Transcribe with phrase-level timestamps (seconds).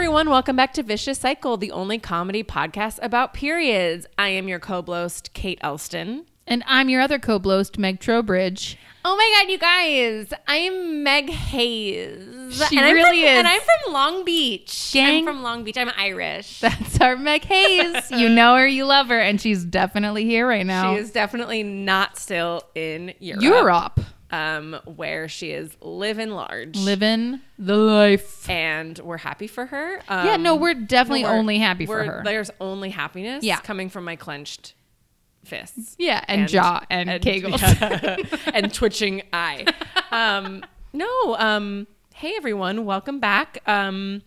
[0.00, 0.30] everyone.
[0.30, 4.06] Welcome back to Vicious Cycle, the only comedy podcast about periods.
[4.16, 6.24] I am your co-blost, Kate Elston.
[6.46, 8.78] And I'm your other co-blost, Meg Trowbridge.
[9.04, 10.32] Oh my god, you guys!
[10.48, 12.66] I'm Meg Hayes.
[12.66, 13.38] She and I'm really from, is.
[13.40, 14.90] And I'm from Long Beach.
[14.94, 15.18] Gang.
[15.18, 15.76] I'm from Long Beach.
[15.76, 16.60] I'm Irish.
[16.60, 18.10] That's our Meg Hayes.
[18.10, 20.94] you know her, you love her, and she's definitely here right now.
[20.94, 23.42] She is definitely not still in Europe.
[23.42, 24.00] Europe.
[24.32, 26.76] Um, where she is living large.
[26.76, 28.48] Living the life.
[28.48, 30.00] and we're happy for her.
[30.08, 32.22] Um, yeah, no, we're definitely we're- only happy for we're- her.
[32.24, 33.58] There's only happiness Yeah.
[33.60, 34.74] coming from my clenched
[35.44, 35.96] fists.
[35.98, 37.60] Yeah, and, jaw and, kegels.
[37.60, 39.64] yeah, and twitching eye.
[40.12, 41.06] Um, no,
[41.38, 43.58] um, hey everyone, welcome back.
[43.66, 44.22] Um,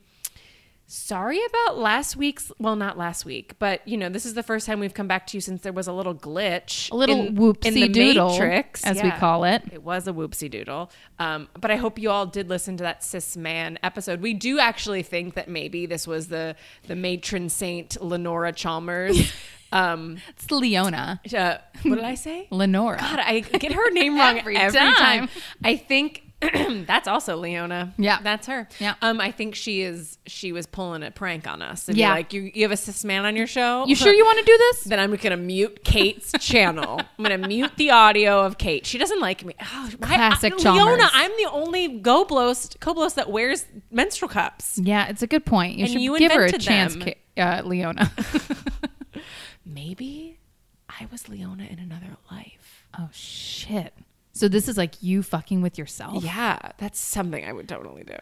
[0.93, 2.51] sorry about last week's.
[2.59, 5.25] Well, not last week, but you know, this is the first time we've come back
[5.27, 8.29] to you since there was a little glitch, A little in, whoopsie in the doodle,
[8.29, 9.63] matrix, as we call it.
[9.71, 10.91] It was a whoopsie doodle.
[11.19, 14.21] Um, but I hope you all did listen to that cis man episode.
[14.21, 16.55] We do actually think that maybe this was the
[16.87, 19.33] the matron saint Lenora Chalmers.
[19.71, 21.19] um, It's Leona.
[21.35, 22.47] uh, what did I say?
[22.51, 22.97] Lenora.
[22.99, 25.27] God, I get her name wrong Every every, time.
[25.27, 25.29] time.
[25.63, 26.22] I think
[26.87, 27.93] that's also Leona.
[27.97, 28.19] Yeah.
[28.21, 28.67] that's her.
[28.79, 28.95] Yeah.
[29.01, 30.17] Um, I think she is.
[30.27, 31.87] She was pulling a prank on us.
[31.87, 32.11] And Yeah.
[32.11, 33.85] like you, you have a cis man on your show.
[33.85, 34.83] You sure you want to do this?
[34.93, 36.99] Then I'm gonna mute Kate's channel.
[37.17, 38.85] I'm gonna mute the audio of Kate.
[38.85, 39.53] She doesn't like me.
[39.61, 40.85] Oh, Classic I, Chalmers.
[40.85, 41.09] Leona.
[41.13, 44.77] I'm the only go blost, co-blost that wears menstrual cups.
[44.81, 45.77] Yeah, it's a good point.
[45.77, 46.95] You And should you give her a chance.
[47.37, 48.11] Uh, Leona.
[49.65, 50.39] Maybe
[50.89, 52.85] I was Leona in another life.
[52.97, 53.93] oh shit.
[54.33, 56.23] So this is like you fucking with yourself.
[56.23, 58.15] Yeah, that's something I would totally do.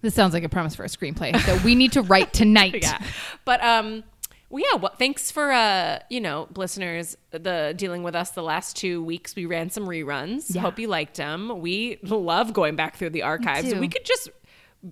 [0.00, 2.78] This sounds like a premise for a screenplay that we need to write tonight.
[2.82, 3.02] yeah
[3.44, 4.04] but um
[4.48, 8.76] well yeah well, thanks for uh you know listeners the dealing with us the last
[8.76, 10.60] two weeks we ran some reruns Yeah.
[10.62, 14.30] hope you liked them we love going back through the archives we could just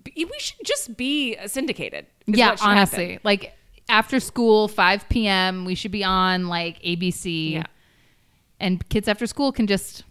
[0.03, 3.21] be, we should just be syndicated yeah, honestly, happen.
[3.23, 3.53] like
[3.89, 7.53] after school, 5 p.m., we should be on like ABC.
[7.53, 7.63] Yeah.
[8.59, 10.03] And kids after school can just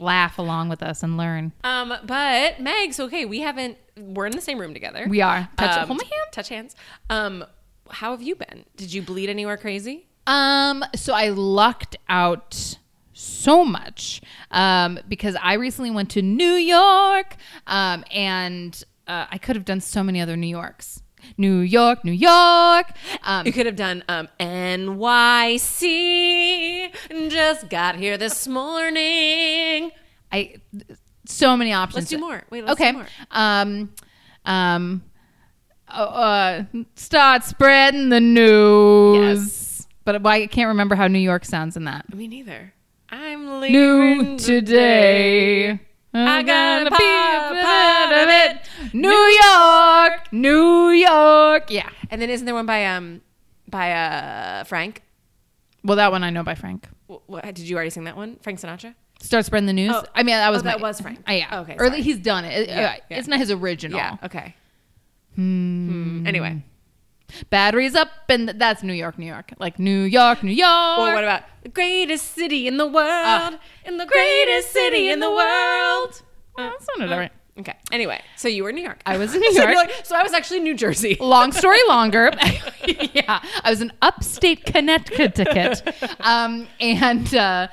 [0.00, 1.52] laugh along with us and learn.
[1.64, 5.48] um but megs okay we haven't we're in the same room together We are.
[5.56, 6.32] Touch um, hold my hand.
[6.32, 6.74] touch hands
[7.10, 7.44] um
[7.90, 12.76] how have you been did you bleed anywhere crazy Um, so I lucked out
[13.12, 19.56] so much um, because I recently went to New York um, and uh, I could
[19.56, 21.02] have done so many other New Yorks.
[21.36, 22.92] New York, New York.
[23.24, 25.80] Um, You could have done um, NYC.
[27.30, 29.90] Just got here this morning.
[30.32, 30.54] I
[31.24, 32.02] so many options.
[32.02, 32.42] Let's do more.
[32.50, 32.92] Wait, let's okay.
[32.92, 33.06] do more.
[33.30, 33.92] Um,
[34.44, 35.02] um,
[35.88, 36.64] uh, uh,
[36.94, 39.16] start spreading the news.
[39.16, 39.86] Yes.
[40.04, 42.12] But I can't remember how New York sounds in that.
[42.14, 42.72] Me neither.
[43.10, 45.80] I'm leaving New leaving today.
[46.12, 48.69] I gotta I'm be gonna a part of it.
[48.92, 49.10] New
[49.44, 51.70] York, New York.
[51.70, 51.88] Yeah.
[52.10, 53.20] And then isn't there one by um
[53.68, 55.02] by uh Frank?
[55.84, 56.88] Well, that one I know by Frank.
[57.08, 58.36] Wh- What, did you already sing that one?
[58.42, 58.94] Frank Sinatra?
[59.20, 59.92] Start spreading the news.
[59.94, 60.04] Oh.
[60.14, 61.20] I mean, that was Oh, that my- was Frank.
[61.28, 61.60] Uh, yeah.
[61.60, 62.02] Okay, Or sorry.
[62.02, 62.52] he's done it.
[62.62, 63.18] It- Yeah, yeah.
[63.18, 63.98] It's not his original.
[63.98, 64.16] Yeah.
[64.24, 64.54] Okay.
[65.36, 66.26] Hmm.
[66.26, 66.62] Anyway.
[67.48, 69.52] Batteries up, and that's New York, New York.
[69.58, 70.98] Like New York, New York.
[70.98, 73.56] Or what about the greatest city in the world?
[73.84, 76.22] in the greatest city in the world.
[76.58, 77.32] Oh, that sounded all right.
[77.60, 77.74] Okay.
[77.92, 79.00] Anyway, so you were in New York.
[79.06, 79.74] I was in New So York.
[79.76, 81.16] like- so I was actually in New Jersey.
[81.20, 82.30] Long story longer.
[83.12, 85.38] yeah, I was in upstate Connecticut,
[86.20, 87.68] um, and uh,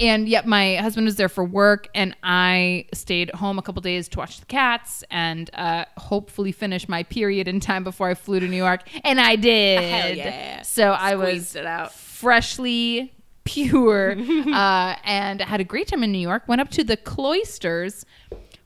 [0.00, 4.08] and yet my husband was there for work, and I stayed home a couple days
[4.08, 8.40] to watch the cats and uh, hopefully finish my period in time before I flew
[8.40, 9.82] to New York, and I did.
[9.82, 10.62] Hell yeah.
[10.62, 11.56] So I was
[11.92, 13.12] freshly
[13.44, 16.44] pure uh, and had a great time in New York.
[16.48, 18.04] Went up to the cloisters.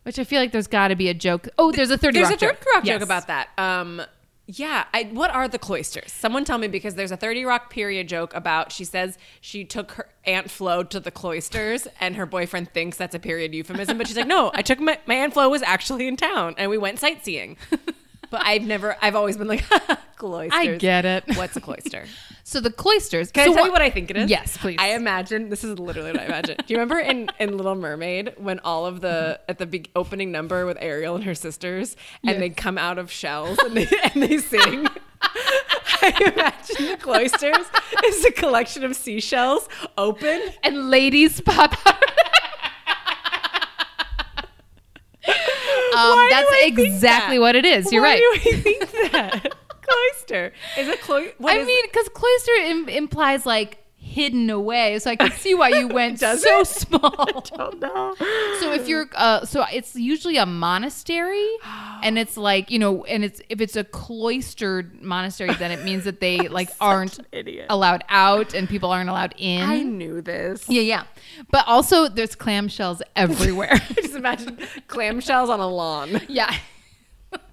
[0.08, 1.48] Which I feel like there's got to be a joke.
[1.58, 2.66] Oh, there's a 30 There's Rock a third joke.
[2.74, 2.94] rock Yes.
[2.94, 3.48] joke about that.
[3.58, 4.00] Um,
[4.46, 4.86] yeah.
[4.94, 6.10] I, what are the cloisters?
[6.10, 9.90] Someone tell me because there's a 30 Rock period joke about she says she took
[9.92, 13.98] her Aunt Flo to the cloisters and her boyfriend thinks that's a period euphemism.
[13.98, 16.70] But she's like, no, I took my, my Aunt Flo was actually in town and
[16.70, 17.58] we went sightseeing.
[18.30, 19.64] But I've never, I've always been like,
[20.16, 20.52] cloisters.
[20.58, 21.24] I get it.
[21.34, 22.04] What's a cloister?
[22.48, 23.30] So the cloisters.
[23.30, 24.30] Can so I tell you what I think it is?
[24.30, 24.78] Yes, please.
[24.80, 26.56] I imagine this is literally what I imagine.
[26.56, 30.32] Do you remember in, in Little Mermaid when all of the at the big opening
[30.32, 32.38] number with Ariel and her sisters and Yeah.
[32.38, 34.88] they come out of shells and they and they sing?
[35.20, 37.66] I imagine the cloisters
[38.06, 39.68] is a collection of seashells
[39.98, 40.40] open.
[40.62, 42.02] and ladies pop out.
[45.94, 47.40] um, that's exactly that?
[47.42, 47.92] what it is.
[47.92, 48.38] You're Why
[49.12, 49.52] right.
[49.88, 50.52] Do I think that?
[50.52, 55.10] Cloister is a clo- what I mean, because cloister Im- implies like hidden away, so
[55.10, 57.42] I can see why you went so small.
[57.58, 58.14] Oh no.
[58.60, 61.46] So if you're, uh, so it's usually a monastery,
[62.02, 66.04] and it's like you know, and it's if it's a cloistered monastery, then it means
[66.04, 67.18] that they like aren't
[67.68, 69.62] allowed out, and people aren't allowed in.
[69.62, 70.64] I knew this.
[70.68, 71.02] yeah, yeah.
[71.50, 73.76] But also, there's clamshells everywhere.
[73.96, 74.56] Just imagine
[74.88, 76.20] clamshells on a lawn.
[76.28, 76.54] yeah.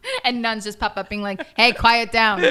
[0.24, 2.44] and nuns just pop up being like, "Hey, quiet down."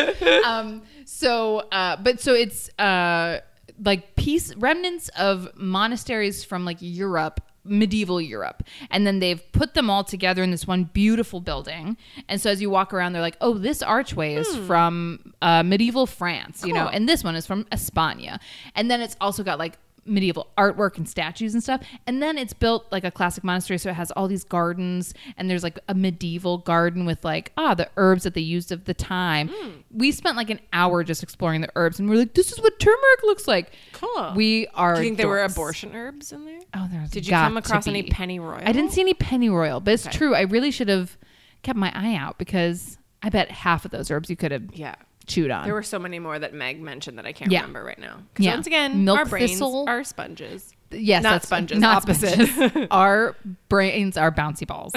[0.45, 3.41] Um, so, uh, but so it's uh,
[3.83, 9.91] like piece remnants of monasteries from like Europe, medieval Europe, and then they've put them
[9.91, 11.97] all together in this one beautiful building.
[12.29, 16.07] And so as you walk around, they're like, "Oh, this archway is from uh, medieval
[16.07, 18.39] France," you know, and this one is from España,
[18.75, 21.81] and then it's also got like medieval artwork and statues and stuff.
[22.07, 25.49] And then it's built like a classic monastery, so it has all these gardens, and
[25.51, 28.95] there's like a medieval garden with like ah the herbs that they used of the
[28.95, 29.51] time.
[29.91, 32.79] We spent like an hour just exploring the herbs, and we're like, this is what
[32.79, 33.73] turmeric looks like.
[33.93, 34.33] Cool.
[34.37, 34.95] We are.
[34.97, 36.61] Do you think there were abortion herbs in there?
[36.75, 37.11] Oh, there's.
[37.11, 38.63] Did you come across any pennyroyal?
[38.67, 40.17] I didn't see any pennyroyal, but it's Okay.
[40.17, 40.35] true.
[40.35, 41.17] I really should have
[41.63, 44.95] kept my eye out because I bet half of those herbs you could have Yeah.
[45.27, 45.65] Chewed on.
[45.65, 47.61] There were so many more that Meg mentioned that I can't Yeah.
[47.61, 48.19] remember right now.
[48.39, 48.55] Yeah.
[48.55, 49.85] Once again, Milk our brains thistle.
[49.89, 50.73] are sponges.
[50.91, 52.49] Yes, Not that's sponges, Not opposite.
[52.49, 52.87] sponges.
[52.93, 53.35] Our
[53.69, 54.93] brains are bouncy balls,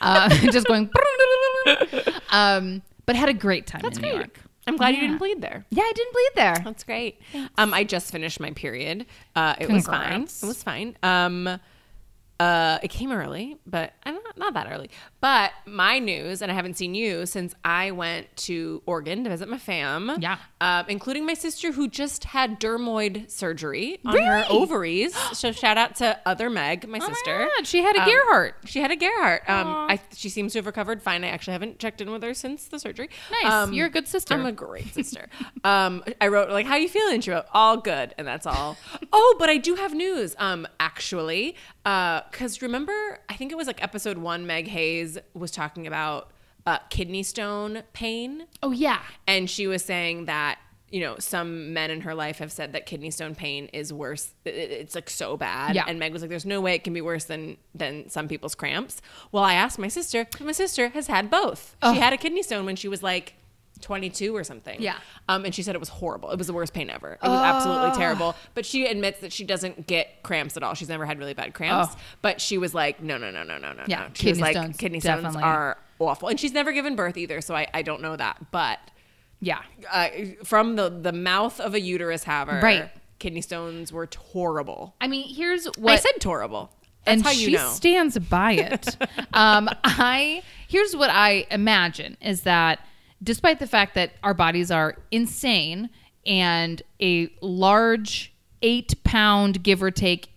[0.00, 0.90] uh, just going.
[2.30, 4.12] um, but had a great time That's in great.
[4.12, 4.40] New York.
[4.66, 5.64] I'm glad you didn't bleed there.
[5.70, 6.56] Yeah, I didn't bleed there.
[6.62, 7.18] That's great.
[7.56, 9.06] Um, I just finished my period.
[9.34, 10.24] Uh, it was fine.
[10.24, 10.94] It was fine.
[11.02, 11.58] Um,
[12.40, 14.90] uh, it came early, but uh, not, not that early.
[15.20, 19.48] But my news, and I haven't seen you since I went to Oregon to visit
[19.48, 20.16] my fam.
[20.20, 20.38] Yeah.
[20.60, 25.16] Um, including my sister who just had dermoid surgery on her ovaries.
[25.32, 27.48] so shout out to other Meg, my Oh my sister.
[27.56, 28.54] God, she had a Um, Gerhardt.
[28.66, 29.48] She had a Gerhardt.
[29.48, 31.24] Um, I, she seems to have recovered fine.
[31.24, 33.08] I actually haven't checked in with her since the surgery.
[33.42, 33.52] Nice.
[33.52, 34.34] Um, You're a good sister.
[34.34, 35.28] I'm a great sister.
[35.64, 38.76] um, I wrote like, "How you feeling?" She wrote, "All good," and that's all.
[39.12, 40.36] oh, but I do have news.
[40.38, 41.56] Um, actually,
[42.30, 42.92] because remember,
[43.28, 44.46] I think it was like episode one.
[44.46, 46.30] Meg Hayes was talking about
[46.66, 49.00] uh, kidney stone pain, Oh yeah.
[49.26, 50.58] and she was saying that.
[50.90, 54.32] You know, some men in her life have said that kidney stone pain is worse.
[54.46, 55.74] it- it- It's like so bad.
[55.74, 55.84] Yeah.
[55.86, 58.54] And Meg was like, "There's no way it can be worse than than some people's
[58.54, 61.76] cramps." Well, I asked my sister, My sister has had both.
[61.82, 61.92] Oh.
[61.92, 63.34] She had a kidney stone when she was like
[63.80, 64.80] 22 or something.
[64.80, 64.96] Yeah.
[65.28, 66.30] Um, and she said it was horrible.
[66.30, 67.12] It was the worst pain ever.
[67.22, 68.34] It was absolutely terrible.
[68.54, 70.74] But she admits that she doesn't get cramps at all.
[70.74, 71.94] She's never had really bad cramps.
[71.94, 72.00] Oh.
[72.22, 73.84] But she was like, no, no, no, no, no, no.
[73.86, 74.08] Yeah, no.
[74.14, 75.42] She was kidney like, stones, kidney stones definitely.
[75.44, 76.28] are awful.
[76.28, 78.50] And she's never given birth either, so I, I don't know that.
[78.50, 78.78] But
[79.40, 79.60] Yeah.
[79.92, 80.08] uh,
[80.44, 82.90] from the the mouth of a uterus haver, Right.
[83.18, 84.94] Kidney stones were horrible.
[85.00, 86.70] I mean, here's what I said horrible.
[87.04, 87.68] That's and how you she know.
[87.70, 88.96] stands by it.
[89.32, 92.80] um, I here's what I imagine is that
[93.22, 95.90] despite the fact that our bodies are insane
[96.26, 98.32] and a large
[98.62, 100.30] eight pound give or take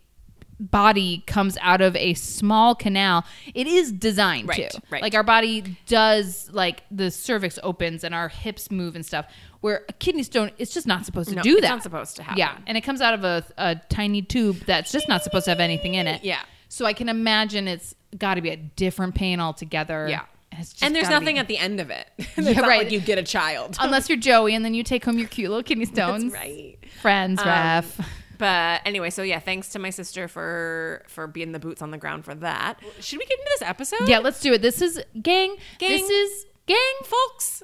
[0.59, 3.25] body comes out of a small canal
[3.55, 5.01] it is designed Right, to right.
[5.01, 9.25] like our body does like the cervix opens and our hips move and stuff
[9.61, 12.15] where a kidney stone it's just not supposed to No, do it's that not supposed
[12.17, 12.37] to happen.
[12.37, 15.51] yeah and it comes out of a, a tiny tube that's just not supposed to
[15.51, 16.41] have anything in it Yeah.
[16.69, 20.07] so I can imagine it's got to be a different pain altogether.
[20.09, 20.25] Yeah.
[20.51, 22.07] And, and there's nothing be- at the end of it.
[22.37, 22.83] Yeah, right.
[22.83, 23.77] like you get a child.
[23.79, 26.33] unless you're Joey and then you take home your cute little kidney stones.
[26.33, 26.77] right.
[27.01, 28.07] Friends, Um, ref.
[28.37, 31.97] But anyway, so yeah, thanks to my sister for for being the boots on the
[31.99, 32.79] ground for that.
[32.99, 34.07] Should we get into this episode?
[34.09, 34.61] Yeah, let's do it.
[34.63, 35.55] This is gang.
[35.77, 35.89] Gang.
[35.91, 36.77] This is gang.
[37.03, 37.61] folks.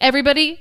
[0.00, 0.60] Everybody,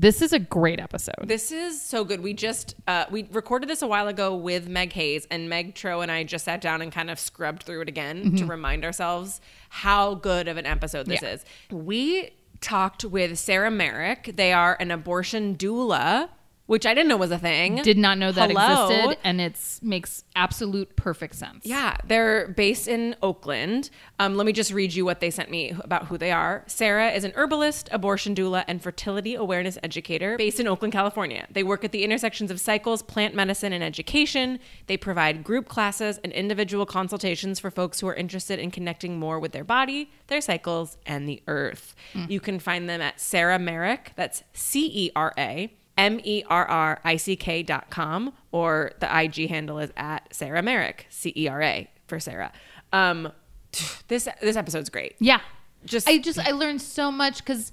[0.00, 1.14] this is a great episode.
[1.24, 2.20] This is so good.
[2.20, 6.00] We just uh, we recorded this a while ago with Meg Hayes, and Meg Tro
[6.02, 9.40] and I just sat down and kind of scrubbed through it again to remind ourselves
[9.70, 11.26] how good of an episode this Mm-hmm.
[11.26, 11.32] Yeah.
[11.32, 11.44] is.
[11.72, 14.32] We talked with Cera Merrick.
[14.36, 16.28] They are an abortion doula,
[16.68, 17.76] which I didn't know was a thing.
[17.76, 18.88] Did not know that Hello.
[18.88, 21.64] existed, and it's makes absolute perfect sense.
[21.64, 23.88] Yeah, they're based in Oakland.
[24.18, 26.64] Um, let me just read you what they sent me about who they are.
[26.66, 31.46] Cera is an herbalist, abortion doula, and fertility awareness educator based in Oakland, California.
[31.50, 34.58] They work at the intersections of cycles, plant medicine, and education.
[34.88, 39.40] They provide group classes and individual consultations for folks who are interested in connecting more
[39.40, 41.94] with their body, their cycles, and the earth.
[42.28, 45.72] You can find them at Cera Merrick, that's C E R A.
[45.98, 50.32] M E R R I C K dot com, or the IG handle is at
[50.34, 52.52] Cera Merrick, C E R A for Cera.
[52.92, 53.32] Um,
[54.08, 55.16] this this episode's great.
[55.18, 55.40] Yeah.
[55.84, 57.72] Just- I just I learned so much because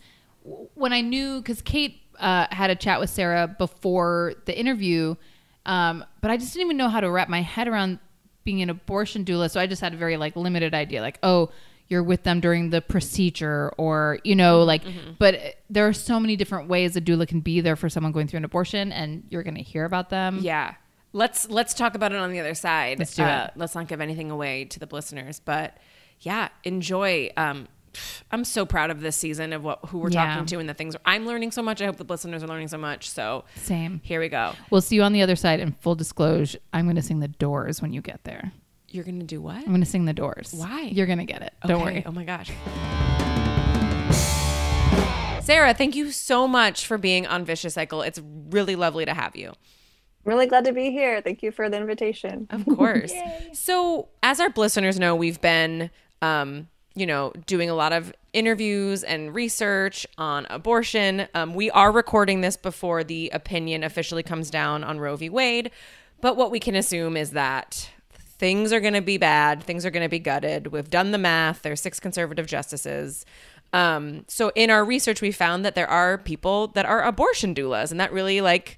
[0.73, 5.15] when I knew because Kate uh, had a chat with Cera before the interview,
[5.65, 7.99] um, but I just didn't even know how to wrap my head around
[8.43, 9.49] being an abortion doula.
[9.49, 11.51] So I just had a very like limited idea, like oh.
[11.87, 14.81] You're with them during the procedure, or you know, like.
[15.19, 18.27] But there are so many different ways a doula can be there for someone going
[18.27, 20.39] through an abortion, and you're going to hear about them.
[20.41, 20.75] Yeah.
[21.13, 22.99] let's let's talk about it on the other side.
[22.99, 23.51] Let's do uh, it.
[23.55, 25.77] Let's not give anything away to the listeners, but
[26.21, 27.29] yeah, enjoy.
[27.37, 27.67] Um,
[28.31, 30.25] I'm so proud of this season of what who we're Yeah.
[30.25, 31.81] talking to and the things I'm learning so much.
[31.81, 33.09] I hope the listeners are learning so much.
[33.09, 34.01] So Same.
[34.03, 34.53] here we go.
[34.71, 35.59] We'll see you on the other side.
[35.61, 38.51] And full disclosure, I'm going to sing the doors when you get there.
[38.95, 39.57] You're gonna do what?
[39.57, 40.53] I'm going to sing the doors.
[40.55, 40.83] Why?
[40.83, 41.53] You're going to get it.
[41.67, 42.03] Don't worry.
[42.05, 42.49] Oh my gosh.
[45.45, 48.01] Cera, thank you so much for being on Vicious Cycle.
[48.01, 49.51] It's really lovely to have you.
[50.23, 51.21] Really glad to be here.
[51.21, 52.47] Thank you for the invitation.
[52.49, 53.13] Of course.
[53.53, 59.03] so, as our listeners know, we've been, um, you know, doing a lot of interviews
[59.03, 61.27] and research on abortion.
[61.35, 65.29] Um, we are recording this before the opinion officially comes down on Roe v.
[65.29, 65.69] Wade.
[66.21, 67.91] But what we can assume is that
[68.37, 69.63] things are going to be bad.
[69.63, 70.67] Things are going to be gutted.
[70.67, 71.61] We've done the math.
[71.61, 73.25] There's six conservative justices.
[73.73, 77.91] Um, so in our research, we found that there are people that are abortion doulas,
[77.91, 78.77] and that really like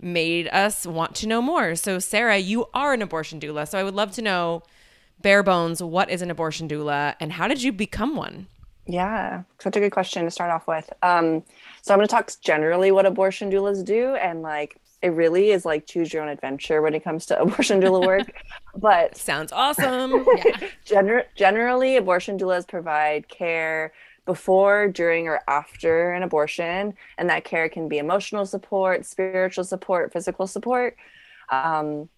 [0.00, 1.74] made us want to know more.
[1.74, 3.68] So Cera, you are an abortion doula.
[3.68, 4.62] So I would love to know,
[5.20, 8.46] bare bones, what is an abortion doula, and how did you become one?
[8.86, 10.92] Yeah, such a good question to start off with.
[11.02, 11.42] Um,
[11.80, 15.66] so I'm going to talk generally what abortion doulas do, and like it really is
[15.66, 18.42] like choose your own adventure when it comes to abortion doula work.
[18.76, 20.24] but Sounds awesome.
[20.86, 23.92] gener- generally, abortion doulas provide care
[24.24, 30.10] before, during, or after an abortion, and that care can be emotional support, spiritual support,
[30.10, 30.96] physical support.
[31.50, 32.08] Um,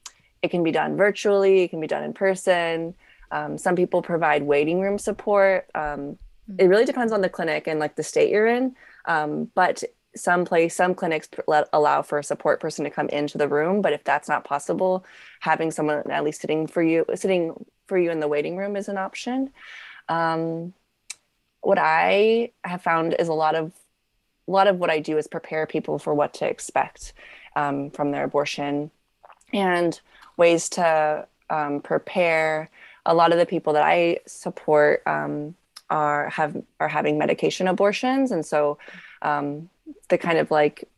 [0.40, 2.95] it can be done virtually, it can be done in person.
[3.33, 5.69] Um, some people provide waiting room support.
[5.75, 6.16] Um,
[6.57, 8.76] it really depends on the clinic and like the state you're in.
[9.07, 9.83] Um, but
[10.16, 13.82] some place, some clinics let, allow for a support person to come into the room.
[13.82, 15.04] But if that's not possible,
[15.40, 18.88] having someone at least sitting for you, sitting for you in the waiting room is
[18.88, 19.50] an option.
[20.08, 20.75] Um,
[21.61, 23.73] what I have found is a lot of
[24.49, 27.12] a lot of what I do is prepare people for what to expect
[27.56, 28.92] um, from their abortion
[29.52, 30.00] and
[30.37, 32.70] ways to um, prepare.
[33.04, 35.56] A lot of the people that I support um,
[35.90, 38.78] are have are having medication abortions, and so
[39.23, 39.68] um,
[40.09, 40.88] the kind of like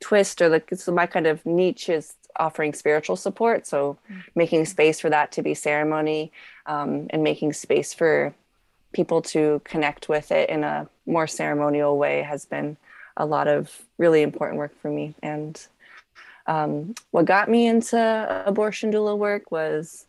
[0.00, 3.66] twist or like so my kind of niche is offering spiritual support.
[3.66, 3.96] So
[4.34, 6.32] making space for that to be ceremony
[6.66, 8.34] um, and making space for
[8.92, 12.76] people to connect with it in a more ceremonial way has been
[13.16, 15.14] a lot of really important work for me.
[15.22, 15.60] And
[16.46, 20.06] um, what got me into abortion doula work was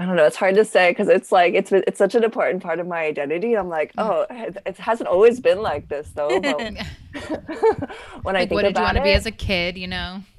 [0.00, 0.24] I don't know.
[0.24, 3.00] It's hard to say because it's like it's it's such an important part of my
[3.04, 3.54] identity.
[3.54, 6.40] I'm like, oh, it, hasn't always been like this though.
[6.40, 10.22] When I Like, think what did you want to be as a kid, you know?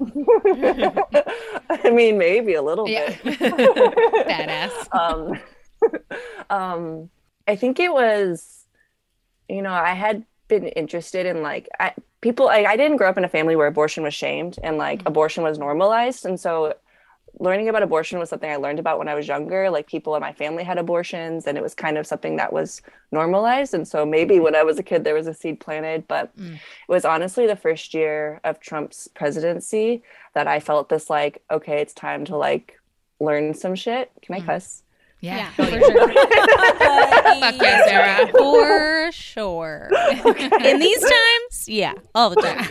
[1.70, 3.14] I mean, maybe a little Yeah.
[3.22, 3.38] bit.
[3.38, 4.88] Badass.
[4.92, 5.38] um,
[6.50, 7.10] um,
[7.46, 8.64] I think it was,
[9.48, 12.48] you know, I had been interested in like I, people.
[12.48, 15.44] I, I didn't grow up in a family where abortion was shamed and like abortion
[15.44, 16.74] was normalized, and so
[17.42, 19.68] learning about abortion was something I learned about when I was younger.
[19.68, 22.80] Like people in my family had abortions, and it was kind of something that was
[23.10, 23.74] normalized.
[23.74, 26.06] And so maybe when I was a kid, there was a seed planted.
[26.06, 26.54] But Mm.
[26.54, 30.02] it was honestly the first year of Trump's presidency
[30.34, 32.78] that I felt this like, okay, it's time to like
[33.20, 34.10] learn some shit.
[34.22, 34.82] Can I cuss?
[35.20, 35.50] Yeah, Yeah.
[35.50, 36.08] for sure.
[37.42, 38.28] Fuck yeah, Cera.
[38.32, 39.90] For sure.
[40.64, 42.66] In these times, yeah, all the time.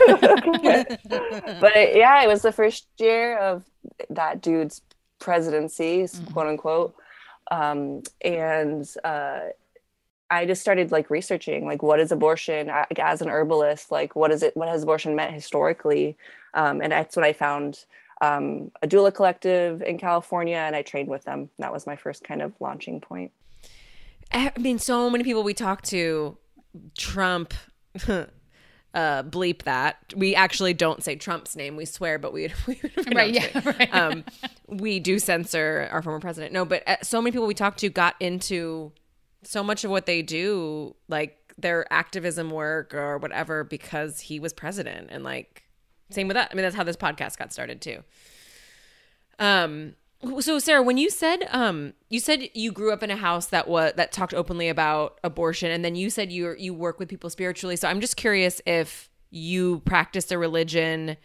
[1.60, 3.64] but yeah, it was the first year of
[4.10, 4.82] that dude's
[5.18, 6.94] presidency, quote unquote.
[7.50, 9.40] Um, and uh,
[10.30, 13.90] I just started like researching, like, what is abortion as an herbalist?
[13.90, 14.56] Like, what is it?
[14.56, 16.16] What has abortion meant historically?
[16.54, 17.84] Um, and that's when I found
[18.20, 21.50] um, a doula collective in California, and I trained with them.
[21.58, 23.32] That was my first kind of launching point.
[24.32, 26.38] I mean, so many people we talk to,
[26.96, 27.52] Trump,
[28.94, 29.96] uh, bleep that.
[30.14, 31.76] We actually don't say Trump's name.
[31.76, 32.80] We swear, but we, we,
[33.14, 33.94] Right, yeah, right.
[33.94, 34.24] Um,
[34.66, 36.52] we do censor our former president.
[36.52, 38.92] No, but uh, so many people we talked to got into
[39.42, 44.52] so much of what they do, like their activism work or whatever, because he was
[44.52, 45.08] president.
[45.10, 45.64] And like,
[46.10, 46.50] same with that.
[46.50, 48.02] I mean, that's how this podcast got started too.
[49.38, 49.94] Um.
[50.40, 53.66] So Cera, when you said um you said you grew up in a house that
[53.66, 57.28] was that talked openly about abortion and then you said you you work with people
[57.28, 57.76] spiritually.
[57.76, 61.16] So I'm just curious if you practiced a religion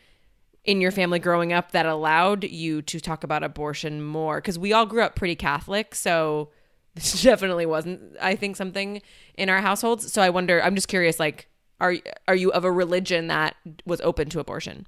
[0.64, 4.74] in your family growing up that allowed you to talk about abortion more cuz we
[4.74, 6.50] all grew up pretty Catholic, so
[6.96, 9.02] this definitely wasn't I think something
[9.36, 10.12] in our households.
[10.12, 11.48] So I wonder I'm just curious like
[11.80, 11.96] are
[12.28, 14.88] are you of a religion that was open to abortion?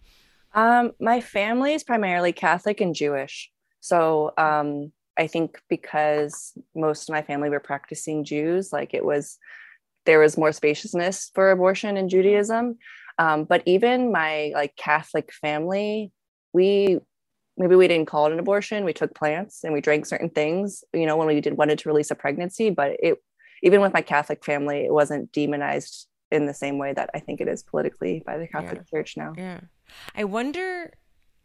[0.55, 3.51] Um, my family is primarily Catholic and Jewish.
[3.79, 9.37] So um, I think because most of my family were practicing Jews, like it was,
[10.05, 12.77] there was more spaciousness for abortion in Judaism.
[13.17, 16.11] Um, but even my like Catholic family,
[16.53, 16.99] we
[17.57, 18.85] maybe we didn't call it an abortion.
[18.85, 21.89] We took plants and we drank certain things, you know, when we did wanted to
[21.89, 22.69] release a pregnancy.
[22.69, 23.21] But it,
[23.61, 27.41] even with my Catholic family, it wasn't demonized in the same way that I think
[27.41, 29.33] it is politically by the Catholic Church now.
[29.37, 29.59] Yeah.
[30.15, 30.93] I wonder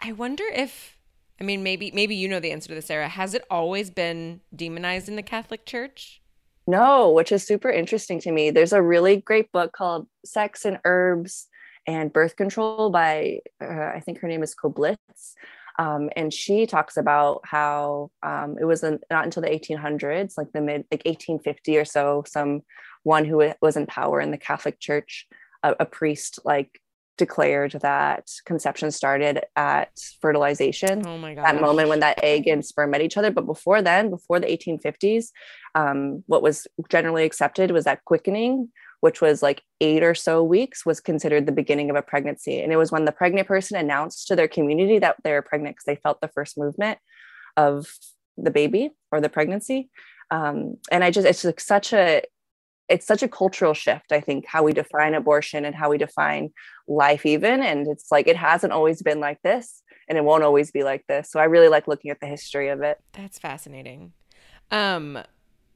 [0.00, 0.93] I wonder if
[1.41, 3.09] I mean maybe maybe you know the answer to this Cera.
[3.09, 6.21] Has it always been demonized in the Catholic Church?
[6.67, 8.50] No, which is super interesting to me.
[8.50, 11.49] There's a really great book called Sex and Herbs
[11.87, 15.35] and Birth Control by uh, I think her name is Koblitz.
[15.79, 20.61] Um, and she talks about how um, it was not until the 1800s, like the
[20.61, 22.62] mid, like 1850 or so, some
[23.03, 25.26] one who was in power in the Catholic Church,
[25.62, 26.81] a, a priest like
[27.16, 29.90] declared that conception started at
[30.21, 31.06] fertilization.
[31.06, 31.44] Oh my god!
[31.44, 33.30] That moment when that egg and sperm met each other.
[33.30, 35.28] But before then, before the 1850s,
[35.75, 40.85] um, what was generally accepted was that quickening, which was like eight or so weeks,
[40.85, 42.61] was considered the beginning of a pregnancy.
[42.61, 45.76] And it was when the pregnant person announced to their community that they were pregnant
[45.76, 46.99] because they felt the first movement
[47.56, 47.87] of
[48.37, 49.90] the baby or the pregnancy.
[50.30, 52.23] Um, and I just, it's like such a
[52.88, 56.50] it's such a cultural shift i think how we define abortion and how we define
[56.87, 60.71] life even and it's like it hasn't always been like this and it won't always
[60.71, 62.99] be like this so i really like looking at the history of it.
[63.12, 64.12] That's fascinating.
[64.71, 65.19] Um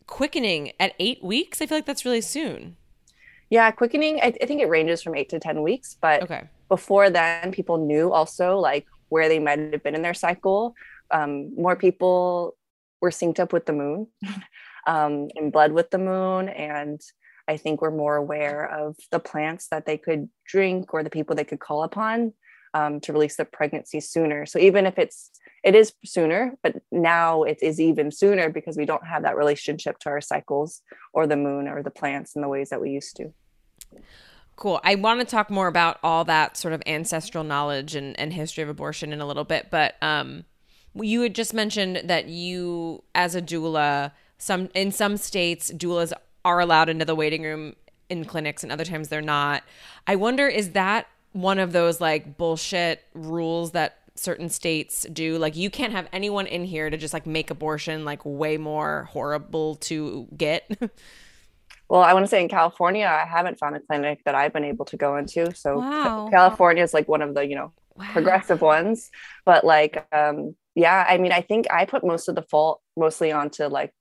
[0.07, 1.61] quickening at eight weeks?
[1.61, 2.77] I feel like that's really soon.
[3.50, 6.49] Yeah quickening i, I think it ranges from eight to ten weeks but okay.
[6.69, 10.75] before then people knew also like where they might have been in their cycle.
[11.11, 12.57] Um, more people
[13.00, 14.09] were synced up with the moon
[14.88, 16.49] um, in blood with the moon.
[16.49, 17.00] And
[17.47, 21.37] I think we're more aware of the plants that they could drink or the people
[21.37, 22.33] they could call upon
[22.75, 24.47] um, to release the pregnancy sooner.
[24.47, 25.30] So even if it's
[25.64, 29.99] it is sooner, but now it is even sooner because we don't have that relationship
[30.00, 33.16] to our cycles or the moon or the plants in the ways that we used
[33.16, 33.33] to.
[34.55, 34.81] Cool.
[34.85, 38.62] I want to talk more about all that sort of ancestral knowledge and, and history
[38.62, 40.44] of abortion in a little bit, but um,
[40.94, 46.12] you had just mentioned that you, as a doula, some in some states doulas
[46.44, 47.74] are allowed into the waiting room
[48.09, 49.62] in clinics and other times they're not
[50.07, 55.55] i wonder is that one of those like bullshit rules that certain states do like
[55.57, 59.77] you can't have anyone in here to just like make abortion like way more horrible
[59.77, 60.68] to get
[61.88, 64.64] well i want to say in california i haven't found a clinic that i've been
[64.64, 66.29] able to go into so Wow.
[66.31, 68.07] california is like one of the you know Wow.
[68.12, 69.11] progressive ones
[69.44, 73.33] but like um yeah i mean i think i put most of the fault mostly
[73.33, 73.92] onto like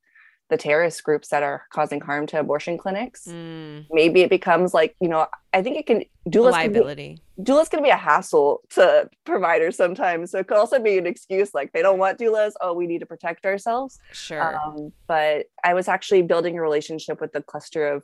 [0.50, 4.96] the terrorist groups that are causing harm to abortion clinics Mm, maybe it becomes like
[5.02, 8.62] you know i think it can doulas can be, liability doulas can be a hassle
[8.72, 12.52] to providers sometimes so it could also be an excuse like they don't want doulas
[12.62, 17.20] oh we need to protect ourselves sure um, but I was actually building a relationship
[17.22, 18.04] with a cluster of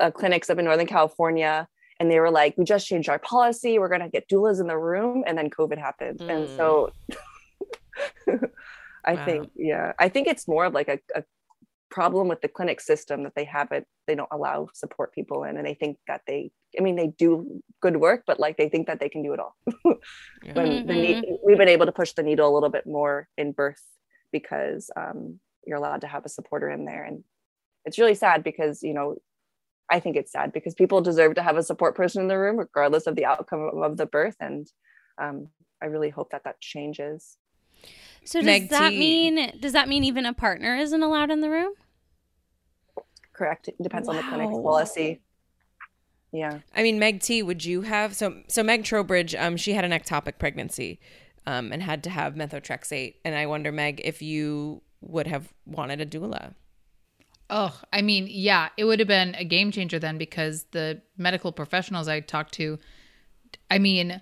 [0.00, 1.68] uh, clinics up in Northern California.
[1.98, 3.78] And they were like, we just changed our policy.
[3.78, 5.24] We're going to get doulas in the room.
[5.26, 6.20] And then COVID happened.
[6.28, 6.56] And Mm.
[6.56, 6.90] so
[9.04, 9.24] I Wow.
[9.24, 11.24] think, yeah, I think it's more of like a, a
[11.96, 15.56] problem with the clinic system that they haven't, they don't allow support people in.
[15.56, 18.86] And they think that they, I mean, they do good work, but like they think
[18.88, 19.54] that they can do it all.
[20.44, 20.52] Yeah.
[20.56, 23.52] when the ne- we've been able to push the needle a little bit more in
[23.52, 23.82] birth
[24.30, 27.24] because um, you're allowed to have a supporter in there and
[27.86, 29.16] it's really sad because you know
[29.90, 32.56] i think it's sad because people deserve to have a support person in the room
[32.58, 34.62] regardless of the outcome of the birth and
[35.22, 35.48] um,
[35.82, 37.36] i really hope that that changes
[38.24, 38.98] So does Meg that T.
[38.98, 41.72] mean does that mean even a partner isn't allowed in the room?
[43.36, 44.62] Correct it depends on the clinic's Wow.
[44.62, 45.20] policy
[46.32, 49.34] yeah I mean, Meg T, would you have so so Meg Trowbridge?
[49.34, 51.00] Um, she had an ectopic pregnancy,
[51.46, 53.14] um, and had to have methotrexate.
[53.24, 56.54] And I wonder, Meg, if you would have wanted a doula.
[57.48, 61.52] Oh, I mean, yeah, it would have been a game changer then because the medical
[61.52, 62.78] professionals I talked to,
[63.70, 64.20] I mean,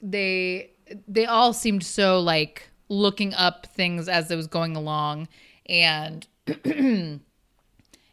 [0.00, 0.70] they
[1.06, 5.28] they all seemed so like looking up things as it was going along
[5.66, 6.26] and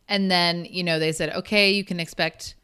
[0.08, 2.56] and then, you know, they said, "Okay, you can expect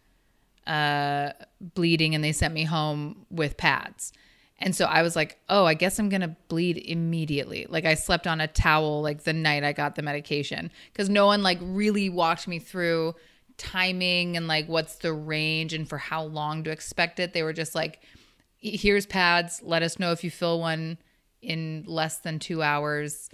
[0.68, 4.14] uh bleeding and they sent me home with pads."
[4.62, 7.66] And so I was like, oh, I guess I'm going to bleed immediately.
[7.68, 11.26] Like I slept on a towel like the night I got the medication cuz no
[11.26, 13.16] one like really walked me through
[13.58, 17.34] timing and like what's the range and for how long to expect it.
[17.34, 18.02] They were just like
[18.58, 21.00] here's pads, let us know if you fill one
[21.42, 23.30] in less than 2 hours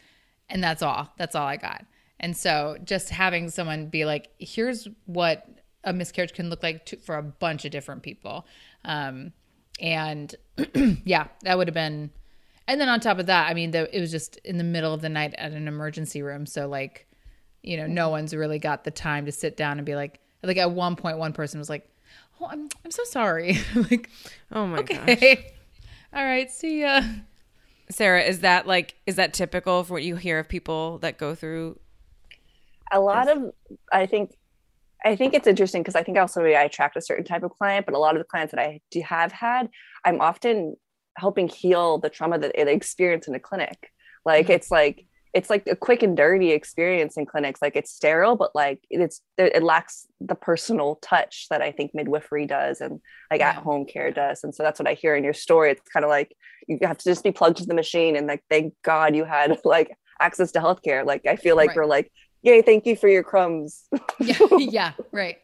[0.50, 1.14] and that's all.
[1.18, 1.86] That's all I got.
[2.20, 5.48] And so just having someone be like here's what
[5.84, 8.46] a miscarriage can look like to, for a bunch of different people.
[8.86, 9.34] Um
[9.80, 10.34] and
[11.06, 12.10] yeah, that would have been.
[12.68, 14.94] And then on top of that, I mean, the, it was just in the middle
[14.94, 17.08] of the night at an emergency room, so like,
[17.64, 20.58] you know, no one's really got the time to sit down and be like, like
[20.58, 21.90] at one point, one person was like,
[22.42, 24.10] "Oh, I'm I'm so sorry." like,
[24.52, 24.98] Oh my gosh.
[25.10, 25.54] okay,
[26.14, 27.02] all right, see ya.
[27.90, 31.36] Cera, is that like is that typical for what you hear of people that go
[31.36, 31.80] through?
[32.92, 33.52] A lot of
[33.92, 34.32] i think
[35.06, 37.86] i think it's interesting because i think also i attract a certain type of client
[37.86, 39.70] but a lot of the clients that i do have had
[40.06, 40.76] i'm often
[41.18, 43.92] helping heal the trauma that they experience in a clinic
[44.26, 44.54] like Mm-hmm.
[44.54, 48.56] it's like it's like a quick and dirty experience in clinics like it's sterile but
[48.56, 53.50] like it's it lacks the personal touch that i think midwifery does and like Yeah.
[53.50, 56.04] at home care does and so that's what i hear in your story it's kind
[56.06, 56.34] of like
[56.68, 59.58] you have to just be plugged to the machine and like thank god you had
[59.66, 61.78] like access to healthcare like i feel like Right.
[61.78, 63.88] we're like yay thank you for your crumbs.
[64.20, 65.38] Yeah, yeah, right.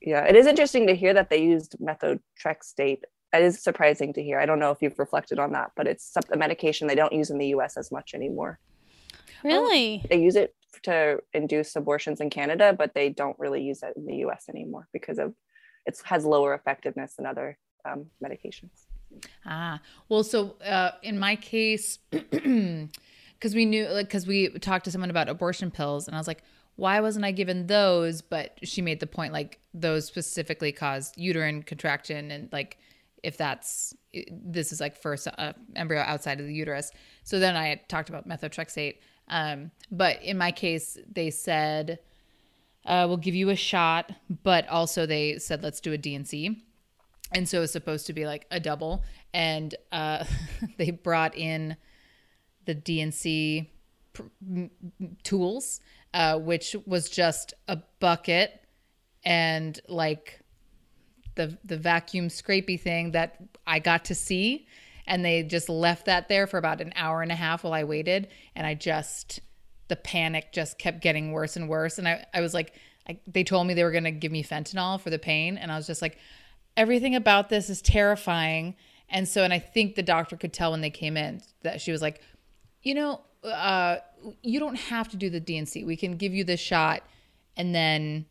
[0.00, 3.02] yeah it is interesting to hear that they used methotrexate.
[3.32, 4.40] It is surprising to hear.
[4.40, 7.12] I don't know if you've reflected on that but it's some- a medication they don't
[7.12, 8.58] use in the us as much anymore.
[9.42, 10.04] Really?
[10.10, 14.06] they use it to induce abortions in canada but they don't really use it in
[14.06, 15.34] the us anymore because of
[15.86, 18.84] it has lower effectiveness than other um, medications.
[19.44, 21.98] Ah, well, so uh, in my case,
[23.40, 26.28] because we knew, like, because we talked to someone about abortion pills, and I was
[26.28, 26.42] like,
[26.76, 28.20] why wasn't I given those?
[28.20, 32.78] But she made the point, like, those specifically cause uterine contraction, and like,
[33.22, 33.94] if that's
[34.30, 36.90] this is like first uh, embryo outside of the uterus.
[37.22, 38.96] So then I talked about methotrexate.
[39.28, 42.00] Um, but in my case, they said,
[42.86, 44.10] uh, we'll give you a shot,
[44.42, 46.64] but also they said, let's do a D&C
[47.32, 50.24] and so it's supposed to be like a double and uh,
[50.78, 51.76] they brought in
[52.70, 53.68] the D&C
[55.24, 55.80] tools
[56.14, 58.64] uh, which was just a bucket
[59.24, 60.40] and like
[61.34, 64.66] the the vacuum scrapey thing that i got to see.
[65.06, 67.84] And they just left that there for about an hour and a half while i
[67.84, 68.28] waited.
[68.56, 69.40] And i just
[69.88, 71.98] the panic just kept getting worse and worse.
[71.98, 72.74] And i, I was like
[73.08, 75.58] I, they told me they were to give me fentanyl for the pain.
[75.58, 76.18] And i was just like
[76.76, 78.74] everything about this is terrifying.
[79.08, 81.90] And so, and I think the doctor could tell when they came in that she
[81.90, 82.20] was like,
[82.82, 83.96] you know, uh,
[84.42, 85.84] you don't have to do the D&C.
[85.84, 87.02] We can give you the shot.
[87.56, 88.26] And then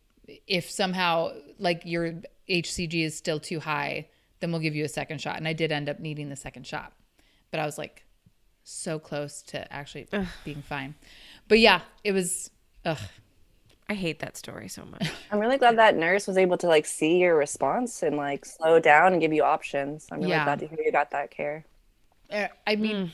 [0.48, 2.16] if somehow like your
[2.50, 4.08] HCG is still too high,
[4.40, 5.38] then we'll give you a second shot.
[5.38, 6.94] And I did end up needing the second shot.
[7.52, 8.04] But I was like
[8.64, 10.08] so close to actually
[10.46, 10.96] being fine.
[11.48, 12.52] But yeah, it was,
[12.86, 13.00] ugh.
[13.92, 15.10] I hate that story so much.
[15.32, 18.80] i'm really glad that nurse was able to like see your response and like slow
[18.80, 20.44] down and give you options i'm really Yeah.
[20.44, 21.66] glad to hear you got that care
[22.32, 23.12] Uh, I mean,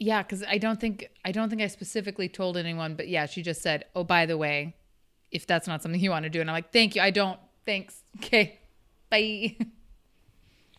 [0.00, 3.42] yeah, because I don't think I don't think I specifically told anyone, but yeah, she
[3.42, 4.74] just said, "Oh, by the way,
[5.30, 7.38] if that's not something you want to do," and I'm like, "Thank you, I don't.
[7.64, 8.02] Thanks.
[8.16, 8.58] Okay,
[9.10, 9.56] bye."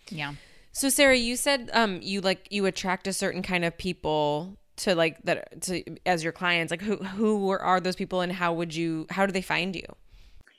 [0.10, 0.34] yeah.
[0.74, 4.96] So Cera, you said um you like you attract a certain kind of people to
[4.96, 6.72] like that to as your clients.
[6.72, 9.86] Like who who are those people and how would you how do they find you?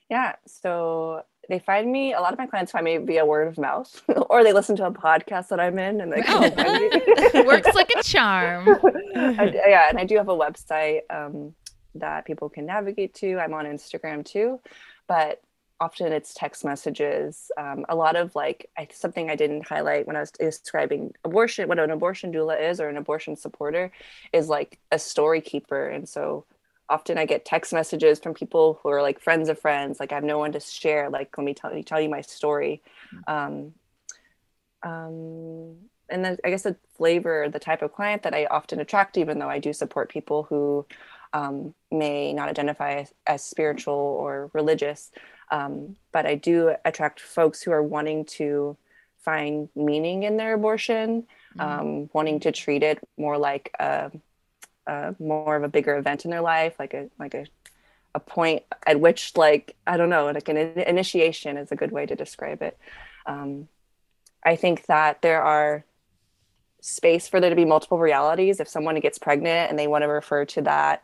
[0.09, 0.37] Yeah.
[0.47, 4.03] So they find me, a lot of my clients find me via word of mouth,
[4.31, 7.43] or they listen to a podcast that I'm in and they come find me.
[7.47, 8.69] Works like a charm.
[9.15, 9.91] I yeah.
[9.91, 11.55] And I do have a website um,
[11.95, 13.39] that people can navigate to.
[13.39, 14.61] I'm on Instagram too,
[15.07, 15.43] but
[15.79, 17.51] often it's text messages.
[17.59, 21.69] Um, a lot of like I, something I didn't highlight when I was describing abortion,
[21.69, 23.93] what an abortion doula is or an abortion supporter
[24.33, 25.89] is like a story keeper.
[25.89, 26.47] And so
[26.93, 30.15] often I get text messages from people who are like friends of friends, like I
[30.15, 31.09] have no one to share.
[31.09, 32.83] Like, let me tell you, tell you my story.
[33.27, 33.73] Um,
[34.83, 35.77] um,
[36.11, 39.39] and then I guess the flavor, the type of client that I often attract, even
[39.39, 40.87] though I do support people who
[41.33, 45.11] um, may not identify as, as spiritual or religious,
[45.51, 48.77] um, but I do attract folks who are wanting to
[49.19, 51.27] find meaning in their abortion,
[51.59, 54.11] um, wanting to treat it more like a,
[54.87, 57.47] a more of a bigger event in their life, like a like a
[58.15, 61.93] a point at which like I don't know, like an in- initiation is a good
[61.93, 62.79] way to describe it.
[63.27, 63.69] Um,
[64.45, 65.85] I think that there are
[66.81, 68.61] space for there to be multiple realities.
[68.61, 71.03] If someone gets pregnant and they want to refer to that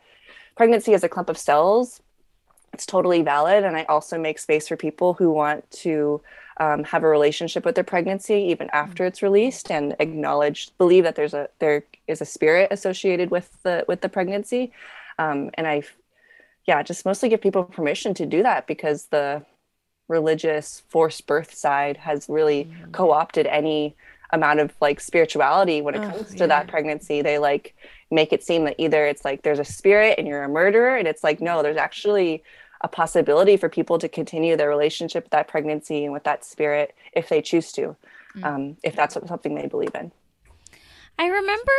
[0.57, 2.01] pregnancy as a clump of cells,
[2.73, 3.63] it's totally valid.
[3.63, 6.21] And I also make space for people who want to
[6.59, 11.15] um, have a relationship with their pregnancy even after it's released and acknowledge, believe that
[11.15, 14.71] there's a there is a spirit associated with the with the pregnancy.
[15.17, 15.83] Um, and I,
[16.65, 19.45] yeah, just mostly give people permission to do that because the
[20.07, 23.95] religious forced birth side has really co-opted any
[24.31, 27.21] amount of like spirituality when it Ugh, comes to that pregnancy.
[27.21, 27.75] They like
[28.11, 31.07] make it seem that either it's like there's a spirit and you're a murderer and
[31.07, 32.43] it's like no there's actually
[32.81, 36.95] a possibility for people to continue their relationship with that pregnancy and with that spirit
[37.13, 37.95] if they choose to
[38.43, 40.11] um, if that's something they believe in
[41.19, 41.73] I remember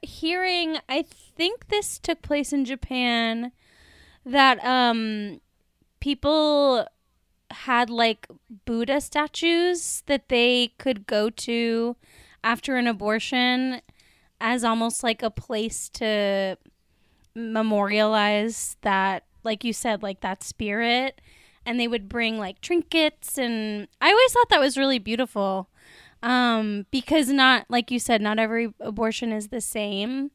[0.00, 3.52] hearing I think this took place in Japan
[4.24, 5.42] that um
[6.00, 6.86] people
[7.50, 8.26] had like
[8.64, 11.96] Buddha statues that they could go to
[12.42, 13.82] after an abortion
[14.40, 16.56] as almost like a place to
[17.34, 21.20] memorialize that like you said like that spirit.
[21.66, 25.68] And they would bring like trinkets and I always thought that was really beautiful
[26.22, 30.30] um because not like you said not every abortion is the same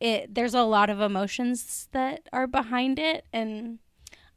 [0.00, 3.78] it there's a lot of emotions that are behind it and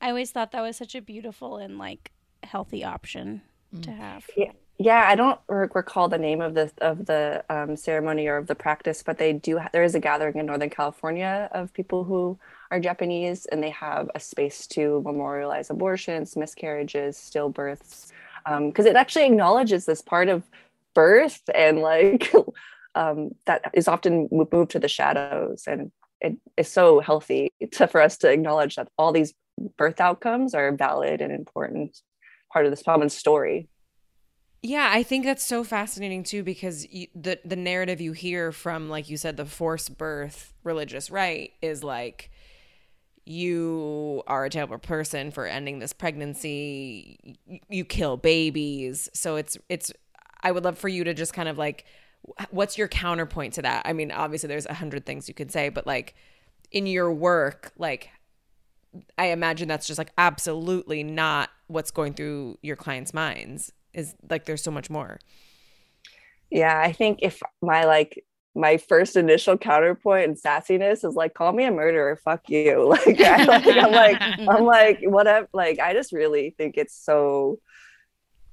[0.02, 2.12] I always thought that was such a beautiful and like
[2.44, 3.42] healthy option
[3.82, 4.30] to have.
[4.38, 4.52] Yeah.
[4.78, 8.48] Yeah, I don't re- recall the name of the of the um, ceremony or of
[8.48, 9.58] the practice, but they do.
[9.58, 12.38] Ha- there is a gathering in Northern California of people who
[12.72, 18.12] are Japanese, and they have a space to memorialize abortions, miscarriages, stillbirths,
[18.46, 20.44] because it actually acknowledges this part of
[20.96, 22.34] birth and like
[22.96, 28.02] um, that is often moved to the shadows, and it is so healthy to, for
[28.02, 29.34] us to acknowledge that all these
[29.78, 32.00] birth outcomes are valid and important
[32.52, 33.68] part of this common story.
[34.64, 38.90] Yeah, I think that's so fascinating too because you, the the narrative you hear from
[38.90, 42.32] like you said the forced birth religious right is like
[43.26, 47.20] you are a terrible person for ending this pregnancy.
[47.48, 49.10] You, you kill babies.
[49.14, 49.92] So it's it's
[50.46, 51.86] I would love for you to just kind of like
[52.50, 55.70] what's your counterpoint to that I mean obviously there's a hundred things you could say
[55.70, 56.16] but like
[56.72, 58.10] in your work like
[59.18, 63.72] I imagine that's just like absolutely not what's going through your clients' minds.
[63.94, 65.20] Is like there's so much more.
[66.50, 68.24] Yeah, I think if my like
[68.56, 72.96] my first initial counterpoint and sassiness is like, call me a murderer, fuck you.
[73.06, 75.48] Like, I, like I'm like, I'm like, whatever.
[75.54, 77.60] Like, I just really think it's so.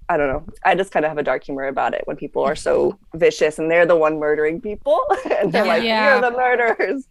[0.09, 0.45] I don't know.
[0.65, 3.59] I just kind of have a dark humor about it when people are so vicious
[3.59, 5.01] and they're the one murdering people,
[5.39, 6.13] and they're like, Yeah.
[6.21, 7.07] you're the murderers.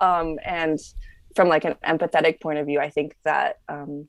[0.00, 0.78] Um, and
[1.34, 4.08] from like an empathetic point of view, I think that um,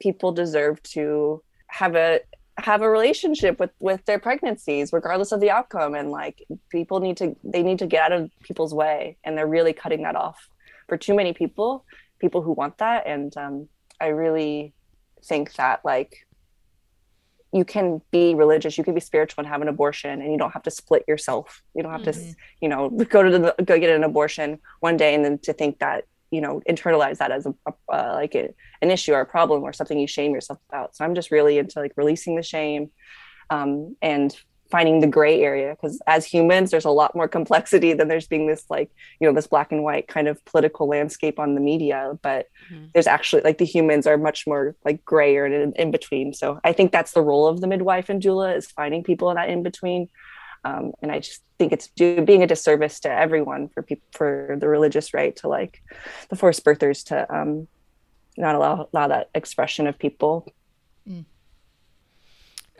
[0.00, 2.20] people deserve to have a
[2.58, 7.16] have a relationship with with their pregnancies regardless of the outcome and like people need
[7.16, 10.48] to they need to get out of people's way and they're really cutting that off
[10.88, 11.84] for too many people
[12.18, 13.68] people who want that and um,
[14.00, 14.74] i really
[15.24, 16.26] think that like
[17.52, 20.52] you can be religious you can be spiritual and have an abortion and you don't
[20.52, 21.62] have to split yourself.
[21.74, 22.14] You don't have to
[22.60, 25.78] you know go to the go get an abortion one day and then to think
[25.78, 29.26] that you know internalize that as a, a uh, like a, an issue or a
[29.26, 30.94] problem or something you shame yourself about.
[30.94, 32.90] So i'm just really into like releasing the shame
[33.50, 34.36] um, and
[34.70, 38.46] finding the gray area because as humans there's a lot more complexity than there's being
[38.46, 42.18] this like you know this black and white kind of political landscape on the media
[42.22, 42.90] but Mhm.
[42.92, 46.34] there's actually like the humans are much more like grayer and in, in between.
[46.34, 49.36] So i think that's the role of the midwife and doula is finding people in
[49.36, 50.08] that in between.
[50.64, 54.56] Um, and i just think it's do, being a disservice to everyone for people for
[54.60, 55.80] the religious right to like
[56.28, 57.68] the forced birthers to um,
[58.36, 60.46] not allow allow that expression of people.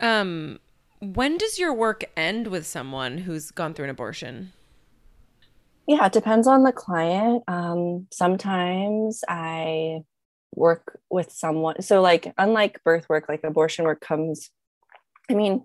[0.00, 0.58] Um,
[1.00, 4.52] when does your work end with someone who's gone through an abortion?
[5.86, 7.44] Yeah, it depends on the client.
[7.48, 10.00] Um, sometimes I
[10.54, 11.80] work with someone.
[11.82, 14.50] So, like, unlike birth work, like abortion work comes,
[15.30, 15.64] I mean,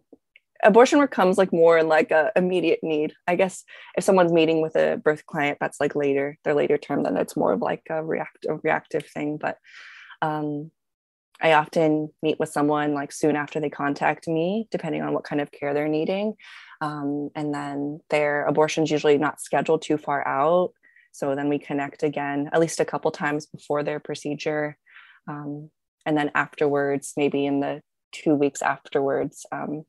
[0.63, 3.13] abortion work comes like more in like a immediate need.
[3.27, 3.63] I guess
[3.97, 7.35] if someone's meeting with a birth client, that's like later, their later term, then it's
[7.35, 9.37] more of like a react a reactive thing.
[9.37, 9.57] But
[10.21, 10.71] um,
[11.43, 15.41] I often meet with someone like soon after they contact me, depending on what kind
[15.41, 16.35] of care they're needing.
[16.79, 20.71] Um, and then their abortion's usually not scheduled too far out.
[21.11, 24.77] So then we connect again at least a couple times before their procedure.
[25.27, 25.69] Um,
[26.05, 27.81] and then afterwards, maybe in the
[28.13, 29.83] two weeks afterwards, um,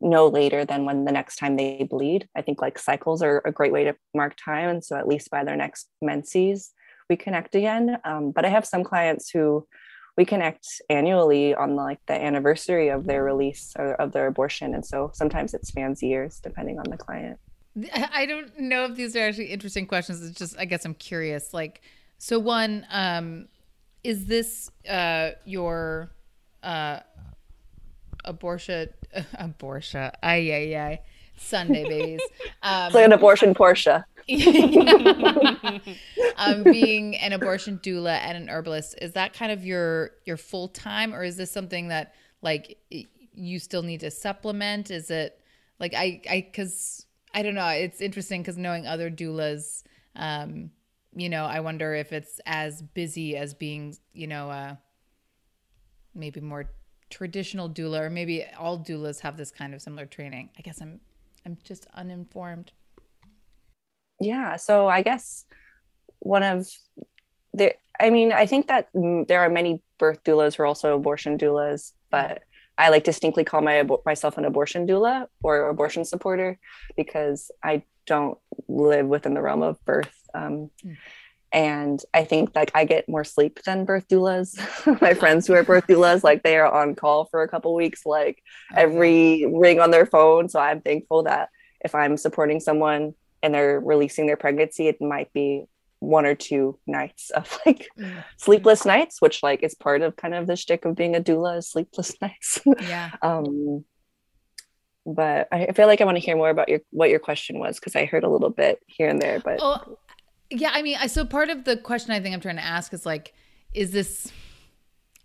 [0.00, 2.28] no later than when the next time they bleed.
[2.36, 4.68] I think like cycles are a great way to mark time.
[4.68, 6.70] And so at least by their next menses,
[7.10, 7.98] we connect again.
[8.04, 9.66] Um, but I have some clients who
[10.16, 14.74] we connect annually on like the anniversary of their release or of their abortion.
[14.74, 17.38] And so sometimes it spans years depending on the client.
[18.12, 20.22] I don't know if these are actually interesting questions.
[20.22, 21.54] It's just, I guess I'm curious.
[21.54, 21.80] Like,
[22.18, 23.48] so one, um,
[24.04, 26.10] is this uh, your
[26.62, 27.00] uh,
[28.24, 28.90] abortion?
[29.34, 30.10] abortion?
[30.22, 31.00] Ay, ay, ay.
[31.36, 32.20] Sunday babies.
[32.64, 34.04] Um, It's like an abortion Porsche.
[36.36, 40.68] um, being an abortion doula and an herbalist is that kind of your your full
[40.68, 42.78] time or is this something that like
[43.34, 44.90] you still need to supplement?
[44.90, 45.42] Is it
[45.82, 47.04] like i i because
[47.34, 49.82] i don't know it's interesting because knowing other doulas
[50.16, 50.70] um
[51.14, 54.74] you know i wonder if it's as busy as being you know uh
[56.14, 56.70] maybe more
[57.10, 60.48] traditional doula or maybe all doulas have this kind of similar training.
[60.56, 61.00] I guess i'm
[61.44, 62.72] i'm just uninformed
[64.22, 64.56] Yeah.
[64.56, 65.44] So I guess
[66.20, 66.68] one of
[67.52, 70.94] the, I mean, I think that mm, there are many birth doulas who are also
[70.94, 72.42] abortion doulas, but
[72.78, 76.58] I like distinctly call my myself an abortion doula or abortion supporter
[76.96, 80.14] because I don't live within the realm of birth.
[80.34, 80.96] Um, mm.
[81.52, 84.56] And I think like I get more sleep than birth doulas.
[85.02, 88.06] my friends who are birth doulas, like they are on call for a couple weeks,
[88.06, 88.42] like
[88.74, 90.48] every ring on their phone.
[90.48, 91.50] So I'm thankful that
[91.84, 95.66] if I'm supporting someone and they're releasing their pregnancy, it might be
[95.98, 98.24] one or two nights of like mm.
[98.36, 101.58] sleepless nights, which like is part of kind of the shtick of being a doula
[101.58, 102.60] is sleepless nights.
[102.80, 103.10] Yeah.
[103.22, 103.84] um,
[105.04, 107.78] but I feel like I want to hear more about your what your question was
[107.78, 109.40] because I heard a little bit here and there.
[109.40, 109.98] But well,
[110.50, 112.92] yeah, I mean, I so part of the question I think I'm trying to ask
[112.92, 113.34] is like,
[113.74, 114.30] is this?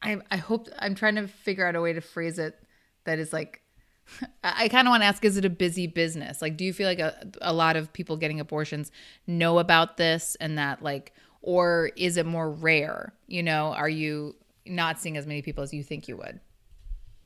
[0.01, 2.55] I I hope I'm trying to figure out a way to phrase it
[3.05, 3.61] that is like
[4.43, 6.41] I kind of want to ask is it a busy business?
[6.41, 8.91] Like, do you feel like a, a lot of people getting abortions
[9.25, 13.13] know about this and that, like, or is it more rare?
[13.27, 16.39] You know, are you not seeing as many people as you think you would?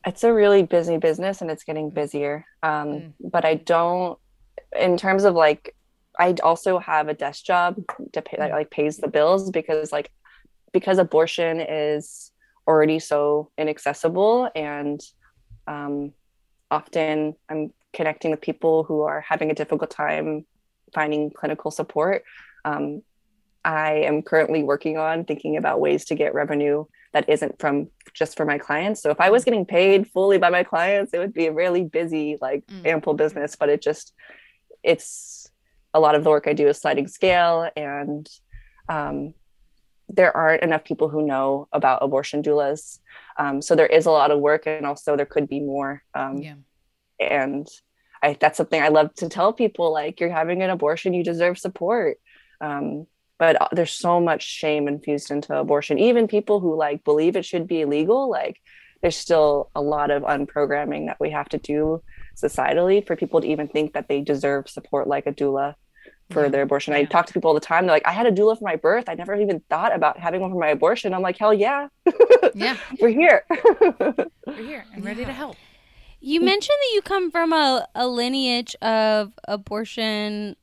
[0.05, 2.45] It's a really busy business and it's getting busier.
[2.63, 3.13] Um, mm.
[3.19, 4.17] But I don't,
[4.77, 5.75] in terms of like,
[6.19, 7.77] I also have a desk job
[8.13, 8.53] to pay, that mm.
[8.53, 10.11] like pays the bills because like,
[10.71, 12.31] because abortion is
[12.67, 15.01] already so inaccessible and
[15.67, 16.13] um,
[16.71, 20.45] often I'm connecting with people who are having a difficult time
[20.93, 22.23] finding clinical support.
[22.65, 23.03] Um,
[23.63, 28.37] I am currently working on thinking about ways to get revenue that isn't from just
[28.37, 29.01] for my clients.
[29.01, 31.83] So if I was getting paid fully by my clients, it would be a really
[31.83, 32.85] busy, like mm.
[32.87, 33.55] ample business.
[33.55, 34.13] But it just,
[34.81, 35.51] it's
[35.93, 38.29] a lot of the work I do is sliding scale, and
[38.87, 39.33] um,
[40.15, 42.99] there aren't enough people who know about abortion doulas.
[43.37, 46.03] Um, so there is a lot of work, and also there could be more.
[46.13, 46.55] Um, yeah.
[47.19, 47.67] And
[48.21, 51.57] I, that's something I love to tell people: like, you're having an abortion, you deserve
[51.57, 52.17] support.
[52.59, 53.07] Um,
[53.39, 55.97] but uh, there's so much shame infused into abortion.
[55.97, 58.59] Even people who like believe it should be illegal, like,
[59.01, 62.03] there's still a lot of unprogramming that we have to do
[62.35, 65.75] societally for people to even think that they deserve support like a doula
[66.31, 66.93] for their abortion.
[66.93, 67.85] I talk to people all the time.
[67.85, 69.05] They're like, I had a doula for my birth.
[69.07, 71.13] I never even thought about having one for my abortion.
[71.13, 71.87] I'm like, hell yeah.
[72.53, 72.77] Yeah.
[72.99, 73.43] We're here.
[74.45, 75.27] We're here and ready yeah.
[75.27, 75.55] to help.
[76.19, 80.55] You mentioned that you come from a, a lineage of abortion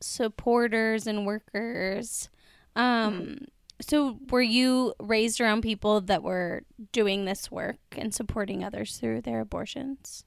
[0.00, 2.28] supporters and workers.
[2.74, 3.46] Um,
[3.80, 9.22] so were you raised around people that were doing this work and supporting others through
[9.22, 10.24] their abortions?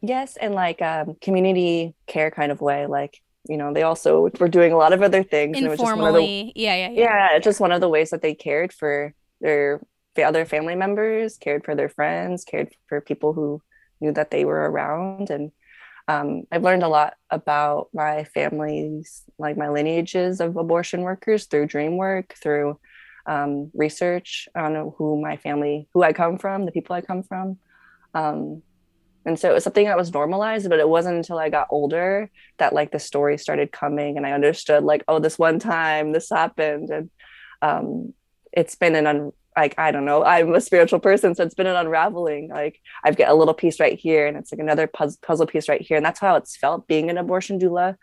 [0.00, 2.86] Yes, and like um, community care kind of way.
[2.86, 5.58] Like you know, they also were doing a lot of other things.
[5.58, 7.30] Informally, the, yeah, yeah, yeah.
[7.32, 9.80] Yeah, just one of the ways that they cared for their
[10.22, 13.62] other family members, cared for their friends, cared for people who
[14.00, 15.52] knew that they were around, and
[16.08, 21.66] um, I've learned a lot about my family's, like my lineages of abortion workers through
[21.66, 22.80] dream work, through
[23.26, 27.58] um, research on who my family, who I come from, the people I come from.
[28.14, 28.62] Um,
[29.24, 32.30] and so it was something that was normalized but it wasn't until i got older
[32.58, 36.30] that like the story started coming and i understood like oh this one time this
[36.30, 37.10] happened and
[37.60, 38.14] um,
[38.52, 41.66] it's been an un- like i don't know i'm a spiritual person so it's been
[41.66, 45.46] an unraveling like i've got a little piece right here and it's like another puzzle
[45.46, 45.96] piece right here.
[45.96, 47.96] And that's how it's felt being an abortion doula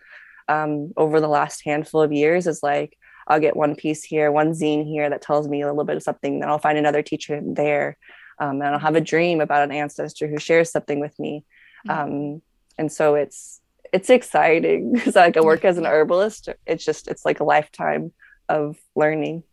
[0.47, 2.97] um, over the last handful of years is like
[3.27, 6.03] i'll get one piece here one zine here that tells me a little bit of
[6.03, 7.97] something then i'll find another teacher there
[8.39, 11.43] um, and I'll have a dream about an ancestor who shares something with me.
[11.87, 12.35] Mm-hmm.
[12.35, 12.41] Um,
[12.77, 13.61] and so it's
[13.93, 16.49] it's exciting because like I work as an herbalist.
[16.65, 18.11] It's just it's like a lifetime
[18.49, 19.43] of learning.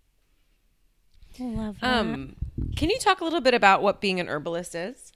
[1.39, 1.99] Love that.
[1.99, 2.37] Um,
[2.77, 5.13] can you talk a little bit about what being an herbalist is?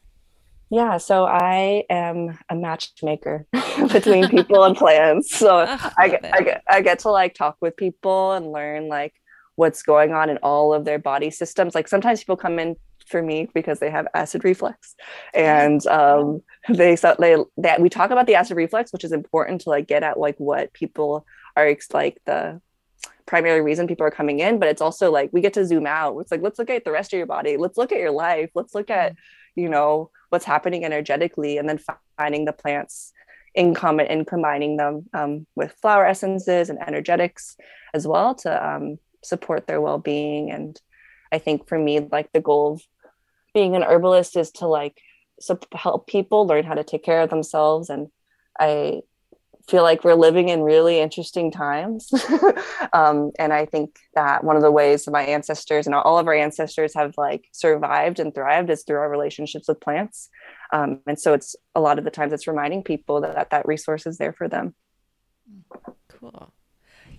[0.70, 3.46] Yeah, so I am a matchmaker
[3.92, 5.36] between people and plants.
[5.36, 8.88] So oh, I, get, I get I get to like talk with people and learn
[8.88, 9.14] like
[9.54, 11.74] what's going on in all of their body systems.
[11.74, 14.94] Like sometimes people come in for me because they have acid reflux.
[15.34, 19.62] And um, they so they that we talk about the acid reflux which is important
[19.62, 21.26] to like get at like what people
[21.56, 22.60] are like the
[23.24, 26.18] primary reason people are coming in but it's also like we get to zoom out.
[26.18, 27.56] It's like let's look at the rest of your body.
[27.56, 28.50] Let's look at your life.
[28.54, 29.14] Let's look at
[29.54, 31.80] you know what's happening energetically and then
[32.16, 33.12] finding the plants
[33.54, 37.56] in common and combining them um, with flower essences and energetics
[37.94, 40.50] as well to um, support their well-being.
[40.50, 40.80] And
[41.32, 42.82] i think for me like the goal of
[43.56, 45.00] being an herbalist is to like
[45.40, 48.08] so help people learn how to take care of themselves and
[48.60, 49.00] i
[49.66, 52.10] feel like we're living in really interesting times.
[52.92, 56.28] Um, and i think that one of the ways that my ancestors and all of
[56.28, 60.30] our ancestors have like survived and thrived is through our relationships with plants.
[60.72, 63.66] Um, and so it's a lot of the times it's reminding people that that, that
[63.66, 64.74] resource is there for them.
[66.08, 66.52] Cool.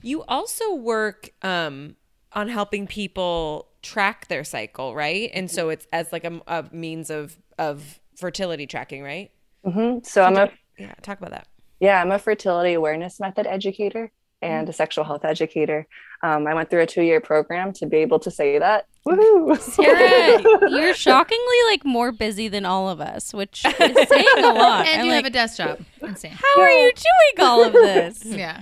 [0.02, 1.98] You also work um,
[2.34, 5.30] on helping people track their cycle, right?
[5.34, 9.32] And so it's as like a, a means of of fertility tracking, right?
[9.63, 11.47] hmm So I'm a Yeah, talk about that.
[11.80, 14.11] yeah I'm a fertility awareness method educator
[14.41, 15.88] and a sexual health educator.
[16.21, 18.86] Um, I went through a two year program to be able to say that.
[19.07, 19.57] Woohoo!
[19.75, 24.86] Cera, you're shockingly like more busy than all of us, which is saying a lot.
[24.88, 25.80] And I'm you like, have a desk job.
[26.01, 26.32] Insane.
[26.32, 28.23] how are you doing all of this?
[28.23, 28.59] Yeah.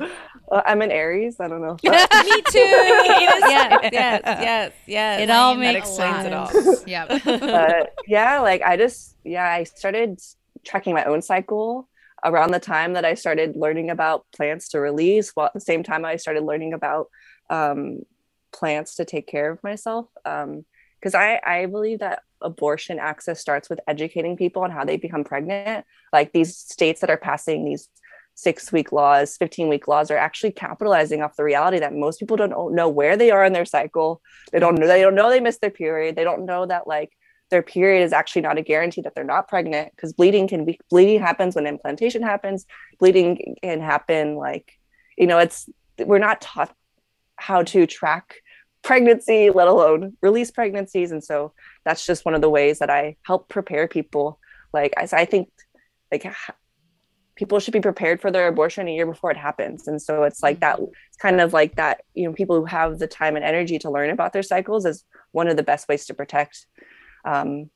[0.51, 1.39] Uh, I'm an Aries.
[1.39, 1.77] I don't know.
[1.83, 2.59] That- Me too.
[2.59, 5.21] yes, yes, yes, yes.
[5.21, 6.49] It all that makes explains it all.
[6.85, 7.05] Yeah.
[7.07, 10.19] but yeah, like I just yeah, I started
[10.63, 11.87] tracking my own cycle
[12.23, 15.83] around the time that I started learning about plants to release, while at the same
[15.83, 17.07] time I started learning about
[17.49, 17.99] um,
[18.51, 20.07] plants to take care of myself.
[20.23, 25.23] Because I I believe that abortion access starts with educating people on how they become
[25.23, 25.85] pregnant.
[26.13, 27.89] Like these states that are passing these
[28.35, 32.37] six week laws, 15 week laws are actually capitalizing off the reality that most people
[32.37, 34.21] don't know where they are in their cycle.
[34.51, 36.15] They don't know, they don't know they missed their period.
[36.15, 37.11] They don't know that like
[37.49, 40.79] their period is actually not a guarantee that they're not pregnant because bleeding can be
[40.89, 42.65] bleeding happens when implantation happens.
[42.99, 44.71] Bleeding can happen like,
[45.17, 45.69] you know, it's
[45.99, 46.75] we're not taught
[47.37, 48.35] how to track
[48.81, 51.11] pregnancy, let alone release pregnancies.
[51.11, 54.39] And so that's just one of the ways that I help prepare people.
[54.73, 55.49] Like I, I think
[56.11, 56.25] like
[57.35, 59.87] people should be prepared for their abortion a year before it happens.
[59.87, 62.99] And so it's like that it's kind of like that you know people who have
[62.99, 66.05] the time and energy to learn about their cycles is one of the best ways
[66.05, 66.65] to protect
[67.25, 67.69] um,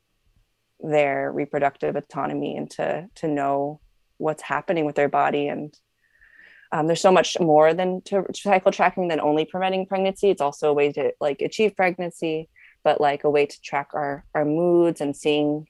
[0.79, 3.81] their reproductive autonomy and to to know
[4.17, 5.47] what's happening with their body.
[5.47, 5.73] And
[6.71, 10.29] um, there's so much more than to cycle tracking than only preventing pregnancy.
[10.29, 12.49] It's also a way to like achieve pregnancy
[12.83, 15.67] but like a way to track our our moods and seeing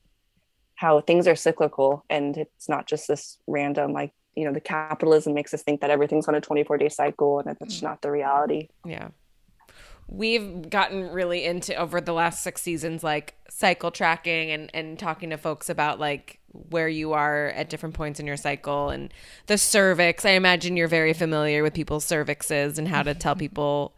[0.80, 5.34] how things are cyclical and it's not just this random like you know the capitalism
[5.34, 7.84] makes us think that everything's on a 24 day cycle and that's mm.
[7.84, 9.10] not the reality Yeah.
[10.12, 15.30] We've gotten really into over the last six seasons, like cycle tracking and, and talking
[15.30, 19.14] to folks about like where you are at different points in your cycle and
[19.46, 20.26] the cervix.
[20.26, 23.96] I imagine you're very familiar with people's cervixes and how to tell people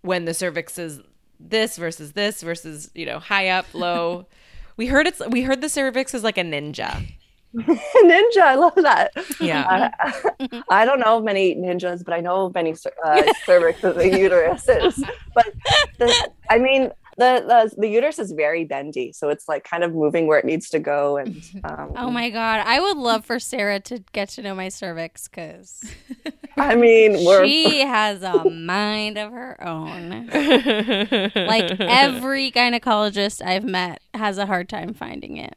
[0.00, 1.02] when the cervix is
[1.38, 4.28] this versus this versus, you know, high up, low.
[4.76, 7.06] We heard it's we heard the cervix is like a ninja.
[7.54, 9.10] ninja i love that
[9.40, 9.90] Yeah.
[9.98, 15.02] I, I don't know many ninjas but i know many uh, cervixes and uteruses
[15.34, 15.46] but
[15.98, 19.94] the, i mean the, the the uterus is very bendy so it's like kind of
[19.94, 23.38] moving where it needs to go and um, Oh my god, I would love for
[23.38, 25.84] Cera to get to know my cervix because
[26.56, 30.28] i mean we're she has a mind of her own.
[30.30, 35.56] Like every gynecologist I've met has a hard time finding it.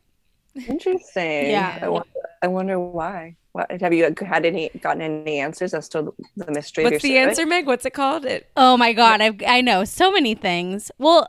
[0.56, 1.80] interesting Yeah.
[1.82, 2.10] I wonder,
[2.42, 6.86] I wonder why what, have you had any gotten any answers as to the mystery
[6.86, 7.38] What's of the cervix?
[7.38, 7.68] answer, Meg?
[7.68, 8.26] What's it called?
[8.26, 10.92] It Oh my god, I I know so many things.
[10.98, 11.28] Well,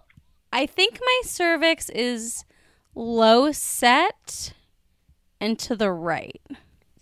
[0.55, 2.45] I think my cervix is
[2.95, 4.53] low set
[5.41, 6.41] and to the right.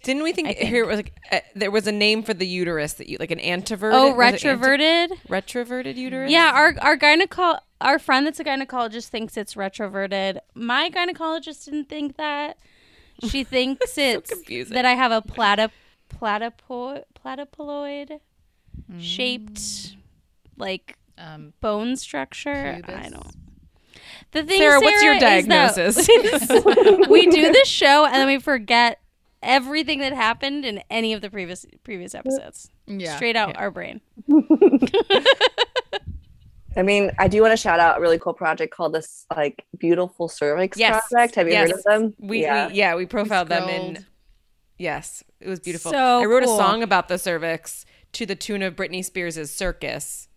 [0.02, 0.68] didn't we think, I think.
[0.70, 3.30] here it was like uh, there was a name for the uterus that you like
[3.30, 5.08] an anteverted Oh, was it anti- retroverted.
[5.28, 6.32] retroverted uterus?
[6.32, 10.38] Yeah, our our gyneco our friend that's a gynecologist thinks it's retroverted.
[10.54, 12.56] My gynecologist didn't think that.
[13.28, 14.74] She thinks it's confusing.
[14.74, 15.70] that I have a platyp
[16.12, 18.18] platypo platypelloid
[18.98, 19.96] shaped
[20.56, 22.80] like Um, bone structure.
[22.88, 23.36] I don't.
[24.30, 26.08] The thing, Cera, what's your is that diagnosis?
[27.08, 29.00] we do this show and then we forget
[29.42, 32.70] everything that happened in any of the previous previous episodes.
[32.86, 33.16] yeah.
[33.16, 34.00] Straight out our brain.
[36.74, 39.64] I mean, I do want to shout out a really cool project called this like
[39.78, 41.06] Beautiful Cervix Yes.
[41.10, 41.34] Project.
[41.34, 41.70] Have you Yes.
[41.70, 42.14] heard of them?
[42.18, 42.68] We yeah.
[42.68, 44.06] we yeah, we profiled them in.
[44.78, 45.92] Yes, it was beautiful.
[45.92, 46.54] So I wrote cool.
[46.54, 50.28] a song about the cervix to the tune of Britney Spears' Circus.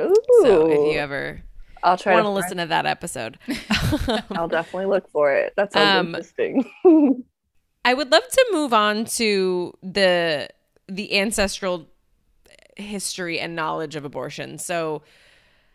[0.00, 0.14] Ooh.
[0.42, 1.42] So if you ever
[1.82, 3.38] I'll try want to listen to that episode.
[4.30, 5.52] I'll definitely look for it.
[5.56, 6.64] That sounds Um, interesting.
[7.84, 10.48] I would love to move on to the
[10.88, 11.88] the ancestral
[12.76, 14.58] history and knowledge of abortion.
[14.58, 15.02] So,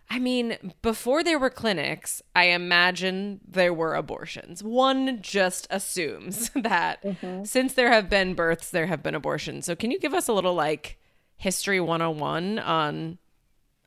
[0.09, 4.63] I mean, before there were clinics, I imagine there were abortions.
[4.63, 7.03] One just assumes that
[7.43, 9.65] since there have been births, there have been abortions.
[9.65, 10.97] So, can you give us a little like
[11.35, 13.17] history 101 on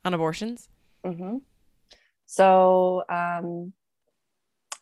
[0.05, 0.68] on abortions?
[1.05, 1.39] hmm
[2.31, 3.72] So, um,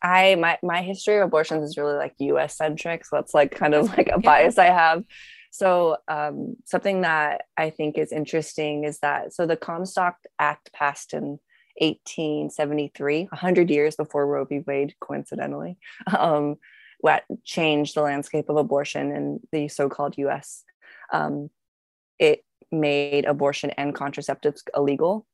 [0.03, 2.59] I my my history of abortions is really like U.S.
[2.59, 5.03] centric, so that's like kind of like a bias I have.
[5.51, 11.14] So, um, something that I think is interesting is that so the Comstock Act passed
[11.14, 11.38] in
[11.80, 14.62] 1873, 100 years before Roe v.
[14.66, 15.78] Wade, coincidentally,
[16.18, 16.57] um,
[17.01, 20.64] what changed the landscape of abortion in the so-called U.S.
[21.14, 21.49] Um,
[22.18, 25.24] it made abortion and contraceptives illegal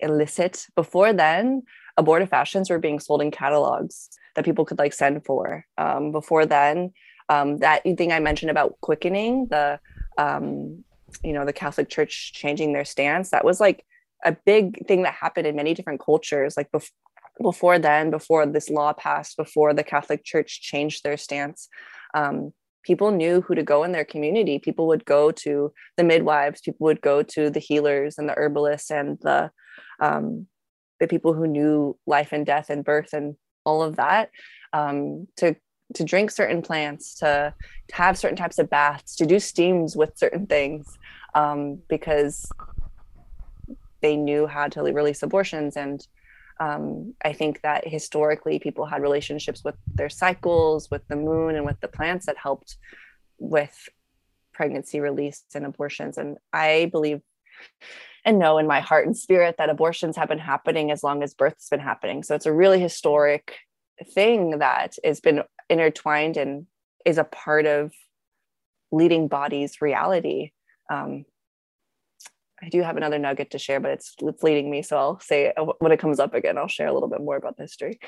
[0.00, 0.66] illicit.
[0.74, 1.62] Before then,
[1.98, 5.64] abortifacients were being sold in catalogs that people could like send for.
[5.78, 6.92] Um, before then,
[7.28, 9.80] um, that thing I mentioned about quickening, the
[10.18, 10.84] um,
[11.22, 13.84] you know the Catholic Church changing their stance, that was like
[14.24, 16.56] a big thing that happened in many different cultures.
[16.56, 16.90] Like bef-
[17.42, 21.68] before then, before this law passed, before the Catholic Church changed their stance,
[22.14, 22.52] um,
[22.84, 24.58] people knew who to go in their community.
[24.58, 28.90] People would go to the midwives, people would go to the healers and the herbalists
[28.90, 29.50] and the
[30.00, 30.46] um,
[31.00, 34.30] the people who knew life and death and birth and all of that
[34.72, 35.56] um, to
[35.92, 37.54] to drink certain plants, to,
[37.88, 40.98] to have certain types of baths, to do steams with certain things,
[41.34, 42.50] um, because
[44.00, 45.76] they knew how to release abortions.
[45.76, 46.06] And
[46.58, 51.66] um, I think that historically people had relationships with their cycles, with the moon, and
[51.66, 52.76] with the plants that helped
[53.38, 53.88] with
[54.52, 56.16] pregnancy release and abortions.
[56.16, 57.20] And I believe
[58.24, 61.34] and know in my heart and spirit that abortions have been happening as long as
[61.34, 62.22] birth's been happening.
[62.22, 63.56] So it's a really historic
[64.14, 66.66] thing that has been intertwined and
[67.04, 67.92] is a part of
[68.90, 70.52] leading bodies reality.
[70.90, 71.24] Um,
[72.62, 74.82] I do have another nugget to share, but it's it's leading me.
[74.82, 77.56] So I'll say when it comes up again, I'll share a little bit more about
[77.56, 77.98] the history.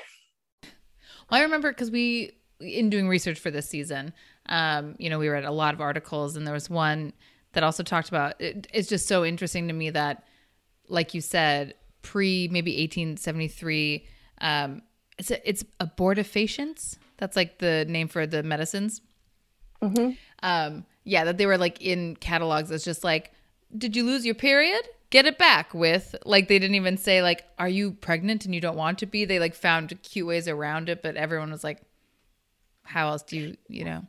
[0.63, 4.13] Well, I remember because we, in doing research for this season,
[4.47, 7.13] um, you know, we read a lot of articles, and there was one
[7.57, 8.39] that also talked about.
[8.39, 10.23] It, it's just so interesting to me that,
[10.89, 14.05] like you said, pre maybe 1873,
[14.41, 14.83] um,
[15.17, 16.97] it's a, it's abortifacients.
[17.17, 19.01] That's like the name for the medicines.
[19.81, 20.11] Mm-hmm.
[20.43, 22.69] Um, yeah, that they were like in catalogs.
[22.69, 23.31] It's just like,
[23.75, 24.87] did you lose your period?
[25.09, 28.61] Get it back with like they didn't even say like, are you pregnant and you
[28.61, 29.25] don't want to be?
[29.25, 31.81] They like found cute ways around it, but everyone was like,
[32.83, 34.05] how else do you you know?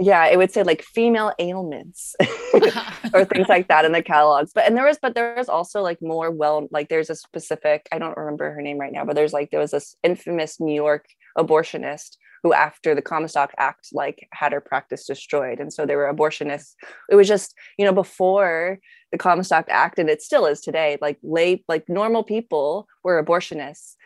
[0.00, 2.16] Yeah it would say like female ailments
[3.14, 4.52] or things like that in the catalogs.
[4.54, 7.86] But and there was but there was also like more well like there's a specific
[7.92, 10.74] i don't remember her name right now but there's like there was this infamous new
[10.74, 11.06] york
[11.38, 15.60] abortionist who after the comstock act like had her practice destroyed.
[15.60, 16.74] And so there were abortionists.
[17.10, 18.78] It was just you know before
[19.12, 23.96] the comstock act and it still is today like late like normal people were abortionists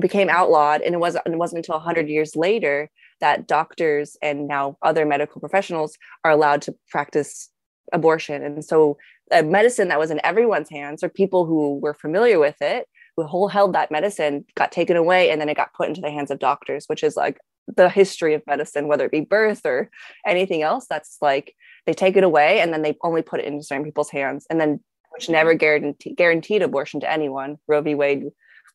[0.00, 2.90] became outlawed and it wasn't it wasn't until 100 years later
[3.22, 7.48] that doctors and now other medical professionals are allowed to practice
[7.92, 8.42] abortion.
[8.42, 8.98] And so,
[9.30, 13.22] a medicine that was in everyone's hands, or people who were familiar with it, who
[13.22, 16.30] whole held that medicine, got taken away, and then it got put into the hands
[16.30, 19.88] of doctors, which is like the history of medicine, whether it be birth or
[20.26, 20.86] anything else.
[20.90, 21.54] That's like
[21.86, 24.60] they take it away, and then they only put it into certain people's hands, and
[24.60, 24.80] then
[25.12, 25.32] which mm-hmm.
[25.32, 27.58] never guaranteed guaranteed abortion to anyone.
[27.68, 27.94] Roe v.
[27.94, 28.24] Wade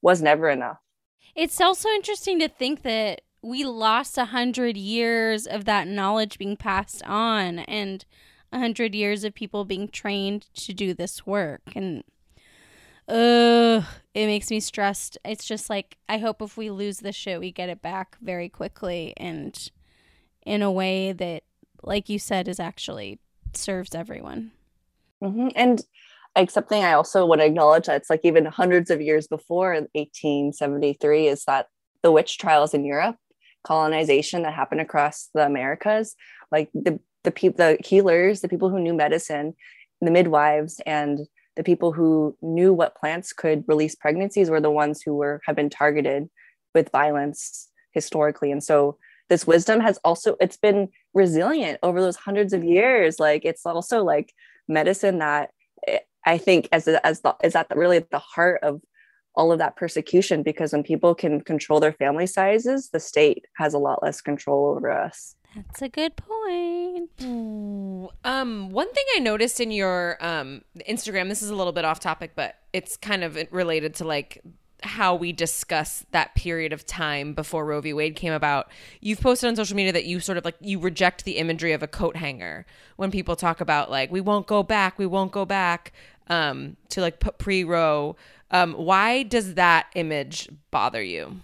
[0.02, 0.78] was never enough.
[1.36, 6.58] It's also interesting to think that we lost a hundred years of that knowledge being
[6.58, 8.06] passed on and
[8.52, 11.62] a hundred years of people being trained to do this work.
[11.76, 12.04] And
[13.08, 13.84] uh
[14.14, 15.18] it makes me stressed.
[15.24, 18.50] It's just like i hope if we lose this shit we get it back very
[18.50, 19.72] quickly and
[20.46, 21.44] in a way that
[21.84, 23.20] like you said is actually
[23.54, 24.52] serves everyone.
[25.24, 25.48] Mm-hmm.
[25.56, 25.84] and
[26.36, 29.72] like something i also want to acknowledge that it's like even hundreds of years before
[29.74, 31.70] 1873 is that
[32.04, 33.16] the witch trials in europe
[33.68, 36.16] colonization that happened across the Americas.
[36.52, 39.54] Like the the people, the healers, the people who knew medicine,
[40.02, 41.20] the midwives, and
[41.58, 45.56] the people who knew what plants could release pregnancies were the ones who were have
[45.56, 46.30] been targeted
[46.74, 48.52] with violence historically.
[48.52, 48.98] And so
[49.30, 53.20] this wisdom has also it's been resilient over those hundreds of years.
[53.20, 54.32] Like it's also like
[54.70, 55.50] medicine that
[55.86, 58.82] eh, I think as as the, is at the, really at the heart of
[59.38, 63.74] all of that persecution because when people can control their family sizes, the state has
[63.74, 65.36] a lot less control over us.
[65.56, 67.10] That's a good point.
[68.24, 72.00] Um, one thing I noticed in your um, Instagram, this is a little bit off
[72.00, 74.42] topic, but it's kind of related to like
[74.84, 77.94] how we discuss that period of time before Roe v.
[77.94, 78.72] Wade came about.
[79.02, 81.82] You've posted on social media that you sort of like you reject the imagery of
[81.82, 82.66] a coat hanger
[82.96, 85.94] when people talk about like we won't go back, we won't go back
[86.30, 88.16] um, to like pre Roe.
[88.52, 91.42] Um, why does that image bother you?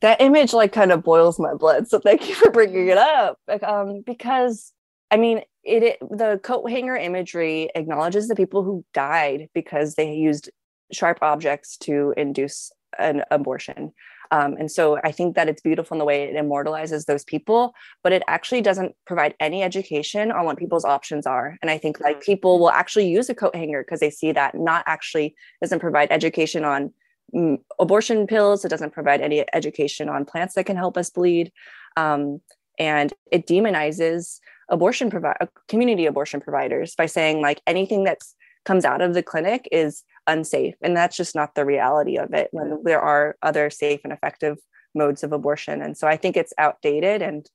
[0.00, 1.88] That image like kind of boils my blood.
[1.88, 3.38] So thank you for bringing it up.
[3.62, 4.72] Um, because
[5.10, 10.14] I mean, it, it the coat hanger imagery acknowledges the people who died because they
[10.14, 10.50] used
[10.92, 13.92] sharp objects to induce an abortion.
[14.30, 17.74] Um, and so I think that it's beautiful in the way it immortalizes those people,
[18.02, 21.58] but it actually doesn't provide any education on what people's options are.
[21.62, 22.22] And I think like mm.
[22.22, 26.12] people will actually use a coat hanger because they see that not actually doesn't provide
[26.12, 26.92] education on
[27.34, 28.64] mm, abortion pills.
[28.64, 31.50] It doesn't provide any education on plants that can help us bleed.
[31.96, 32.40] Um,
[32.78, 35.34] and it demonizes abortion provi-
[35.68, 38.34] community abortion providers by saying like anything that's
[38.64, 42.48] comes out of the clinic is unsafe and that's just not the reality of it
[42.52, 44.58] when there are other safe and effective
[44.94, 45.82] modes of abortion.
[45.82, 47.48] And so i think it's outdated and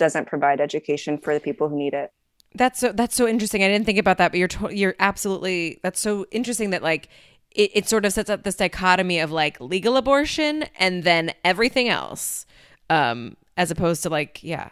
[0.00, 2.10] doesn't provide education for the people who need it.
[2.56, 3.62] That's so that's so interesting.
[3.62, 7.08] I didn't think about that, but you're to- you're absolutely that's so interesting that like
[7.52, 11.88] it, it sort of sets up this dichotomy of like legal abortion and then everything
[11.88, 12.46] else,
[12.88, 14.70] um, as opposed to like yeah,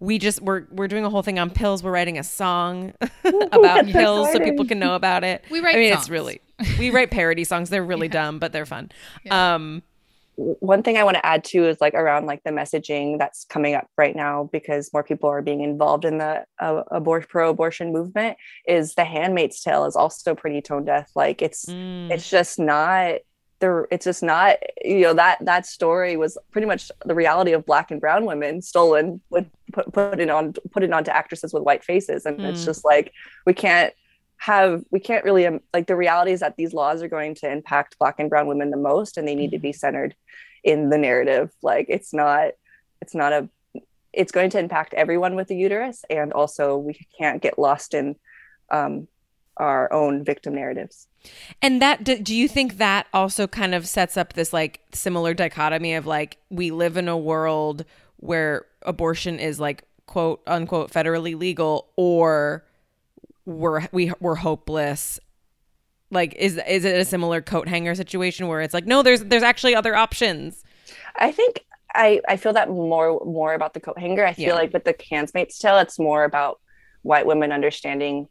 [0.00, 1.82] we just we're we're doing a whole thing on pills.
[1.82, 2.92] We're writing a song
[3.24, 5.44] about That's pills so people can know about it.
[5.50, 6.10] We write I mean, it's songs.
[6.10, 6.40] really
[6.78, 7.70] we write parody songs.
[7.70, 8.90] They're really dumb, but they're fun.
[9.30, 9.82] Um,
[10.36, 13.74] one thing I want to add too is like around like the messaging that's coming
[13.74, 18.36] up right now because more people are being involved in the uh, abort pro-abortion movement
[18.68, 21.10] is the Handmaid's Tale is also pretty tone deaf.
[21.14, 23.20] Like it's mm, it's just not
[23.60, 23.86] there.
[23.90, 27.90] It's just not you know that that story was pretty much the reality of black
[27.90, 31.84] and brown women stolen with put put it on put it onto actresses with white
[31.84, 32.66] faces and it's Hmm.
[32.66, 33.12] just like
[33.46, 33.92] we can't
[34.38, 37.50] have we can't really um, like the reality is that these laws are going to
[37.50, 40.14] impact black and brown women the most and they need to be centered
[40.62, 42.50] in the narrative like it's not
[43.00, 43.48] it's not a
[44.12, 48.16] it's going to impact everyone with the uterus and also we can't get lost in
[48.70, 49.08] um,
[49.58, 51.08] our own victim narratives
[51.62, 55.94] And that do, you think that also kind of sets up this like similar dichotomy
[55.94, 57.84] of like we live in a world
[58.18, 62.64] where abortion is like quote unquote federally legal or
[63.44, 65.18] we're we we're hopeless
[66.10, 69.42] like is is it a similar coat hanger situation where it's like no there's there's
[69.42, 70.62] actually other options
[71.16, 74.24] I think I I feel that more more about the coat hanger.
[74.24, 74.54] I feel Yeah.
[74.54, 76.60] like with the handsmaid's Tale, it's more about
[77.02, 78.28] white women understanding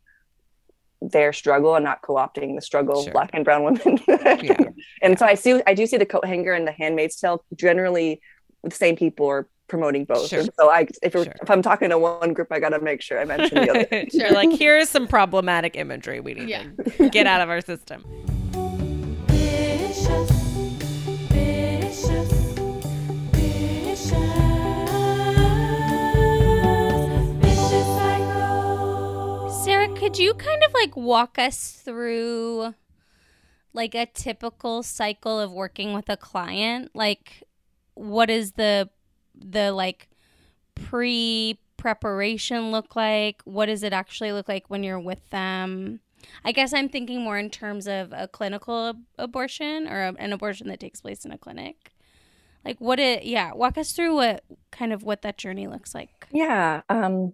[1.11, 3.09] their struggle and not co-opting the struggle Sure.
[3.09, 3.99] of black and brown women.
[4.07, 4.57] Yeah.
[5.01, 8.21] and so I see I do see the coat hanger and the Handmaid's Tale generally
[8.63, 10.27] the same people are promoting both.
[10.27, 10.43] Sure.
[10.59, 11.23] So I if, Sure.
[11.41, 14.05] if I'm talking to one group, I gotta make sure I mention the other.
[14.11, 16.63] Sure, like here's some problematic imagery we need Yeah.
[16.97, 18.03] to get out of our system
[30.05, 32.75] could you kind of like walk us through
[33.73, 36.91] like a typical cycle of working with a client?
[36.93, 37.41] Like
[37.95, 38.87] what is the
[39.33, 40.07] the like
[40.75, 43.41] pre preparation look like?
[43.45, 46.01] What does it actually look like when you're with them?
[46.43, 50.33] I guess I'm thinking more in terms of a clinical ab- abortion or a, an
[50.33, 51.95] abortion that takes place in a clinic.
[52.63, 56.27] Like what it yeah, walk us through what kind of what that journey looks like.
[56.31, 56.81] Yeah.
[56.89, 57.33] Um,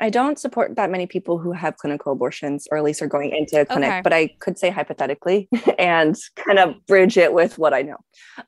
[0.00, 3.34] I don't support that many people who have clinical abortions, or at least are going
[3.34, 4.00] into a clinic, Okay.
[4.02, 7.98] but I could say hypothetically and kind of bridge it with what I know.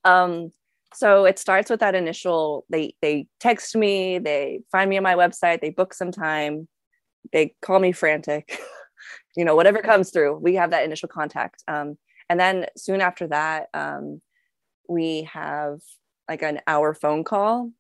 [0.05, 0.51] Um,
[0.95, 5.15] so it starts with that initial they they text me, they find me on my
[5.15, 6.69] website, they book some time,
[7.33, 8.59] they call me frantic,
[9.37, 11.63] you know, whatever comes through, we have that initial contact.
[11.69, 11.97] Um,
[12.29, 14.21] and then soon after that, um,
[14.89, 15.81] we have
[16.29, 17.71] like an hour phone call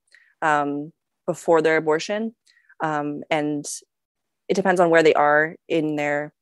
[0.42, 0.92] um,
[1.26, 2.34] before their abortion
[2.80, 3.64] um, and
[4.48, 6.32] it depends on where they are in their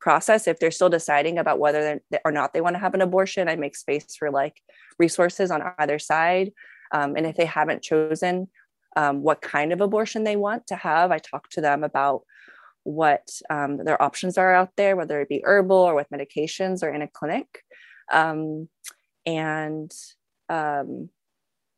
[0.00, 0.46] process.
[0.46, 3.56] If they're still deciding about whether or not they want to have an abortion i
[3.56, 4.60] make space for like
[4.98, 6.52] resources on either side.
[6.92, 8.48] Um, and if they haven't chosen
[8.96, 12.22] um, what kind of abortion they want to have i talk to them about
[12.82, 16.88] what um, their options are out there whether it be herbal or with medications or
[16.92, 17.46] in a clinic.
[18.10, 18.68] Um,
[19.26, 19.92] and
[20.48, 21.10] um,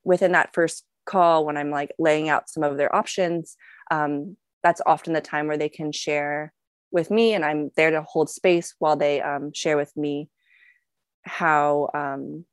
[0.04, 3.57] within that first call when i'm like laying out some of their options
[3.90, 6.53] um, that's often the time where they can share
[6.90, 10.28] with me and i'm there to hold space while they um, share with me
[11.24, 12.44] how um,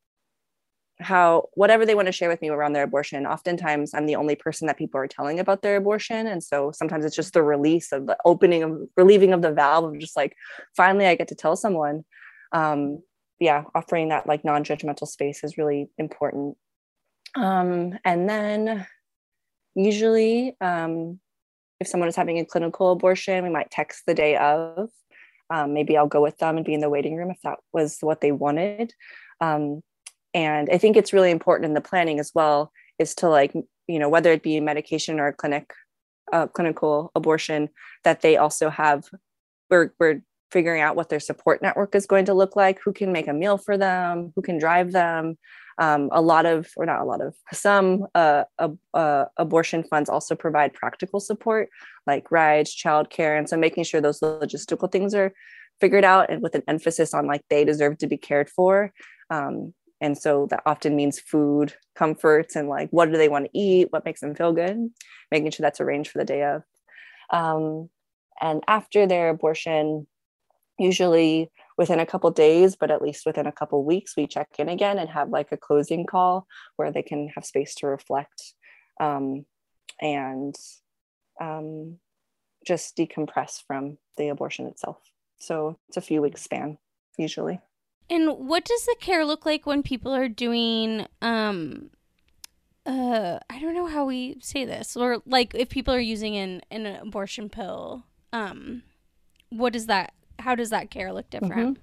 [1.00, 3.26] how whatever they want to share with me around their abortion.
[3.26, 7.06] Oftentimes i'm the only person that people are telling about their abortion and so sometimes
[7.06, 10.36] it's just the release of the opening of relieving of the valve of just like
[10.76, 12.04] finally i get to tell someone.
[12.52, 13.04] Um,
[13.40, 16.58] yeah offering that like non-judgmental space is really important
[17.36, 18.86] um, and then
[19.76, 21.20] usually um,
[21.80, 24.90] if someone is having a clinical abortion we might text the day of.
[25.52, 27.98] Um, maybe i'll go with them and be in the waiting room if that was
[28.02, 28.94] what they wanted.
[29.42, 29.82] Um,
[30.34, 33.54] and i think it's really important in the planning as well is to like
[33.88, 35.74] you know whether it be medication or a clinic
[36.54, 37.70] clinical abortion
[38.04, 39.10] that they also have
[39.70, 40.22] we're, we're
[40.52, 43.34] figuring out what their support network is going to look like who can make a
[43.34, 45.38] meal for them who can drive them
[45.80, 48.44] um, a lot of or not a lot of some uh,
[48.94, 51.70] uh, abortion funds also provide practical support
[52.06, 55.34] like rides childcare and so making sure those logistical things are
[55.80, 58.94] figured out and with an emphasis on like they deserve to be cared for.
[59.30, 63.58] Um, and so that often means food comforts and like what do they want to
[63.58, 64.90] eat what makes them feel good
[65.30, 66.64] making sure that's arranged for the day of.
[67.32, 67.90] Um,
[68.42, 70.08] and after their abortion
[70.78, 74.68] usually within a couple days, but at least within a couple weeks, we check in
[74.68, 78.54] again and have like a closing call where they can have space to reflect
[79.00, 79.46] um,
[80.02, 80.56] and
[81.40, 81.98] um,
[82.68, 84.98] just decompress from the abortion itself.
[85.40, 86.78] So it's a few weeks span
[87.18, 87.62] usually.
[88.10, 91.92] And what does the care look like when people are doing um
[92.86, 96.62] uh I don't know how we say this or like if people are using an
[96.72, 98.04] an abortion pill
[98.34, 98.84] um
[99.50, 101.78] what does that how does that care look different?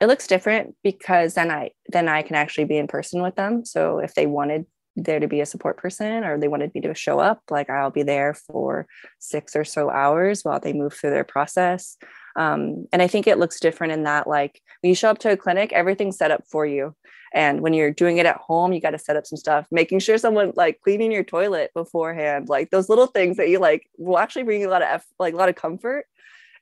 [0.00, 3.64] It looks different because then I then I can actually be in person with them.
[3.64, 6.94] So if they wanted there to be a support person or they wanted me to
[6.94, 8.86] show up, like I'll be there for
[9.18, 11.96] six or so hours while they move through their process.
[12.36, 15.32] Um, and I think it looks different in that, like when you show up to
[15.32, 16.94] a clinic, everything's set up for you.
[17.34, 20.00] And when you're doing it at home, you got to set up some stuff, making
[20.00, 24.18] sure someone like cleaning your toilet beforehand, like those little things that you like will
[24.18, 26.06] actually bring you a lot of eff- like a lot of comfort.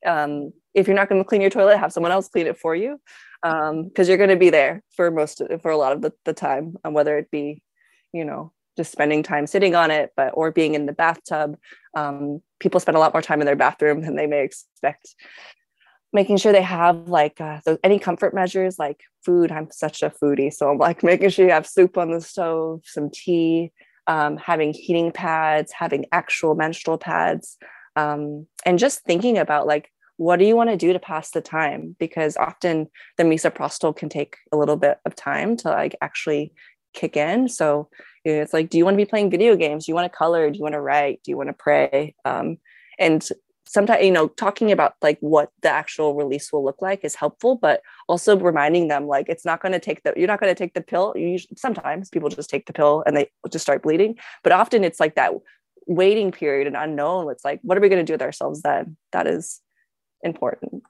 [0.07, 2.75] Um, if you're not going to clean your toilet, have someone else clean it for
[2.75, 3.01] you,
[3.43, 6.33] because you're going to be there for most of, for a lot of the, the
[6.33, 7.63] time, um, whether it be,
[8.13, 11.57] you know, just spending time sitting on it, but or being in the bathtub.
[11.95, 15.15] Um, people spend a lot more time in their bathroom than they may expect
[16.13, 20.53] making sure they have like uh, any comfort measures like food i'm such a foodie
[20.53, 23.73] so i'm like making sure you have soup on the stove some tea
[24.07, 27.57] um, having heating pads having actual menstrual pads
[27.97, 29.91] um, and just thinking about like
[30.21, 31.97] what do you want to do to pass the time?
[31.99, 36.53] Because often the misoprostol can take a little bit of time to like actually
[36.93, 37.49] kick in.
[37.49, 37.89] So
[38.23, 39.87] it's like do you want to be playing video games?
[39.87, 40.51] Do you want to color?
[40.51, 41.23] Do you want to write?
[41.25, 42.15] Do you want to pray?
[42.27, 42.59] Um,
[42.99, 43.27] and
[43.65, 47.55] sometimes you know talking about like what the actual release will look like is helpful
[47.55, 50.59] but also reminding them like it's not going to take the you're not going to
[50.59, 51.15] take the pill.
[51.17, 55.01] You sometimes people just take the pill and they just start bleeding but often it's
[55.01, 55.33] like that
[55.87, 57.31] waiting period and unknown.
[57.31, 58.99] It's like what are we going to do with ourselves then?
[59.13, 59.63] That is
[60.23, 60.83] important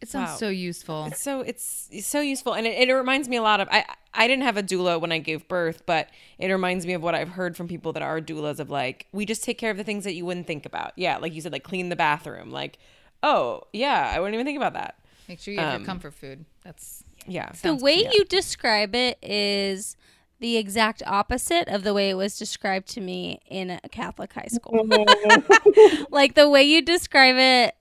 [0.00, 0.36] It sounds Wow.
[0.36, 1.06] so useful.
[1.06, 3.84] It's so it's, it's so useful, and it, it reminds me a lot of I
[4.12, 6.08] I didn't have a doula when I gave birth, but
[6.38, 9.24] it reminds me of what I've heard from people that are doulas of like we
[9.24, 10.92] just take care of the things that you wouldn't think about.
[10.96, 12.50] Yeah, like you said, like clean the bathroom.
[12.50, 12.78] Like,
[13.22, 14.96] oh yeah, I wouldn't even think about that.
[15.28, 16.44] Make sure you have Um, your comfort food.
[16.64, 18.14] That's Yeah, The way cute.
[18.14, 19.96] you describe it is
[20.40, 24.48] the exact opposite of the way it was described to me in a Catholic high
[24.48, 24.86] school.
[26.10, 27.74] like the way you describe it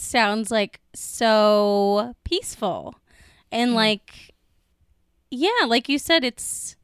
[0.00, 2.94] sounds like so peaceful.
[3.52, 4.34] And like
[5.30, 6.76] yeah, like you said it's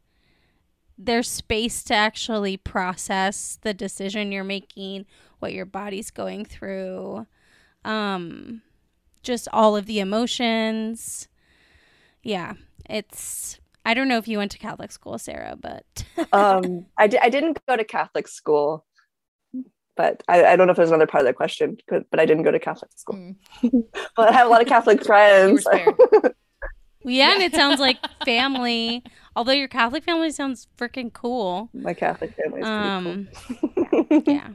[0.98, 5.06] there's space to actually process the decision you're making,
[5.40, 7.26] what your body's going through.
[7.84, 8.62] Um
[9.22, 11.28] just all of the emotions.
[12.22, 12.54] Yeah,
[12.88, 17.28] it's I don't know if you went to Catholic school, Cera, but um I, I
[17.28, 18.84] didn't go to catholic school
[20.02, 22.24] but I, I don't know if there's another part of the question but, but i
[22.26, 23.16] didn't go to catholic school
[23.62, 23.84] Mm.
[24.16, 25.94] but i have a lot of catholic friends spared.
[27.04, 29.02] yeah, and it sounds like family.
[29.34, 31.68] Although your Catholic family sounds freaking cool.
[31.72, 34.22] my catholic family Um, cool.
[34.26, 34.48] yeah.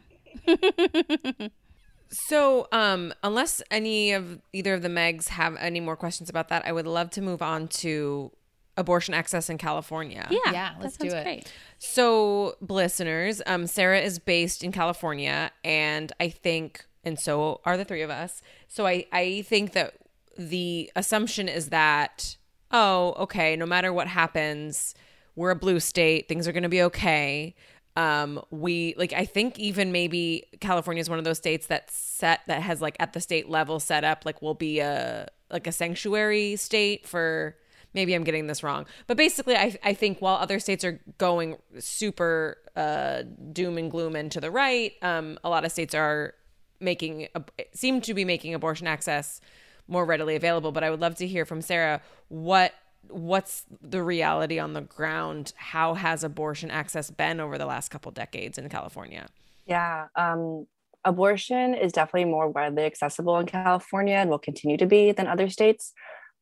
[2.10, 6.66] So, um, unless any of either of the Megs have any more questions about that,
[6.66, 8.32] I would love to move on to
[8.78, 10.28] abortion access in California.
[10.30, 11.24] Yeah, Yeah, let's sounds do it.
[11.24, 11.54] Great.
[11.80, 17.86] So, listeners, um, Cera is based in California, and I think, and so are the
[17.86, 18.42] three of us.
[18.68, 19.96] So, I, I think that
[20.38, 22.38] the assumption is that,
[22.72, 24.94] oh, okay, no matter what happens,
[25.36, 27.56] we're a blue state, things are going to be okay.
[27.96, 32.42] Um, we like, I think even maybe California is one of those states that set
[32.46, 35.72] that has like at the state level set up like will be a like a
[35.72, 37.56] sanctuary state for
[37.98, 41.58] maybe I'm getting this wrong, but basically, I, I think while other states are going
[41.80, 46.36] super uh, doom and gloom and to the right, um, a lot of states are
[46.80, 47.28] making
[47.74, 49.42] seem to be making abortion access
[49.88, 50.72] more readily available.
[50.72, 52.74] But I would love to hear from Cera what
[53.10, 55.54] what's the reality on the ground.
[55.56, 59.26] How has abortion access been over the last couple decades in California?
[59.66, 60.68] Yeah, um,
[61.04, 65.50] abortion is definitely more widely accessible in California and will continue to be than other
[65.50, 65.94] states.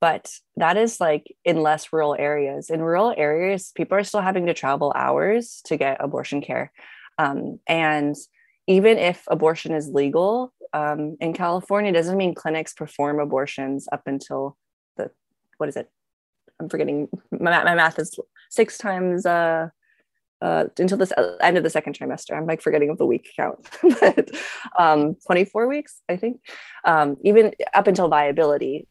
[0.02, 2.70] But that is like in less rural areas.
[2.70, 6.72] In rural areas, people are still having to travel hours to get abortion care.
[7.18, 8.16] Um, and
[8.68, 14.04] even if abortion is legal um, in California, it doesn't mean clinics perform abortions up
[14.06, 14.58] until
[14.98, 15.12] the,
[15.58, 15.89] what is it?
[16.60, 18.18] I'm forgetting, my, my math is
[18.50, 19.70] six times uh,
[20.41, 22.38] uh, until the end of the second trimester.
[22.38, 23.68] I'm like forgetting of the week count,
[24.00, 24.32] but
[24.78, 26.41] um, 24 weeks, I think.
[26.84, 28.88] Um, even up until viability,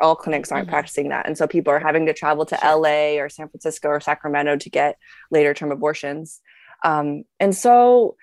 [0.00, 0.72] all clinics aren't Mhm.
[0.72, 1.26] practicing that.
[1.26, 4.70] And so people are having to travel to LA or San Francisco or Sacramento to
[4.70, 4.96] get
[5.30, 6.40] later term abortions.
[6.84, 8.16] Um, and so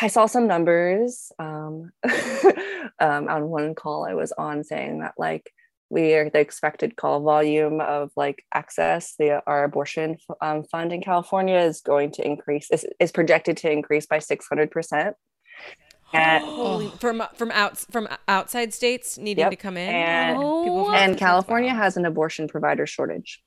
[0.00, 1.92] I saw some numbers um,
[3.00, 5.50] um, on one call I was on saying that like
[5.88, 11.02] we are the expected call volume of like access the our abortion um, fund in
[11.02, 15.16] California is going to increase is, is projected to increase by 600 percent.
[16.14, 19.88] And, oh, Holy, from uh, from out from outside states needing Yep, to come in.
[19.88, 20.96] and- People from oh.
[20.96, 23.42] and California has an abortion provider shortage.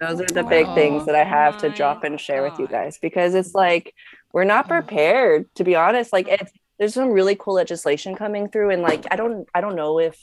[0.00, 0.74] Those are the big Wow.
[0.74, 3.94] things that I have to drop oh and share with you guys because it's like
[4.32, 6.12] we're not prepared to be honest.
[6.12, 9.76] Like it's there's some really cool legislation coming through and like I don't I don't
[9.76, 10.18] know if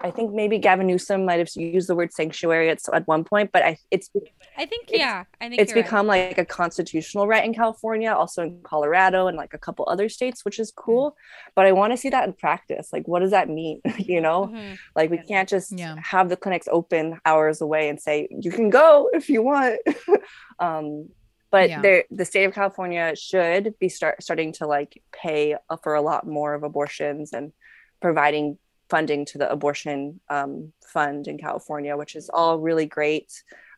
[0.00, 3.50] I think maybe Gavin Newsom might have used the word sanctuary at, at one point,
[3.52, 4.10] but I it's
[4.56, 5.24] I think It's- yeah.
[5.40, 5.84] I think it's you're right.
[5.84, 10.08] become like a constitutional right in California, also in Colorado and like a couple other
[10.08, 11.16] states, which is cool.
[11.56, 12.92] But I want to see that in practice.
[12.92, 13.80] Like, what does that mean?
[13.98, 14.78] you know, Mhm.
[14.94, 15.96] like we can't just Yeah.
[16.00, 19.80] have the clinics open hours away and say you can go if you want.
[20.60, 21.08] um,
[21.50, 22.02] but Yeah.
[22.10, 26.54] the state of California should be start starting to like pay for a lot more
[26.54, 27.52] of abortions and
[28.00, 28.58] providing
[28.90, 33.30] funding to the abortion um, fund in California, which is all really great.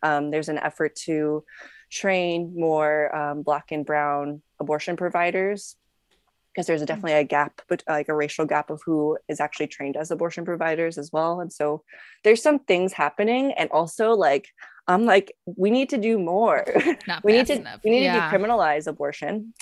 [0.02, 1.44] Um, there's an effort to
[1.90, 5.76] train more um, Black and Brown abortion providers
[6.54, 9.96] because there's definitely a gap, but like a racial gap of who is actually trained
[9.96, 11.40] as abortion providers as well.
[11.40, 11.82] And so
[12.24, 14.48] there's some things happening, and also like
[14.88, 16.64] I'm like we need to do more.
[17.06, 17.80] Not we need to enough.
[17.84, 18.28] we need Yeah.
[18.30, 19.54] to decriminalize abortion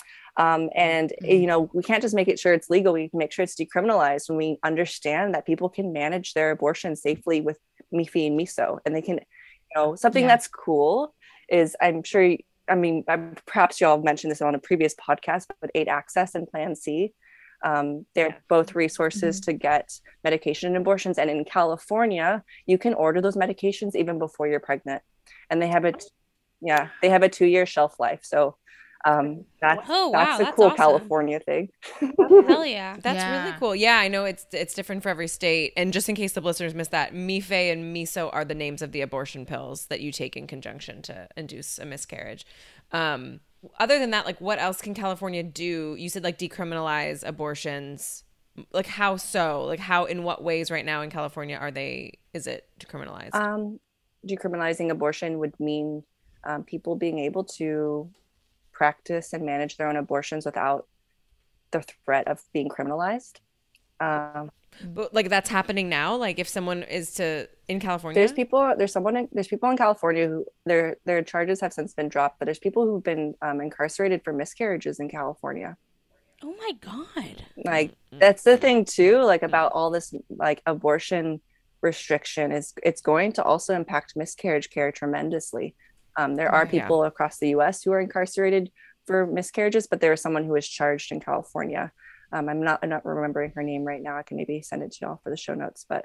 [0.45, 1.41] um, and Mhm.
[1.41, 3.55] you know we can't just make it sure it's legal we can make sure it's
[3.63, 7.59] decriminalized when we understand that people can manage their abortion safely with
[7.91, 10.31] mife and miso and they can you know something Yeah.
[10.31, 11.13] that's cool
[11.49, 12.25] is i'm sure
[12.67, 13.03] I mean
[13.51, 17.13] perhaps y'all have mentioned this on a previous podcast but aid access and plan c
[17.69, 19.85] um, they're both resources to get
[20.23, 22.29] medication and abortions and in california
[22.71, 25.01] you can order those medications even before you're pregnant
[25.49, 25.93] and they have a
[26.61, 28.55] yeah they have a two year shelf life so
[29.05, 30.75] um that's Oh, wow, that's a that's cool awesome.
[30.75, 31.69] california thing
[32.47, 32.97] Hell yeah.
[33.03, 33.31] That's Yeah.
[33.43, 33.75] really cool.
[33.75, 35.73] Yeah, I know it's it's different for every state.
[35.77, 38.91] And just in case the listeners missed that, Mife and Miso are the names of
[38.91, 42.45] the abortion pills that you take in conjunction to induce a miscarriage.
[42.91, 43.41] Um,
[43.79, 45.95] other than that, like what else can California do?
[45.97, 48.23] You said like decriminalize abortions.
[48.73, 49.63] Like how so?
[49.65, 53.35] Like how in what ways right now in California are they is it decriminalized?
[53.35, 53.79] um
[54.27, 56.03] decriminalizing abortion would mean
[56.43, 58.09] um, people being able to
[58.79, 60.81] practice and manage their own abortions without
[61.73, 63.35] the threat of being criminalized
[64.07, 64.51] um,
[64.83, 66.15] but like that's happening now?
[66.15, 68.15] Like if someone is to in California?
[68.19, 71.93] there's people there's someone in, there's people in california who their their charges have since
[71.93, 75.75] been dropped but there's people who've been um, incarcerated for miscarriages in california
[76.41, 77.43] Oh my god.
[77.65, 77.89] like
[78.23, 80.13] that's the thing too like about all this
[80.45, 81.41] like abortion
[81.81, 85.75] restriction is it's going to also impact miscarriage care tremendously
[86.19, 86.73] um, there are Right.
[86.73, 86.81] Yeah.
[86.83, 88.65] people across the us who are incarcerated
[89.07, 91.83] for miscarriages but there was someone who was charged in california
[92.33, 94.91] um, i'm not i'm not remembering her name right now i can maybe send it
[94.93, 96.03] to y'all for the show notes but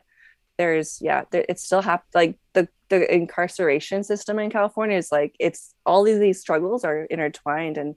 [0.60, 5.32] there's yeah there, it's still hap- like the the incarceration system in california is like
[5.40, 7.94] it's all of these struggles are intertwined and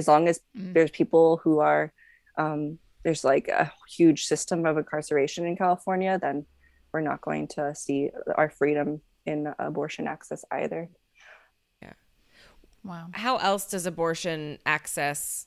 [0.00, 0.72] as long as Mm.
[0.74, 1.92] there's people who are
[2.42, 6.36] um, there's like a huge system of incarceration in california then
[6.92, 8.88] we're not going to see our freedom
[9.26, 10.88] in abortion access either
[12.84, 13.08] Wow.
[13.12, 15.46] how else does abortion access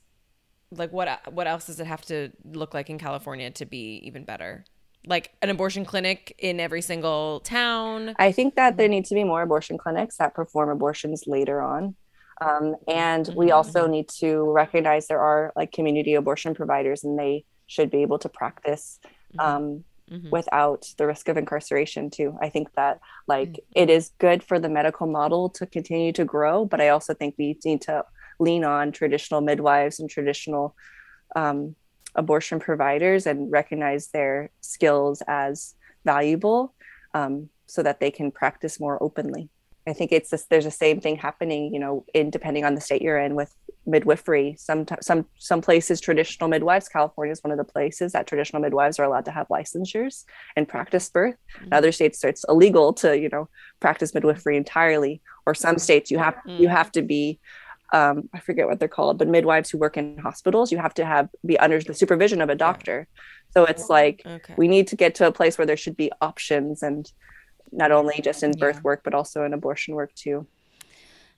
[0.72, 4.24] like what what else does it have to look like in California to be even
[4.24, 4.66] better?
[5.06, 8.14] Like an abortion clinic in every single town.
[8.20, 11.96] I think that there needs to be more abortion clinics that perform abortions later on.
[12.42, 17.46] Um, and we also need to recognize there are like community abortion providers and they
[17.68, 19.00] should be able to practice
[19.40, 20.32] um, Mhm.
[20.32, 22.38] without the risk of incarceration too.
[22.42, 26.66] I think that like it is good for the medical model to continue to grow,
[26.66, 28.06] but I also think we need to
[28.40, 30.76] lean on traditional midwives and traditional
[31.36, 31.76] um,
[32.16, 36.74] abortion providers and recognize their skills as valuable
[37.14, 39.50] um, so that they can practice more openly.
[39.86, 42.82] I think it's this, there's the same thing happening, you know, in depending on the
[42.82, 43.54] state you're in with
[43.88, 44.56] midwifery.
[44.60, 46.90] Some some some places traditional midwives.
[46.90, 50.26] California is one of the places that traditional midwives are allowed to have licensures
[50.56, 51.36] and practice birth.
[51.66, 54.60] In other states, it's illegal to you know practice midwifery mm-hmm.
[54.60, 55.22] entirely.
[55.46, 56.72] Or some states you have you mm.
[56.72, 57.40] have to be
[57.94, 61.06] um, I forget what they're called, but midwives who work in hospitals, you have to
[61.06, 63.08] have be under the supervision of a doctor.
[63.52, 64.54] So it's like Okay.
[64.58, 67.10] we need to get to a place where there should be options and
[67.72, 68.82] not only just in birth Yeah.
[68.84, 70.48] work but also in abortion work too.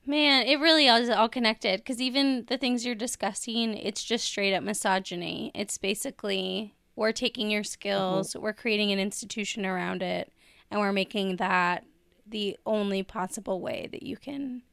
[0.10, 4.56] Man, it really is all connected because even the things you're discussing, it's just straight
[4.56, 5.52] up misogyny.
[5.54, 10.34] It's basically we're taking your skills, we're creating an institution around it,
[10.72, 11.86] and we're making that
[12.28, 14.64] the only possible way that you can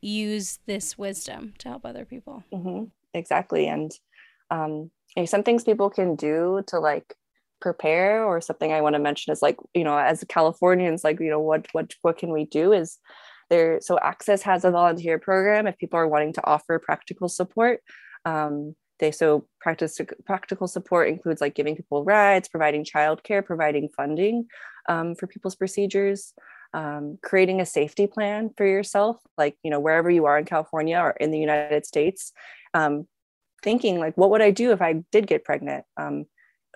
[0.00, 2.42] use this wisdom to help other people.
[2.50, 3.66] hmm exactly.
[3.66, 3.92] And
[4.50, 7.14] um, you know, some things people can do to like
[7.60, 11.28] prepare, or something I want to mention is like, you know, as Californians, like, you
[11.28, 12.98] know, what what what can we do is
[13.48, 13.80] there.
[13.80, 17.80] So Access has a volunteer program if people are wanting to offer practical support.
[18.24, 24.46] Um, they so practice practical support includes like giving people rides, providing childcare, providing funding
[24.88, 26.34] um, for people's procedures
[26.74, 30.98] um, creating a safety plan for yourself, like, you know, wherever you are in California
[30.98, 32.32] or in the United States,
[32.74, 33.06] um,
[33.62, 35.84] thinking like, what would I do if I did get pregnant?
[35.96, 36.26] Um,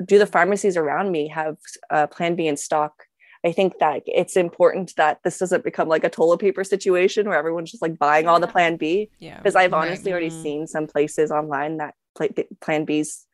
[0.05, 1.57] do the pharmacies around me have
[1.91, 3.05] uh, Plan B in stock?
[3.45, 7.38] I think that it's important that this doesn't become like a toilet paper situation where
[7.38, 9.11] everyone's just like buying all the Plan B.
[9.18, 9.38] Yeah.
[9.38, 9.86] Because I've Right.
[9.88, 10.43] honestly already Mhm.
[10.43, 12.28] seen some places online that pla-
[12.61, 13.26] Plan B's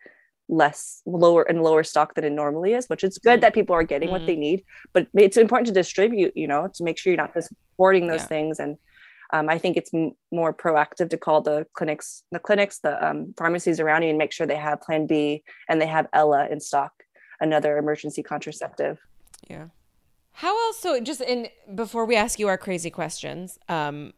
[0.48, 3.42] less lower and lower stock than it normally is, which is good Mm.
[3.42, 4.26] that people are getting what Mhm.
[4.26, 4.64] they need.
[4.94, 8.22] But it's important to distribute, you know, to make sure you're not just hoarding those
[8.22, 8.26] Yeah.
[8.28, 8.58] things.
[8.58, 8.78] And
[9.30, 13.34] um, I think it's m- more proactive to call the clinics, the clinics, the um,
[13.36, 16.60] pharmacies around you, and make sure they have Plan B and they have Ella in
[16.60, 16.92] stock,
[17.38, 18.98] another emergency contraceptive.
[19.50, 19.66] Yeah.
[20.38, 20.78] How else?
[20.78, 24.12] So just in before we ask you our crazy questions, um,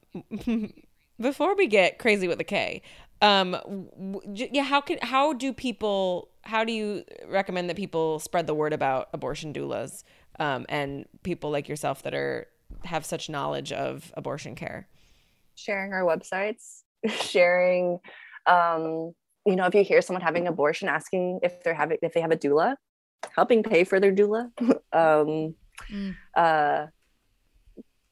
[1.21, 2.83] before we get crazy with the K,
[3.23, 8.47] um, w- yeah, how can how do people how do you recommend that people spread
[8.47, 10.05] the word about abortion doulas
[10.39, 12.49] um, and people like yourself that are
[12.85, 14.89] have such knowledge of abortion care?
[15.55, 17.99] sharing our websites, sharing,
[18.47, 19.15] um,
[19.47, 22.31] you know, if you hear someone having abortion, asking if they're having if they have
[22.31, 22.77] a doula,
[23.35, 24.51] helping pay for their doula.
[24.93, 25.55] um,
[25.89, 26.17] Mm.
[26.37, 26.87] uh,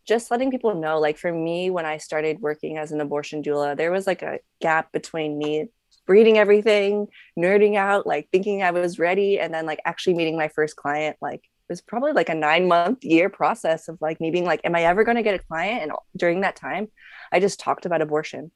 [0.06, 3.76] just letting people know, like for me, when I started working as an abortion doula,
[3.76, 5.68] there was like a gap between me
[6.08, 7.08] reading everything,
[7.38, 11.16] nerding out, like thinking I was ready, and then like actually meeting my first client.
[11.20, 14.62] Like it was probably like a nine month year process of like me being like,
[14.64, 15.82] am I ever going to get a client?
[15.82, 16.88] And during that time,
[17.30, 18.50] I just talked about abortion.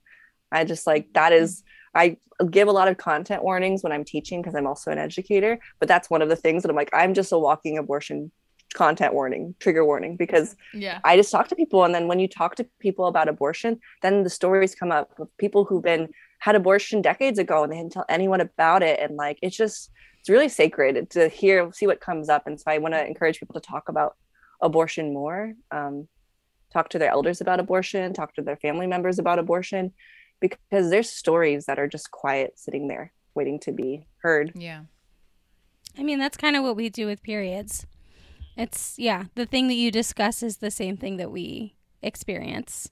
[0.50, 1.62] I just like that is
[1.94, 2.16] I
[2.50, 5.88] give a lot of content warnings when I'm teaching because I'm also an educator, but
[5.88, 8.32] that's one of the things that I'm like I'm just a walking abortion
[8.72, 11.00] content warning, trigger warning because Yeah.
[11.04, 14.22] I just talk to people and then when you talk to people about abortion, then
[14.22, 16.08] the stories come up of people who've been
[16.40, 19.90] had abortion decades ago and they didn't tell anyone about it and like it's just
[20.18, 23.38] it's really sacred to hear see what comes up and so I want to encourage
[23.38, 24.16] people to talk about
[24.60, 26.08] abortion more um,
[26.72, 29.92] talk to their elders about abortion talk to their family members about abortion
[30.40, 34.82] because there's stories that are just quiet sitting there waiting to be heard Yeah.
[35.98, 37.86] I mean, that's kind of what we do with periods.
[38.56, 42.90] It's yeah, the thing that you discuss is the same thing that we experience.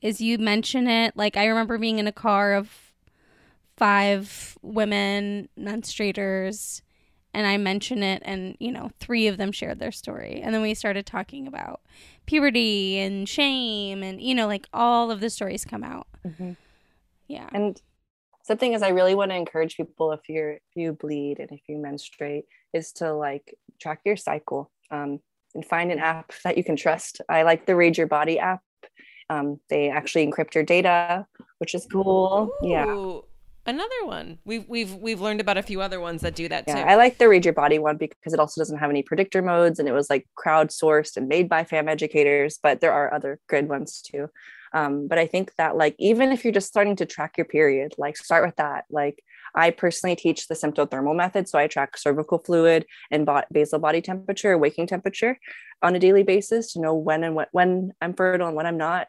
[0.00, 2.92] Is you mention it like I remember being in a car of
[3.76, 6.82] five women menstruators
[7.32, 10.40] and I mention it and you know, three of them shared their story.
[10.42, 11.80] And then we started talking about
[12.26, 16.06] puberty and shame and you know, like all of the stories come out.
[16.26, 16.56] Mhm.
[17.26, 17.48] Yeah.
[17.52, 17.80] And
[18.42, 21.60] something is I really want to encourage people if you're if you bleed and if
[21.68, 25.20] you menstruate is to like track your cycle um,
[25.54, 27.20] and find an app that you can trust.
[27.28, 28.62] I like the Read Your Body app.
[29.28, 31.26] Um, they actually encrypt your data,
[31.58, 32.50] which is cool.
[32.62, 33.20] Yeah.
[33.66, 34.38] Another one.
[34.44, 36.88] We've we've we've learned about a few other ones that do that Yeah, too.
[36.88, 39.78] I like the Read Your Body one because it also doesn't have any predictor modes
[39.78, 43.68] and it was like crowdsourced and made by fam educators, but there are other good
[43.68, 44.28] ones too.
[44.72, 47.94] Um, but I think that like even if you're just starting to track your period,
[47.98, 48.86] like start with that.
[48.90, 49.22] Like
[49.54, 54.56] I personally teach the symptothermal method, so I track cervical fluid and basal body temperature,
[54.58, 55.38] waking temperature
[55.82, 59.08] on a daily basis to know when and when I'm fertile and when I'm not.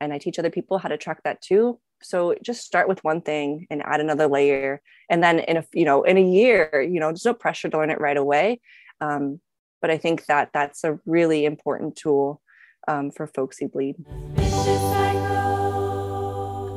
[0.00, 1.78] And I teach other people how to track that too.
[2.02, 4.80] So just start with one thing and add another layer,
[5.10, 7.76] and then in a you know in a year, you know, there's no pressure to
[7.76, 8.60] learn it right away.
[9.02, 9.40] Um,
[9.82, 12.40] but I think that that's a really important tool
[12.88, 13.96] um, for folks who bleed.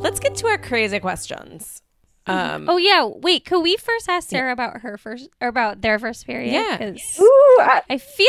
[0.02, 1.82] Let's get to our crazy questions.
[2.26, 6.00] Um, Oh yeah, wait, could we first ask Cera about her first or about their
[6.00, 6.54] first period?
[6.54, 6.78] Yeah.
[6.78, 8.28] 'Cause Ooh, I- I feel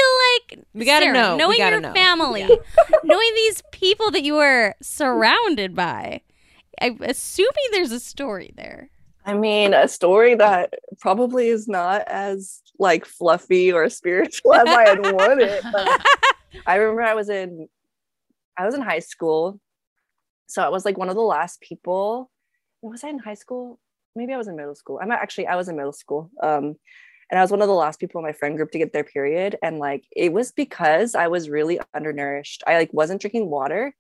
[0.49, 1.37] like We gotta Cera, know.
[1.37, 1.93] Knowing gotta your know.
[1.95, 2.43] family,
[3.05, 6.23] knowing these people that you are surrounded by.
[6.81, 8.91] I'm assuming there's a story there.
[9.25, 14.89] I mean, a story that probably is not as like fluffy or spiritual as I
[14.89, 15.63] had wanted.
[15.73, 16.05] But
[16.67, 17.69] I remember I was in,
[18.59, 19.61] I was in high school,
[20.47, 22.31] so I was like one of the last people.
[22.83, 23.79] Was I in high school?
[24.17, 25.01] Maybe I was in middle school.
[25.03, 26.31] I'm actually I was in middle school.
[26.43, 26.77] Um,
[27.31, 29.05] and I was one of the last people in my friend group to get their
[29.05, 32.63] period, and like it was because I was really undernourished.
[32.67, 33.95] I like wasn't drinking water.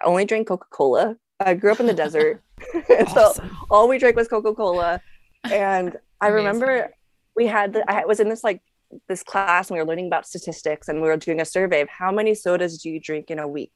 [0.00, 1.16] I only drank Coca Cola.
[1.40, 2.42] I grew up in the desert,
[2.88, 3.32] and so
[3.70, 5.00] all we drank was Coca Cola.
[5.44, 6.92] And I remember
[7.36, 8.62] we had, the, I was in this like
[9.08, 11.88] this class and we were learning about statistics and we were doing a survey of
[11.88, 13.72] how many sodas do you drink in a week?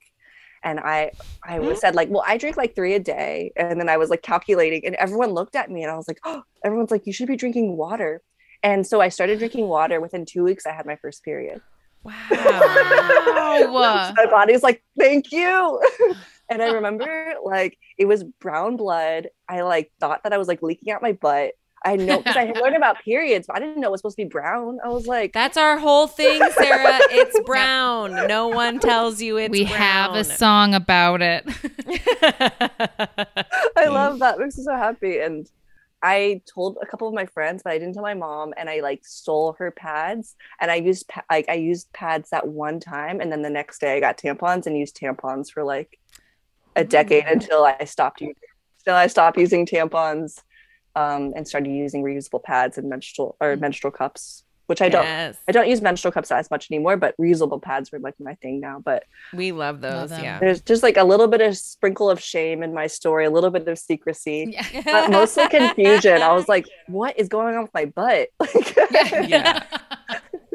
[0.62, 3.88] And I I was said like, well, I drink like three a day, and then
[3.88, 6.90] I was like calculating, and everyone looked at me, and I was like, oh, everyone's
[6.90, 8.22] like, you should be drinking water,
[8.62, 10.00] and so I started drinking water.
[10.00, 11.60] Within two weeks, I had my first period.
[12.02, 12.14] Wow.
[13.60, 14.12] Wow.
[14.16, 15.82] My body's like, thank you.
[16.50, 19.28] and I remember like it was brown blood.
[19.48, 21.52] I like thought that I was like leaking out my butt.
[21.82, 24.16] I know because I had learned about periods, but I didn't know it was supposed
[24.18, 24.78] to be brown.
[24.84, 26.98] I was like, That's our whole thing, Cera.
[27.10, 28.28] It's brown.
[28.28, 29.60] No one tells you it's brown.
[29.60, 29.78] we brown.
[29.78, 31.44] have a song about it.
[33.76, 34.38] I love that.
[34.38, 35.20] Makes me so happy.
[35.20, 35.50] And
[36.02, 38.52] I told a couple of my friends, but I didn't tell my mom.
[38.58, 42.46] And I like stole her pads, and I used pa- like I used pads that
[42.46, 45.98] one time, and then the next day I got tampons and used tampons for like
[46.76, 47.32] a decade mm.
[47.32, 48.34] until I stopped using.
[48.78, 50.42] Still, I stopped using tampons,
[50.96, 55.04] um, and started using reusable pads and menstrual or menstrual cups, which I don't.
[55.04, 55.36] Yes.
[55.48, 58.60] I don't use menstrual cups as much anymore, but reusable pads were like my thing
[58.60, 58.80] now.
[58.84, 60.10] But We love those.
[60.10, 60.22] them.
[60.22, 60.38] yeah.
[60.38, 63.50] there's just like a little bit of sprinkle of shame in my story, a little
[63.50, 64.82] bit of secrecy Yeah.
[64.84, 66.22] but mostly confusion.
[66.22, 68.28] I was like, what is going on with my butt?
[68.38, 68.76] Like,
[69.28, 69.62] Yeah.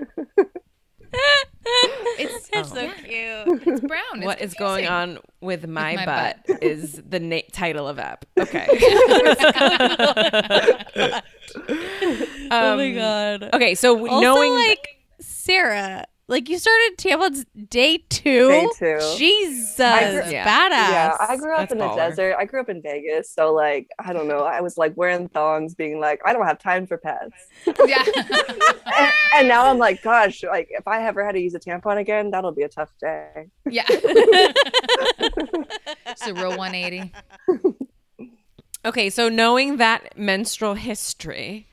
[2.17, 2.91] It's, It's so Oh.
[3.03, 3.61] cute.
[3.67, 4.01] it's brown.
[4.15, 6.63] It's What is going on with my, my butt, butt.
[6.63, 8.25] is the na- title of app.
[8.39, 8.67] Okay.
[12.51, 13.49] oh my Um, god.
[13.53, 18.49] Okay, so Also, knowing like Cera, like you started tampons day two.
[18.49, 18.97] Day two.
[19.17, 20.43] Jesus, I grew- Yeah.
[20.45, 20.91] badass.
[20.91, 21.95] yeah, I grew up That's in the baller.
[21.97, 22.35] desert.
[22.39, 23.29] I grew up in Vegas.
[23.29, 24.39] So, like, I don't know.
[24.39, 27.33] I was like wearing thongs, being like, I don't have time for pads.
[27.87, 28.03] Yeah.
[28.97, 31.97] and, and now I'm like, gosh, like, if I ever had to use a tampon
[31.97, 33.47] again, that'll be a tough day.
[33.69, 33.83] yeah.
[33.89, 35.35] it's
[36.25, 37.11] a real 180.
[38.85, 41.67] Okay, so knowing that menstrual history,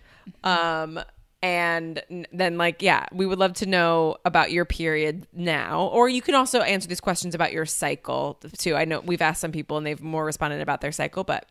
[0.44, 0.98] um,
[1.42, 6.22] and then like, yeah, we would love to know about your period now, or you
[6.22, 8.76] can also answer these questions about your cycle too.
[8.76, 11.46] I know we've asked some people and they've more responded about their cycle, but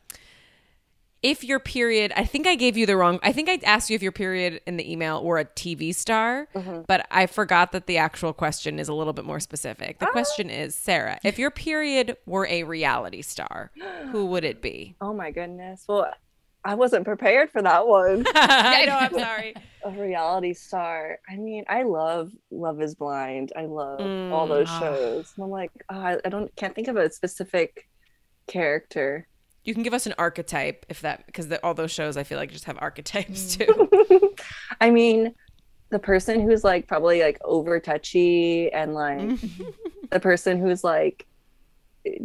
[1.22, 3.20] if your period, I think I gave you the wrong.
[3.22, 6.48] I think I asked you if your period in the email were a TV star,
[6.56, 6.82] mm-hmm.
[6.88, 10.00] but I forgot that the actual question is a little bit more specific.
[10.00, 10.12] The ah.
[10.12, 13.72] question is, Cera, if your period were a reality star,
[14.12, 14.96] who would it be?
[15.02, 15.84] Oh my goodness.
[15.88, 16.12] Well,
[16.64, 18.26] I wasn't prepared for that one.
[18.36, 18.97] I know.
[18.97, 19.55] I'm sorry.
[19.84, 21.18] a reality star.
[21.28, 23.51] I mean, I love Love Is Blind.
[23.55, 23.99] I love
[24.32, 24.80] all those Mm, ah.
[24.80, 25.34] shows.
[25.36, 27.89] And I'm like, oh, I, I don't can't think of a specific
[28.47, 29.28] character.
[29.64, 32.51] You can give us an archetype if that because all those shows I feel like
[32.51, 33.89] just have archetypes too.
[34.82, 35.34] I mean,
[35.89, 39.39] the person who's like probably like over touchy and like
[40.12, 41.26] the person who's like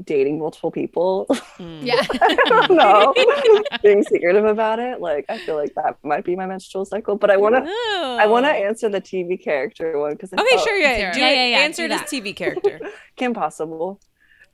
[0.04, 1.26] dating multiple people.
[1.58, 2.04] Yeah.
[2.22, 3.14] I don't know.
[3.82, 5.00] Being secretive about it.
[5.00, 7.16] Like I feel like that might be my menstrual cycle.
[7.16, 10.78] But I wanna I wanna answer the TV character one because Okay, sure.
[10.78, 11.14] Yeah, Cera.
[11.14, 11.34] do Yeah, it.
[11.36, 12.02] yeah, yeah, Answer do this.
[12.02, 12.80] TV character.
[13.16, 14.00] Kim Possible.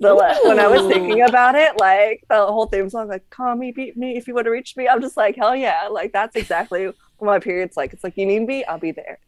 [0.00, 3.54] The le- when I was thinking about it, like the whole theme song, like "Call
[3.54, 5.86] me, beat me if you want to reach me." I'm just like, hell yeah!
[5.92, 7.92] Like that's exactly what my period's like.
[7.92, 9.18] It's like you need me, I'll be there.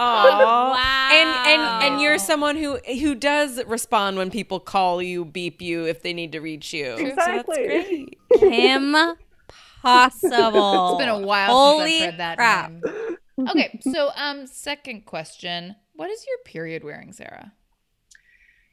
[0.00, 0.40] Aww.
[0.40, 1.10] Wow.
[1.12, 5.84] And and and you're someone who who does respond when people call you, beep you
[5.84, 6.94] if they need to reach you.
[6.94, 7.66] Exactly.
[7.66, 8.18] great.
[8.38, 8.96] Kim
[9.82, 10.90] Possible.
[10.90, 12.70] It's been a while Holy since I've heard that crap.
[12.70, 13.48] name.
[13.48, 17.52] Okay, so um, second question: What is your period wearing, Cera?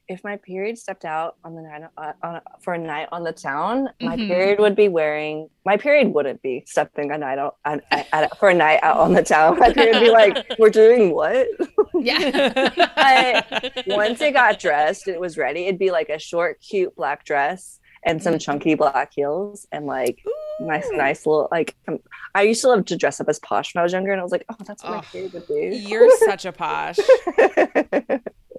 [0.10, 3.34] If my period stepped out on the night uh, on, for a night on the
[3.34, 4.28] town, my Mhm.
[4.28, 5.50] period would be wearing.
[5.66, 9.14] My period wouldn't be stepping a night out on, at, for a night out on
[9.14, 9.60] the town.
[9.60, 11.46] My period would be like, "We're doing what?"
[11.94, 12.62] Yeah.
[12.96, 15.66] I, once it got dressed, it was ready.
[15.66, 20.24] It'd be like a short, cute black dress and some chunky black heels and like
[20.62, 21.76] nice, nice little like.
[21.90, 22.00] Um,
[22.34, 24.24] I used to love to dress up as posh when I was younger, and I
[24.24, 25.02] was like, oh, that's what my Oh.
[25.12, 25.76] period would be.
[25.86, 26.98] You're such a posh.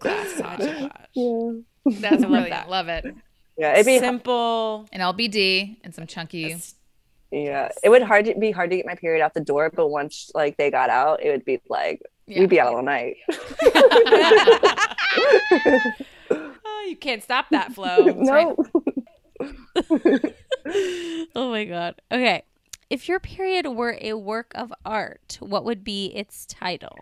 [0.37, 1.07] Such a posh.
[1.15, 1.51] yeah.
[1.87, 2.51] That's brilliant.
[2.51, 2.69] that.
[2.69, 3.05] Love it.
[3.57, 4.87] yeah, it'd be Simple.
[4.93, 6.57] An LBD and some chunky.
[7.31, 7.71] yeah.
[7.83, 10.31] It would hard to be hard to get my period out the door, but once
[10.35, 12.41] like they got out, it would be like Yeah.
[12.41, 13.17] we'd be out all night.
[16.31, 17.97] Oh, you can't stop that flow.
[18.17, 18.57] no,
[21.35, 22.01] oh my god.
[22.13, 22.43] Okay.
[22.91, 26.97] If your period were a work of art, what would be its title?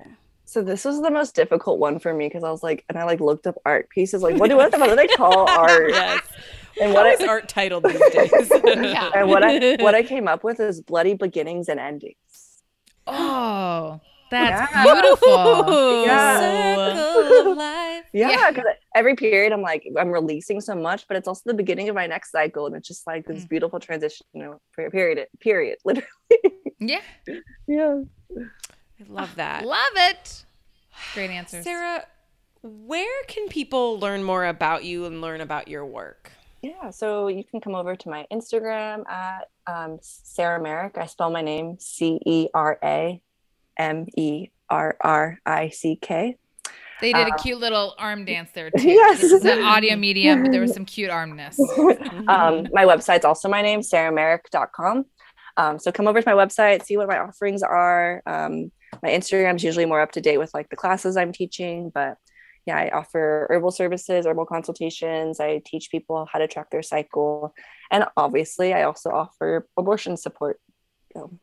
[0.48, 3.04] So this was the most difficult one for me because I was like, and I
[3.04, 5.90] like looked up art pieces, like what do what, what do they call art?
[5.90, 6.22] yes.
[6.80, 8.30] And What what is I art titled these days?
[8.64, 9.10] Yeah.
[9.14, 12.62] and what I what I came up with is bloody beginnings and endings.
[13.08, 14.00] Oh,
[14.30, 14.82] that's Yeah.
[14.84, 16.04] beautiful.
[16.06, 16.94] Yeah.
[17.14, 18.04] Circle of life.
[18.12, 18.50] Yeah, Yeah.
[18.50, 21.94] because every period I'm like I'm releasing so much, but it's also the beginning of
[21.96, 23.48] my next cycle, and it's just like this Mm.
[23.48, 24.60] beautiful transition you know,
[24.90, 25.26] period.
[25.40, 26.06] Period, literally.
[26.78, 27.00] Yeah.
[27.66, 28.02] Yeah.
[29.00, 29.64] I love that.
[29.64, 30.44] Love it.
[31.14, 31.64] Great answers.
[31.64, 32.04] Cera,
[32.62, 36.32] Where can people learn more about you and learn about your work?
[36.62, 40.98] Yeah, so you can come over to my Instagram at um, Cera Merrick.
[40.98, 43.20] I spell my name C E R A
[43.78, 46.36] M E R R I C K.
[47.00, 48.88] They did a cute little arm dance there too.
[48.88, 49.20] Yes.
[49.20, 51.60] This is an audio medium, but there was some cute armness.
[51.78, 55.04] um, my website's also my name, ceramerrick.com.
[55.58, 58.22] Um, so come over to my website, see what my offerings are.
[58.26, 58.72] Um,
[59.02, 62.16] my Instagram's usually more up to date with like the classes I'm teaching, but
[62.66, 65.38] yeah, I offer herbal services, herbal consultations.
[65.38, 67.54] I teach people how to track their cycle,
[67.90, 70.60] and obviously, I also offer abortion support.
[71.12, 71.38] So,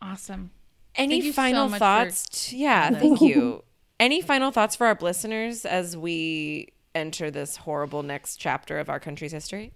[0.00, 0.50] Awesome.
[0.96, 2.52] Any Thank you so final for thoughts?
[2.52, 3.62] yeah, thank you.
[4.00, 8.98] Any final thoughts for our listeners as we enter this horrible next chapter of our
[8.98, 9.72] country's history?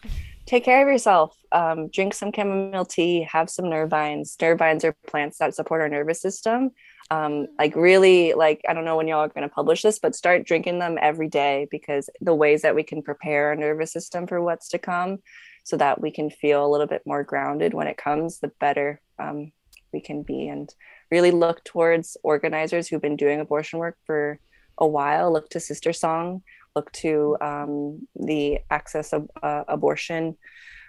[0.46, 1.36] Take care of yourself.
[1.50, 3.22] Um, drink some chamomile tea.
[3.30, 4.40] Have some nervines.
[4.40, 6.70] Nerve vines are plants that support our nervous system.
[7.10, 10.14] Um, like really, like I don't know when y'all are going to publish this, but
[10.14, 14.26] start drinking them every day because the ways that we can prepare our nervous system
[14.26, 15.18] for what's to come,
[15.64, 19.00] so that we can feel a little bit more grounded when it comes, the better
[19.18, 19.50] um,
[19.92, 20.46] we can be.
[20.46, 20.72] And
[21.10, 24.38] really look towards organizers who've been doing abortion work for
[24.78, 25.32] a while.
[25.32, 26.42] Look to SisterSong.
[26.76, 30.36] Look to um, the Access of uh, Abortion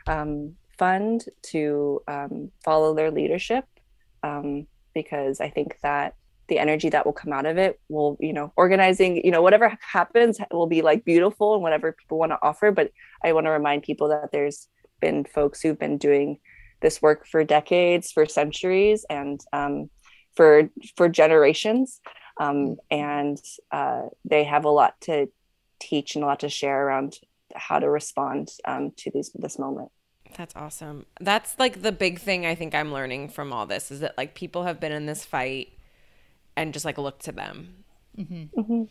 [0.06, 3.66] um, Fund to um, follow their leadership
[4.22, 6.16] um, because I think that
[6.48, 9.78] the energy that will come out of it will, you know, organizing, you know, whatever
[9.82, 12.72] happens will be like beautiful and whatever people want to offer.
[12.72, 12.92] But
[13.24, 14.68] I want to remind people that there's
[15.00, 16.40] been folks who've been doing
[16.82, 19.90] this work for decades, for centuries, and um,
[20.36, 22.00] for for generations,
[22.40, 23.40] um, and
[23.72, 25.28] uh, they have a lot to
[25.80, 27.18] teach and a lot to share around
[27.56, 29.92] how to respond um, to these this moment.
[30.36, 31.06] That's awesome.
[31.22, 34.36] That's like the big thing I think I'm learning from all this is that like
[34.36, 35.70] people have been in this fight
[36.56, 37.84] and just like look to them.
[38.18, 38.60] Mm-hmm.
[38.60, 38.84] Mm-hmm.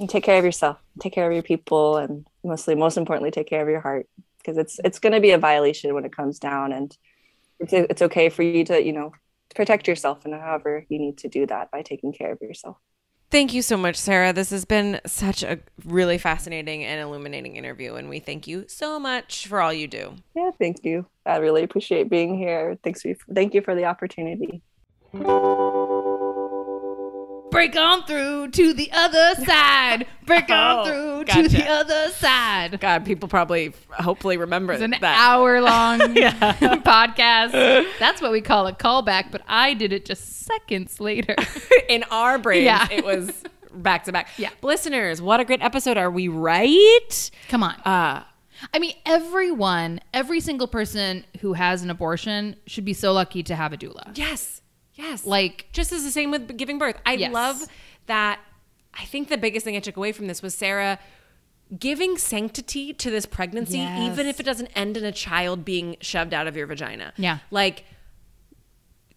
[0.00, 3.48] And take care of yourself take care of your people and mostly most importantly take
[3.48, 4.06] care of your heart
[4.38, 6.96] because it's it's going to be a violation when it comes down and
[7.58, 9.12] it's, it's okay for you to you know
[9.54, 12.76] protect yourself and however you need to do that by taking care of yourself
[13.30, 14.32] Thank you so much, Cera.
[14.32, 18.98] This has been such a really fascinating and illuminating interview, and we thank you so
[18.98, 20.16] much for all you do.
[20.34, 24.62] yeah thank you i really appreciate being here thanks for, thank you for the opportunity
[27.50, 30.06] Break on through to the other side.
[30.26, 31.42] Break on Oh, through gotcha.
[31.42, 32.78] to the other side.
[32.80, 35.02] God, people probably hopefully remember It's an that.
[35.18, 35.98] hour long
[36.84, 37.86] podcast.
[37.98, 41.34] That's what we call a callback, but I did it just seconds later.
[41.88, 42.86] in our brains, Yeah.
[42.90, 44.28] it was back to back.
[44.36, 44.50] Yeah.
[44.62, 45.96] Listeners, what a great episode.
[45.96, 47.30] Are we right?
[47.48, 47.74] Come on.
[47.84, 48.24] Uh,
[48.74, 53.56] I mean, everyone, every single person who has an abortion should be so lucky to
[53.56, 54.16] have a doula.
[54.16, 54.60] yes.
[55.00, 55.26] Yes.
[55.26, 56.96] Like, just as the same with giving birth.
[57.06, 57.32] I Yes.
[57.32, 57.62] love
[58.06, 58.40] that.
[58.94, 60.98] I think the biggest thing I took away from this was Cera
[61.78, 64.12] giving sanctity to this pregnancy, Yes.
[64.12, 67.12] even if it doesn't end in a child being shoved out of your vagina.
[67.16, 67.38] Yeah.
[67.50, 67.84] Like,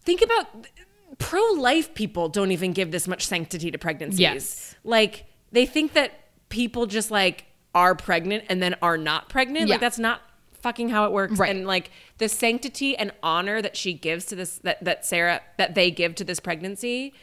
[0.04, 0.66] think about
[1.18, 4.20] pro life people don't even give this much sanctity to pregnancies.
[4.20, 4.74] Yes.
[4.84, 6.12] Like, they think that
[6.48, 9.66] people just like are pregnant and then are not pregnant.
[9.66, 9.74] Yeah.
[9.74, 10.20] Like, that's not
[10.64, 11.38] fucking how it works.
[11.38, 11.54] Right.
[11.54, 15.74] And like the sanctity and honor that she gives to this, that, that Cera, that
[15.76, 17.14] they give to this pregnancy,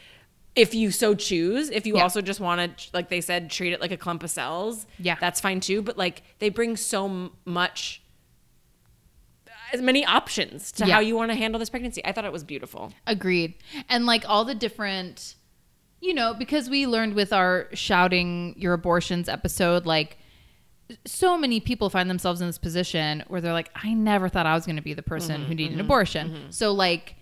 [0.54, 2.02] if you so choose, if you Yeah.
[2.04, 5.16] also just want to, like they said, treat it like a clump of cells, Yeah.
[5.20, 5.82] that's fine too.
[5.82, 8.00] But like they bring so much,
[9.72, 10.94] as many options to Yeah.
[10.94, 12.04] how you want to handle this pregnancy.
[12.04, 12.92] I thought it was beautiful.
[13.06, 13.54] Agreed.
[13.88, 15.34] And like all the different,
[16.00, 20.18] you know, because we learned with our shouting your abortions episode, like
[21.06, 24.54] so many people find themselves in this position where they're like, I never thought I
[24.54, 26.46] was going to be the person who needed an abortion.
[26.50, 27.16] So like,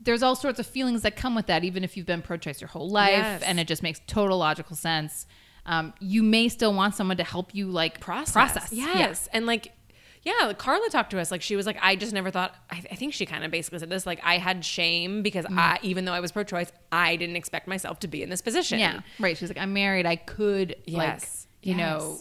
[0.00, 2.68] there's all sorts of feelings that come with that, even if you've been pro-choice your
[2.68, 3.42] whole life, Yes.
[3.42, 5.26] and it just makes total logical sense.
[5.64, 8.32] Um, you may still want someone to help you like process.
[8.32, 8.72] process.
[8.72, 8.98] Yeah.
[8.98, 9.28] Yes.
[9.32, 9.72] And like,
[10.22, 11.30] yeah, Carla talked to us.
[11.32, 13.80] Like, she was like, I just never thought, I, I think she kind of basically
[13.80, 15.58] said this, like, I had shame because Mm.
[15.58, 18.40] I, even though I was pro choice, I didn't expect myself to be in this
[18.40, 18.78] position.
[18.78, 19.36] Yeah, right.
[19.36, 20.06] She's like, I'm married.
[20.06, 21.46] I could, like, Yes.
[21.62, 22.20] you know,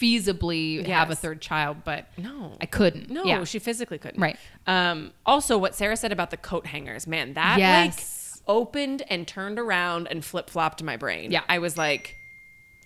[0.00, 2.56] feasibly have a third child, but No.
[2.60, 3.10] I couldn't.
[3.10, 3.44] No, yeah.
[3.44, 4.20] she physically couldn't.
[4.20, 4.36] Right.
[4.66, 8.40] Um, also, what Cera said about the coat hangers, man, that Yes.
[8.46, 11.30] like opened and turned around and flip flopped my brain.
[11.32, 11.42] Yeah.
[11.48, 12.14] I was like,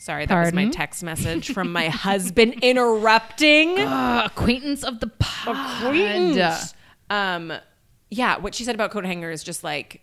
[0.01, 3.79] sorry, that was my text message from my husband interrupting.
[3.79, 5.57] Uh, acquaintance of the pod.
[5.85, 6.75] Acquaintance.
[7.11, 7.53] Um,
[8.11, 10.01] yeah, what she said about coat hangers, just like,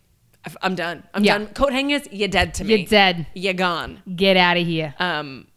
[0.61, 1.03] I'm done.
[1.13, 1.39] I'm Yeah.
[1.39, 1.47] done.
[1.47, 2.75] Coat hangers, you're dead to me.
[2.75, 3.27] You're dead.
[3.33, 4.01] You're gone.
[4.15, 4.93] Get out of here.
[4.99, 5.47] um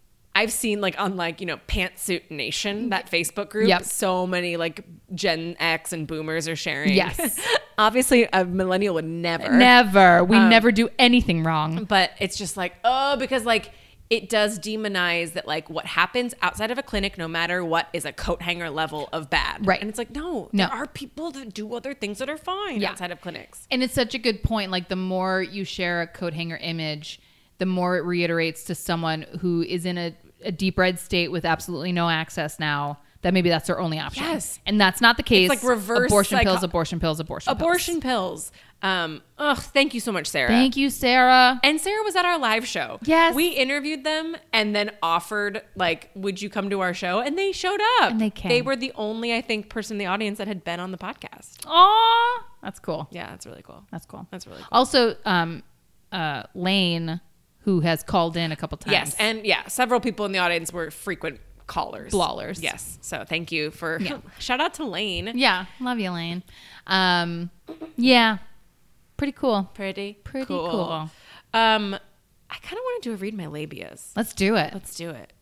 [0.41, 3.69] I've seen like on like you know Pantsuit Nation that Facebook group.
[3.69, 3.85] Yep.
[3.85, 4.85] So many like
[5.15, 6.95] Gen X and Boomers are sharing.
[6.95, 7.39] Yes.
[7.79, 9.51] Obviously, a millennial would never.
[9.53, 10.25] never.
[10.25, 11.85] We Um, never do anything wrong.
[11.85, 13.71] But it's just like oh, because like
[14.09, 18.05] it does demonize that like what happens outside of a clinic, no matter what, is
[18.05, 19.65] a coat hanger level of bad.
[19.67, 19.81] Right.
[19.81, 20.67] And it's like, no, No.
[20.67, 22.91] there are people that do other things that are fine Yeah.
[22.91, 23.69] outside of clinics.
[23.71, 24.73] And it's such a good point.
[24.73, 27.21] Like the more you share a coat hanger image,
[27.59, 30.12] the more it reiterates to someone who is in a,
[30.45, 34.25] a deep red state with absolutely no access now that maybe that's their only option.
[34.25, 34.59] Yes.
[34.65, 35.49] And that's not the case.
[35.51, 37.61] like reverse abortion psycho- pills, abortion pills, abortion pills.
[37.61, 38.53] Abortion pills.
[38.83, 40.49] Um, ugh, thank you so much, Cera.
[40.49, 41.61] Thank you, Cera.
[41.62, 42.99] And Cera was at our live show.
[43.03, 43.35] Yes.
[43.35, 47.21] We interviewed them and then offered, like, would you come to our show?
[47.21, 48.12] And they showed up.
[48.12, 48.49] And they came.
[48.49, 50.99] They were the only, I think, person in the audience that had been on the
[50.99, 51.59] podcast.
[51.67, 52.45] Aw.
[52.62, 53.07] That's cool.
[53.11, 53.85] Yeah, that's really cool.
[53.93, 54.27] That's cool.
[54.31, 54.69] That's really cool.
[54.73, 55.62] Also, um,
[56.11, 57.21] uh, Lane,
[57.61, 58.93] who has called in a couple times.
[58.93, 59.16] Yes.
[59.19, 62.12] And yeah, several people in the audience were frequent callers.
[62.12, 62.62] Blawlers.
[62.62, 62.99] Yes.
[63.01, 64.19] So thank you for Yeah.
[64.39, 65.32] shout out to Lane.
[65.35, 66.43] yeah, love you, Lane.
[66.87, 67.51] Um,
[67.97, 68.39] yeah,
[69.16, 69.70] pretty cool.
[69.74, 71.11] Pretty, Pretty cool.
[71.53, 71.95] Um,
[72.53, 74.11] I kind of want to do a read my labias.
[74.16, 74.73] Let's do it.
[74.74, 75.32] Let's do it.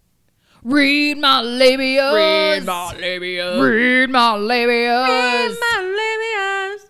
[0.65, 2.15] Read my labias.
[2.15, 3.62] Read my labias.
[3.62, 5.07] Read my labias.
[5.09, 6.85] Read my labias.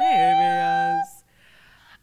[0.00, 0.77] Labias.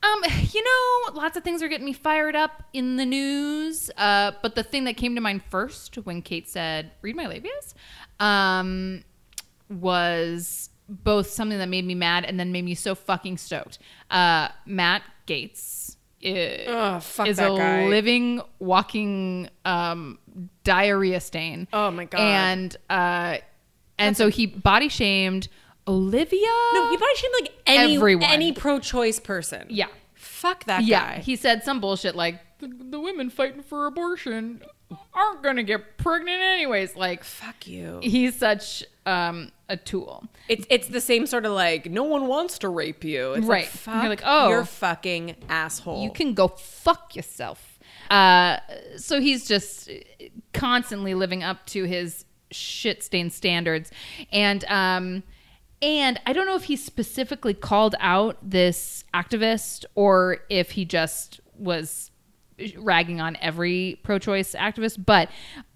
[0.05, 3.89] Um, you know, lots of things are getting me fired up in the news.
[3.97, 7.73] Uh, but the thing that came to mind first when Kate said, "Read my labias,"
[8.23, 9.03] um,
[9.69, 13.79] was both something that made me mad and then made me so fucking stoked.
[14.11, 17.87] Uh, Matt Gaetz i- Ugh, fuck is a guy.
[17.87, 20.19] living, walking um,
[20.63, 21.67] diarrhea stain.
[21.73, 22.19] Oh my God.
[22.19, 23.37] And uh,
[23.97, 25.47] and so he body shamed
[25.87, 26.39] Olivia.
[26.73, 28.23] No, he body shamed like any Everyone.
[28.29, 29.67] any pro-choice person.
[29.69, 29.87] Yeah.
[30.13, 31.21] Fuck that Yeah, guy.
[31.21, 34.61] he said some bullshit like the, the women fighting for abortion
[35.13, 36.95] aren't gonna get pregnant anyways.
[36.95, 37.99] Like Fuck you.
[38.01, 40.25] he's such um, a tool.
[40.47, 43.33] It's it's the same sort of like no one wants to rape you.
[43.33, 43.63] It's Right.
[43.65, 44.49] Like, fuck You're like, oh.
[44.49, 46.03] you're fucking asshole.
[46.03, 47.79] You can go fuck yourself.
[48.09, 48.57] Uh,
[48.97, 49.89] so he's just
[50.53, 53.91] constantly living up to his shit stained standards,
[54.31, 55.23] and um,
[55.85, 61.39] and I don't know if he specifically called out this activist or if he just
[61.59, 62.09] was
[62.77, 65.29] ragging on every pro-choice activist, but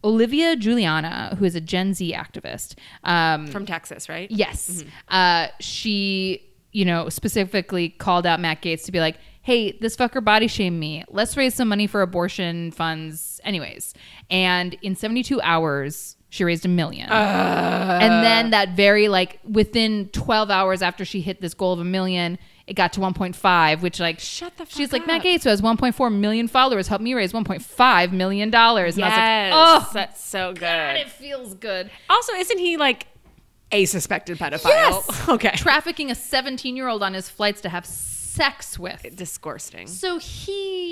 [0.03, 2.73] Olivia Juliana, who is a Gen Z activist,
[3.03, 4.31] um, from Texas, right?
[4.31, 4.83] Yes.
[5.09, 10.23] Uh, she, you know, specifically called out Matt Gaetz to be like, hey, this fucker
[10.23, 11.03] body shamed me.
[11.09, 13.93] Let's raise some money for abortion funds, anyways.
[14.31, 17.09] And in 72 hours, she raised a million.
[17.09, 21.83] and then that very, like, within 12 hours after she hit this goal of a
[21.83, 22.37] million,
[22.67, 25.23] it got to 1.5, which, like, Shut the she's fuck like, Matt.
[25.23, 28.95] Gaetz, who has 1.4 million followers, helped me raise 1.5 million dollars.
[28.95, 29.13] And Yes.
[29.17, 30.59] I was like, oh, that's so good.
[30.61, 31.89] God, it feels good.
[32.09, 33.07] Also, isn't he like
[33.71, 34.65] a suspected pedophile?
[34.69, 35.29] Yes.
[35.29, 35.51] Okay.
[35.55, 39.15] trafficking a 17 year old on his flights to have sex with.
[39.15, 39.87] Disgusting.
[39.87, 40.88] So he,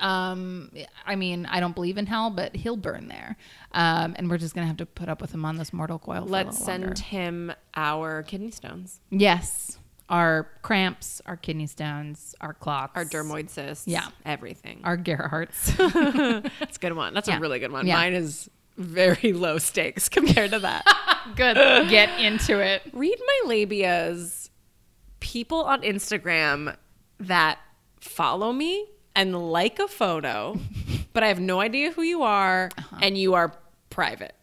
[0.00, 0.70] um,
[1.06, 3.36] I mean, I don't believe in hell, but he'll burn there.
[3.72, 6.24] Um, and we're just gonna have to put up with him on this mortal coil.
[6.26, 7.02] Let's send longer.
[7.02, 9.78] him our kidney stones, Yes,
[10.08, 14.08] our cramps, our kidney stones, our clots, our dermoid cysts, Yeah.
[14.24, 14.80] everything.
[14.84, 15.76] our Gerhardts.
[16.58, 17.14] That's a good one.
[17.14, 17.36] That's Yeah.
[17.36, 17.86] a really good one.
[17.86, 17.94] Yeah.
[17.96, 20.84] Mine is very low stakes compared to that.
[21.36, 21.54] Good.
[21.90, 22.82] Get into it.
[22.94, 24.48] Read my labias.
[25.20, 26.74] People on Instagram
[27.18, 27.58] that
[28.00, 28.86] follow me
[29.20, 30.58] and like a photo,
[31.12, 32.96] but I have no idea who you are, Uh-huh.
[33.02, 33.48] and you are
[33.90, 34.34] private.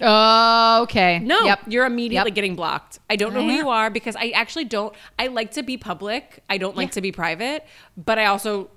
[0.00, 1.18] Oh, okay.
[1.20, 1.60] No, Yep.
[1.68, 2.34] you're immediately Yep.
[2.34, 2.98] getting blocked.
[3.08, 4.94] I don't know who you are because I actually don't.
[5.18, 6.42] I like to be public.
[6.50, 6.92] I don't like Yeah.
[6.98, 7.64] to be private,
[7.96, 8.68] but I also.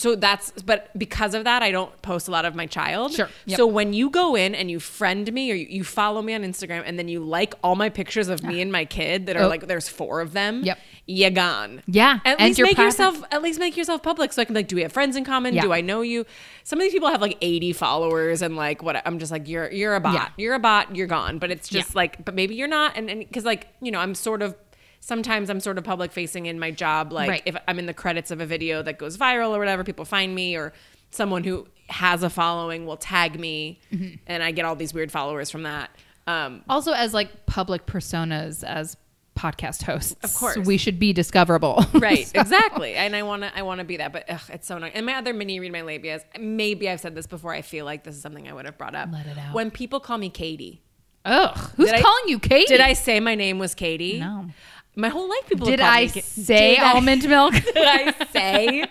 [0.00, 3.12] So that's, but because of that, I don't post a lot of my child.
[3.12, 3.28] Sure.
[3.44, 3.56] Yep.
[3.58, 6.42] So when you go in and you friend me or you, you follow me on
[6.42, 8.62] Instagram and then you like all my pictures of me ah.
[8.62, 9.48] and my kid that are Oh.
[9.48, 10.62] like, there's four of them.
[10.64, 10.78] Yep.
[11.06, 11.82] you're gone.
[11.86, 12.86] Yeah, At and least make private.
[12.86, 15.16] yourself, at least make yourself public so I can be like, do we have friends
[15.16, 15.54] in common?
[15.54, 15.62] Yeah.
[15.62, 16.24] Do I know you?
[16.64, 19.70] Some of these people have like 80 followers and like what I'm just like, you're,
[19.70, 20.14] you're a bot.
[20.14, 20.28] Yeah.
[20.36, 20.96] You're a bot.
[20.96, 21.38] You're gone.
[21.38, 21.98] But it's just Yeah.
[21.98, 22.96] like, but maybe you're not.
[22.96, 24.54] And, and cause like, you know, I'm sort of,
[25.00, 27.12] sometimes I'm sort of public facing in my job.
[27.12, 27.42] Like Right.
[27.46, 30.34] if I'm in the credits of a video that goes viral or whatever, people find
[30.34, 30.72] me or
[31.10, 34.14] someone who has a following will tag me Mm-hmm.
[34.26, 35.90] and I get all these weird followers from that.
[36.26, 38.96] Um, Also, as like public personas, as
[39.36, 40.58] podcast hosts, Of course.
[40.58, 41.84] we should be discoverable.
[41.94, 44.66] right So- exactly and i want to i want to be that but ugh, it's
[44.66, 47.62] so annoying and my other mini read my labias maybe i've said this before i
[47.62, 49.54] feel like this is something i would have brought up Let it out.
[49.54, 50.82] when people call me katie
[51.24, 52.66] Ugh, who's Did I- calling you Katie?
[52.66, 54.46] did i say my name was katie No.
[54.96, 57.54] My whole life people Did I me say Did I- almond milk?
[57.74, 58.84] did i say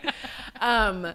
[0.62, 1.14] um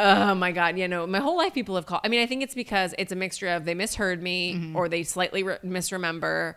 [0.00, 0.78] Oh my God!
[0.78, 2.02] You know, my whole life people have called.
[2.04, 4.76] I mean, I think it's because it's a mixture of they misheard me, Mm-hmm.
[4.76, 6.54] or they slightly re- misremember,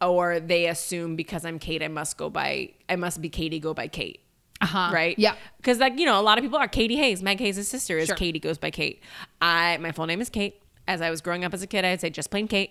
[0.00, 2.70] or they assume because I'm Kate, I must go by.
[2.88, 4.22] I must be Katie, go by Kate.
[4.62, 4.90] Uh-huh.
[4.90, 5.18] right?
[5.18, 5.34] Yeah.
[5.58, 7.22] Because like you know, a lot of people are Katie Hayes.
[7.22, 8.16] Meg Hayes' sister is Sure.
[8.16, 8.40] Katie.
[8.40, 9.02] Goes by Kate.
[9.42, 10.58] I my full name is Kate.
[10.86, 12.70] As I was growing up as a kid, I'd say just plain Kate.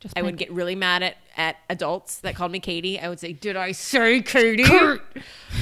[0.00, 3.00] Just I would get really mad at, at adults that called me Katie.
[3.00, 4.62] I would say, "Did I say Katie?"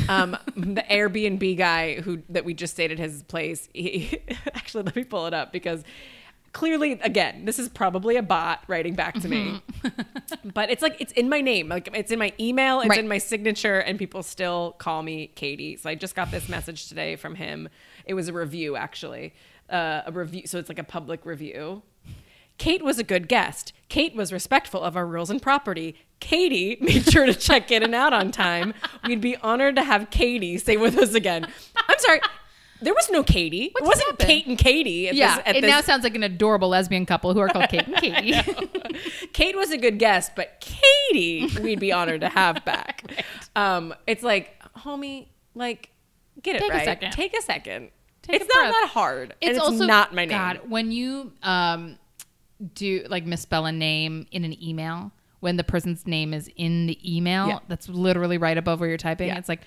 [0.09, 3.69] um, the Airbnb guy who that we just stayed at his place.
[3.73, 4.21] He,
[4.55, 5.85] actually, let me pull it up because
[6.53, 9.61] clearly, again, this is probably a bot writing back to me.
[10.55, 12.99] but it's like it's in my name, like it's in my email, it's Right.
[12.99, 15.77] in my signature, and people still call me Katie.
[15.77, 17.69] So I just got this message today from him.
[18.05, 19.35] It was a review, actually,
[19.71, 20.47] uh, a review.
[20.47, 21.83] So it's like a public review.
[22.59, 23.73] Kate was a good guest.
[23.89, 25.95] Kate was respectful of our rules and property.
[26.21, 28.75] Katie made sure to check in and out on time.
[29.07, 31.47] We'd be honored to have Katie stay with us again.
[31.89, 32.21] I'm sorry,
[32.81, 33.71] there was no Katie.
[33.73, 34.27] What it wasn't happened?
[34.29, 35.09] Kate and Katie.
[35.09, 37.49] At Yeah, this, at it this- now sounds like an adorable lesbian couple who are
[37.49, 38.33] called Kate and Katie.
[39.33, 43.05] Kate was a good guest, but Katie, we'd be honored to have back.
[43.55, 45.91] Um, it's like, homie, like,
[46.43, 47.13] get it Take a second.
[47.13, 47.91] Take a second.
[48.23, 48.73] Take it's a not breath.
[48.83, 49.23] that hard.
[49.43, 50.31] and It's it's also not my name.
[50.31, 51.99] God, when you um
[52.75, 57.17] do like misspell a name in an email, when the person's name is in the
[57.17, 57.59] email, Yeah.
[57.69, 59.29] that's literally right above where you're typing.
[59.29, 59.39] Yeah.
[59.39, 59.61] It's like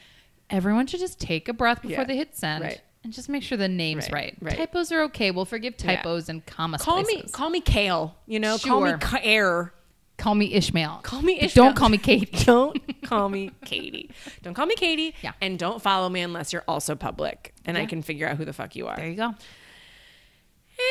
[0.49, 2.03] everyone should just take a breath before Yeah.
[2.05, 2.63] they hit send.
[2.63, 2.81] Right.
[3.03, 4.51] And just make sure the name's Right, right.
[4.51, 4.57] right.
[4.57, 5.31] Typos are okay.
[5.31, 8.15] We'll forgive typos and comma Call me, call me Kale.
[8.27, 8.97] You know, call me Sure.
[8.97, 9.73] Care.
[10.17, 10.99] Call me Ishmael.
[11.03, 11.67] Call me Ishmael.
[11.67, 12.25] Don't call me Katie.
[12.45, 14.09] Don't call me Katie.
[14.41, 15.15] Don't call me Katie.
[15.21, 15.31] Yeah.
[15.39, 18.51] And don't follow me unless you're also public, and I can figure out who the
[18.51, 18.97] fuck you are.
[18.97, 19.33] There you go.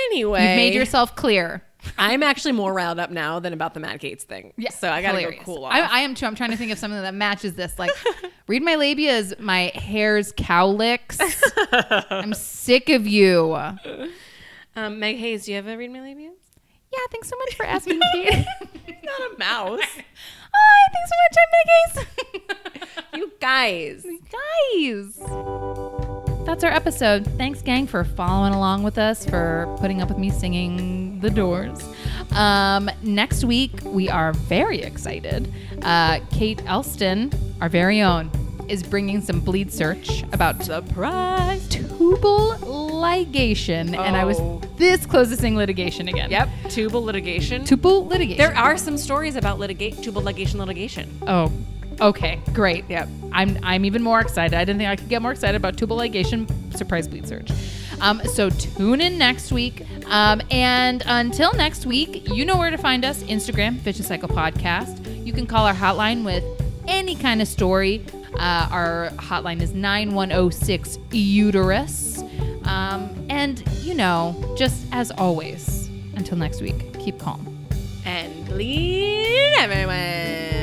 [0.06, 1.62] Anyway, You've made yourself clear.
[1.96, 4.52] I'm actually more riled up now than about the Matt Gaetz thing.
[4.56, 5.44] Yeah, So I gotta hilarious.
[5.46, 5.72] go cool off.
[5.72, 6.26] I, I am too.
[6.26, 7.78] I'm trying to think of something that matches this.
[7.78, 7.92] Like,
[8.48, 11.18] read my labia is my hair's cowlicks.
[12.10, 13.54] I'm sick of you.
[14.76, 16.32] Um, Meg Hayes, do you ever read my labias?
[16.92, 18.44] Yeah, thanks so much for asking, Kate.
[19.04, 19.80] Not a mouse.
[20.52, 21.36] Hi, thanks so much.
[21.38, 23.08] I'm Meg Hayes.
[23.14, 24.04] you guys.
[25.22, 25.88] Guys.
[26.48, 27.26] That's our episode.
[27.36, 31.86] Thanks, gang, for following along with us, for putting up with me singing The Doors.
[32.30, 35.52] Um, next week, we are very excited.
[35.82, 37.30] Uh, Kate Elston,
[37.60, 38.30] our very own,
[38.66, 41.68] is bringing some bleed search about Surprise.
[41.68, 43.94] tubal ligation.
[43.94, 44.62] And I was Oh.
[44.78, 46.30] this close to saying litigation again.
[46.30, 46.48] Yep.
[46.70, 47.64] Tubal litigation.
[47.66, 48.38] Tubal litigation.
[48.38, 51.10] there are some stories about litigate tubal ligation litigation.
[51.26, 51.52] Oh,
[52.00, 52.84] okay, great.
[52.88, 53.08] Yep.
[53.32, 54.54] I'm I'm even more excited.
[54.54, 57.50] I didn't think I could get more excited about tubal ligation surprise bleed search.
[58.00, 59.84] Um, so tune in next week.
[60.06, 65.26] Um, and until next week, you know where to find us: Instagram, Vicious Cycle Podcast.
[65.26, 66.44] You can call our hotline with
[66.86, 68.04] any kind of story.
[68.38, 72.22] Uh, our hotline is 9106 uterus.
[72.64, 77.44] Um, and you know, just as always, until next week, keep calm.
[78.04, 80.57] And bleed everywhere.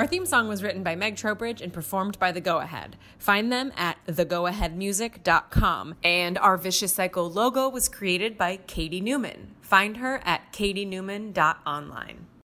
[0.00, 2.96] Our theme song was written by Meg Trowbridge and performed by The Go Ahead.
[3.18, 5.94] Find them at thegoaheadmusic.com.
[6.02, 9.56] And our Vicious Cycle logo was created by Katie Newman.
[9.60, 12.30] Find her at katienewman.online.